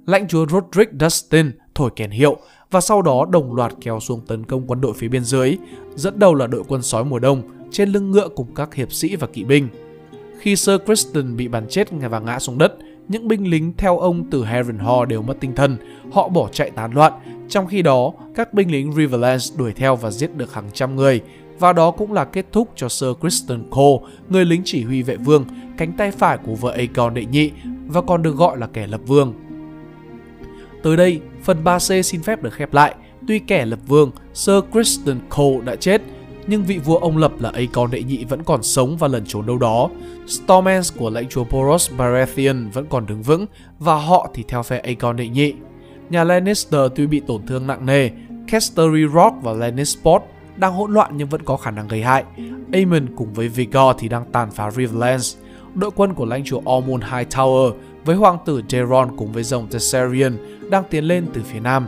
Lãnh 0.05 0.27
chúa 0.27 0.45
Roderick 0.47 0.91
Dustin 0.99 1.51
thổi 1.75 1.89
kèn 1.95 2.11
hiệu 2.11 2.37
và 2.71 2.81
sau 2.81 3.01
đó 3.01 3.25
đồng 3.31 3.55
loạt 3.55 3.73
kéo 3.81 3.99
xuống 3.99 4.21
tấn 4.27 4.45
công 4.45 4.67
quân 4.67 4.81
đội 4.81 4.93
phía 4.93 5.07
bên 5.07 5.23
dưới, 5.23 5.57
dẫn 5.95 6.19
đầu 6.19 6.35
là 6.35 6.47
đội 6.47 6.63
quân 6.67 6.81
sói 6.81 7.03
mùa 7.03 7.19
đông 7.19 7.41
trên 7.71 7.89
lưng 7.89 8.11
ngựa 8.11 8.27
cùng 8.27 8.55
các 8.55 8.73
hiệp 8.73 8.93
sĩ 8.93 9.15
và 9.15 9.27
kỵ 9.27 9.43
binh. 9.43 9.67
Khi 10.39 10.55
Sir 10.55 10.75
Kristen 10.85 11.35
bị 11.35 11.47
bắn 11.47 11.67
chết 11.69 11.87
và 11.91 12.19
ngã 12.19 12.39
xuống 12.39 12.57
đất, 12.57 12.73
những 13.07 13.27
binh 13.27 13.49
lính 13.49 13.73
theo 13.77 13.97
ông 13.99 14.23
từ 14.31 14.43
Harrenhal 14.43 15.05
đều 15.07 15.21
mất 15.21 15.37
tinh 15.39 15.55
thần, 15.55 15.77
họ 16.11 16.29
bỏ 16.29 16.49
chạy 16.51 16.71
tán 16.71 16.93
loạn. 16.93 17.13
Trong 17.49 17.67
khi 17.67 17.81
đó, 17.81 18.13
các 18.35 18.53
binh 18.53 18.71
lính 18.71 18.93
Riverlands 18.93 19.57
đuổi 19.57 19.73
theo 19.73 19.95
và 19.95 20.11
giết 20.11 20.35
được 20.35 20.53
hàng 20.53 20.69
trăm 20.73 20.95
người. 20.95 21.21
Và 21.59 21.73
đó 21.73 21.91
cũng 21.91 22.13
là 22.13 22.25
kết 22.25 22.45
thúc 22.51 22.69
cho 22.75 22.89
Sir 22.89 23.09
Kristen 23.19 23.63
Cole, 23.69 24.13
người 24.29 24.45
lính 24.45 24.61
chỉ 24.65 24.83
huy 24.83 25.03
vệ 25.03 25.15
vương, 25.15 25.45
cánh 25.77 25.91
tay 25.91 26.11
phải 26.11 26.37
của 26.37 26.55
vợ 26.55 26.71
Aegon 26.71 27.13
đệ 27.13 27.25
nhị 27.25 27.51
và 27.87 28.01
còn 28.01 28.21
được 28.21 28.35
gọi 28.35 28.57
là 28.57 28.67
kẻ 28.67 28.87
lập 28.87 29.01
vương. 29.07 29.33
Tới 30.83 30.97
đây, 30.97 31.21
phần 31.43 31.63
3C 31.63 32.01
xin 32.01 32.23
phép 32.23 32.43
được 32.43 32.53
khép 32.53 32.73
lại. 32.73 32.95
Tuy 33.27 33.39
kẻ 33.39 33.65
lập 33.65 33.79
vương, 33.87 34.11
Sir 34.33 34.55
Kristen 34.71 35.19
Cole 35.37 35.65
đã 35.65 35.75
chết, 35.75 36.01
nhưng 36.47 36.63
vị 36.63 36.77
vua 36.77 36.97
ông 36.97 37.17
lập 37.17 37.31
là 37.39 37.49
Aegon 37.49 37.91
đệ 37.91 38.03
nhị 38.03 38.25
vẫn 38.25 38.43
còn 38.43 38.63
sống 38.63 38.97
và 38.97 39.07
lẩn 39.07 39.25
trốn 39.25 39.45
đâu 39.45 39.57
đó. 39.57 39.89
Stormens 40.27 40.93
của 40.97 41.09
lãnh 41.09 41.29
chúa 41.29 41.43
Boros 41.43 41.91
Baratheon 41.97 42.69
vẫn 42.73 42.85
còn 42.89 43.05
đứng 43.05 43.21
vững 43.21 43.45
và 43.79 43.95
họ 43.95 44.29
thì 44.33 44.43
theo 44.47 44.63
phe 44.63 44.79
Aegon 44.79 45.15
đệ 45.15 45.27
nhị. 45.27 45.53
Nhà 46.09 46.23
Lannister 46.23 46.81
tuy 46.95 47.07
bị 47.07 47.19
tổn 47.19 47.45
thương 47.45 47.67
nặng 47.67 47.85
nề, 47.85 48.09
Casterly 48.47 49.07
Rock 49.13 49.35
và 49.41 49.53
Lannisport 49.53 50.23
đang 50.55 50.73
hỗn 50.73 50.93
loạn 50.93 51.11
nhưng 51.15 51.29
vẫn 51.29 51.41
có 51.43 51.57
khả 51.57 51.71
năng 51.71 51.87
gây 51.87 52.01
hại. 52.03 52.23
Aemon 52.73 53.15
cùng 53.15 53.33
với 53.33 53.47
Vigor 53.47 53.95
thì 53.97 54.07
đang 54.09 54.25
tàn 54.31 54.51
phá 54.51 54.71
Riverlands. 54.71 55.37
Đội 55.75 55.91
quân 55.95 56.13
của 56.13 56.25
lãnh 56.25 56.43
chúa 56.43 56.57
Ormond 56.57 57.03
Hightower 57.03 57.71
với 58.05 58.15
hoàng 58.15 58.37
tử 58.45 58.61
Daeron 58.69 59.17
cùng 59.17 59.31
với 59.31 59.43
dòng 59.43 59.67
Tessarion 59.67 60.37
đang 60.69 60.83
tiến 60.89 61.03
lên 61.03 61.25
từ 61.33 61.41
phía 61.43 61.59
nam. 61.59 61.87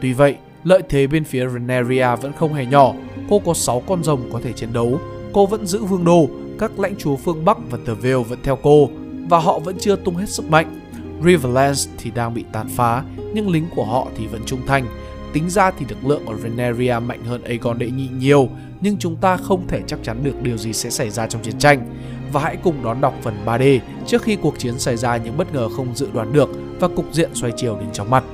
Tuy 0.00 0.12
vậy, 0.12 0.36
lợi 0.64 0.82
thế 0.88 1.06
bên 1.06 1.24
phía 1.24 1.48
Rhaenyra 1.48 2.16
vẫn 2.16 2.32
không 2.32 2.54
hề 2.54 2.66
nhỏ. 2.66 2.94
Cô 3.30 3.38
có 3.38 3.54
6 3.54 3.82
con 3.86 4.04
rồng 4.04 4.30
có 4.32 4.40
thể 4.42 4.52
chiến 4.52 4.72
đấu. 4.72 5.00
Cô 5.32 5.46
vẫn 5.46 5.66
giữ 5.66 5.84
vương 5.84 6.04
đô, 6.04 6.28
các 6.58 6.78
lãnh 6.78 6.96
chúa 6.96 7.16
phương 7.16 7.44
Bắc 7.44 7.58
và 7.70 7.78
The 7.86 7.92
Vale 7.92 8.24
vẫn 8.28 8.38
theo 8.42 8.58
cô 8.62 8.88
và 9.28 9.38
họ 9.38 9.58
vẫn 9.58 9.76
chưa 9.78 9.96
tung 9.96 10.16
hết 10.16 10.28
sức 10.28 10.50
mạnh. 10.50 10.80
Riverlands 11.24 11.88
thì 11.98 12.10
đang 12.10 12.34
bị 12.34 12.44
tàn 12.52 12.68
phá, 12.68 13.04
nhưng 13.34 13.50
lính 13.50 13.66
của 13.74 13.84
họ 13.84 14.06
thì 14.16 14.26
vẫn 14.26 14.40
trung 14.46 14.60
thành. 14.66 14.86
Tính 15.32 15.50
ra 15.50 15.70
thì 15.70 15.86
lực 15.88 16.04
lượng 16.04 16.26
ở 16.26 16.34
Veneria 16.34 16.98
mạnh 17.06 17.24
hơn 17.24 17.42
Aegon 17.42 17.78
đệ 17.78 17.90
nhị 17.90 18.08
nhiều, 18.18 18.48
nhưng 18.80 18.96
chúng 18.96 19.16
ta 19.16 19.36
không 19.36 19.68
thể 19.68 19.82
chắc 19.86 19.98
chắn 20.02 20.24
được 20.24 20.42
điều 20.42 20.56
gì 20.56 20.72
sẽ 20.72 20.90
xảy 20.90 21.10
ra 21.10 21.26
trong 21.26 21.42
chiến 21.42 21.58
tranh. 21.58 21.86
Và 22.32 22.40
hãy 22.40 22.56
cùng 22.56 22.82
đón 22.84 23.00
đọc 23.00 23.14
phần 23.22 23.34
3D 23.46 23.78
trước 24.06 24.22
khi 24.22 24.36
cuộc 24.36 24.58
chiến 24.58 24.78
xảy 24.78 24.96
ra 24.96 25.16
những 25.16 25.36
bất 25.36 25.54
ngờ 25.54 25.68
không 25.68 25.94
dự 25.94 26.08
đoán 26.12 26.32
được 26.32 26.48
và 26.80 26.88
cục 26.88 27.12
diện 27.12 27.30
xoay 27.34 27.52
chiều 27.56 27.76
đến 27.80 27.88
chóng 27.92 28.10
mặt. 28.10 28.24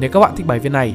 Nếu 0.00 0.10
các 0.10 0.20
bạn 0.20 0.32
thích 0.36 0.46
bài 0.46 0.58
viết 0.58 0.72
này, 0.72 0.94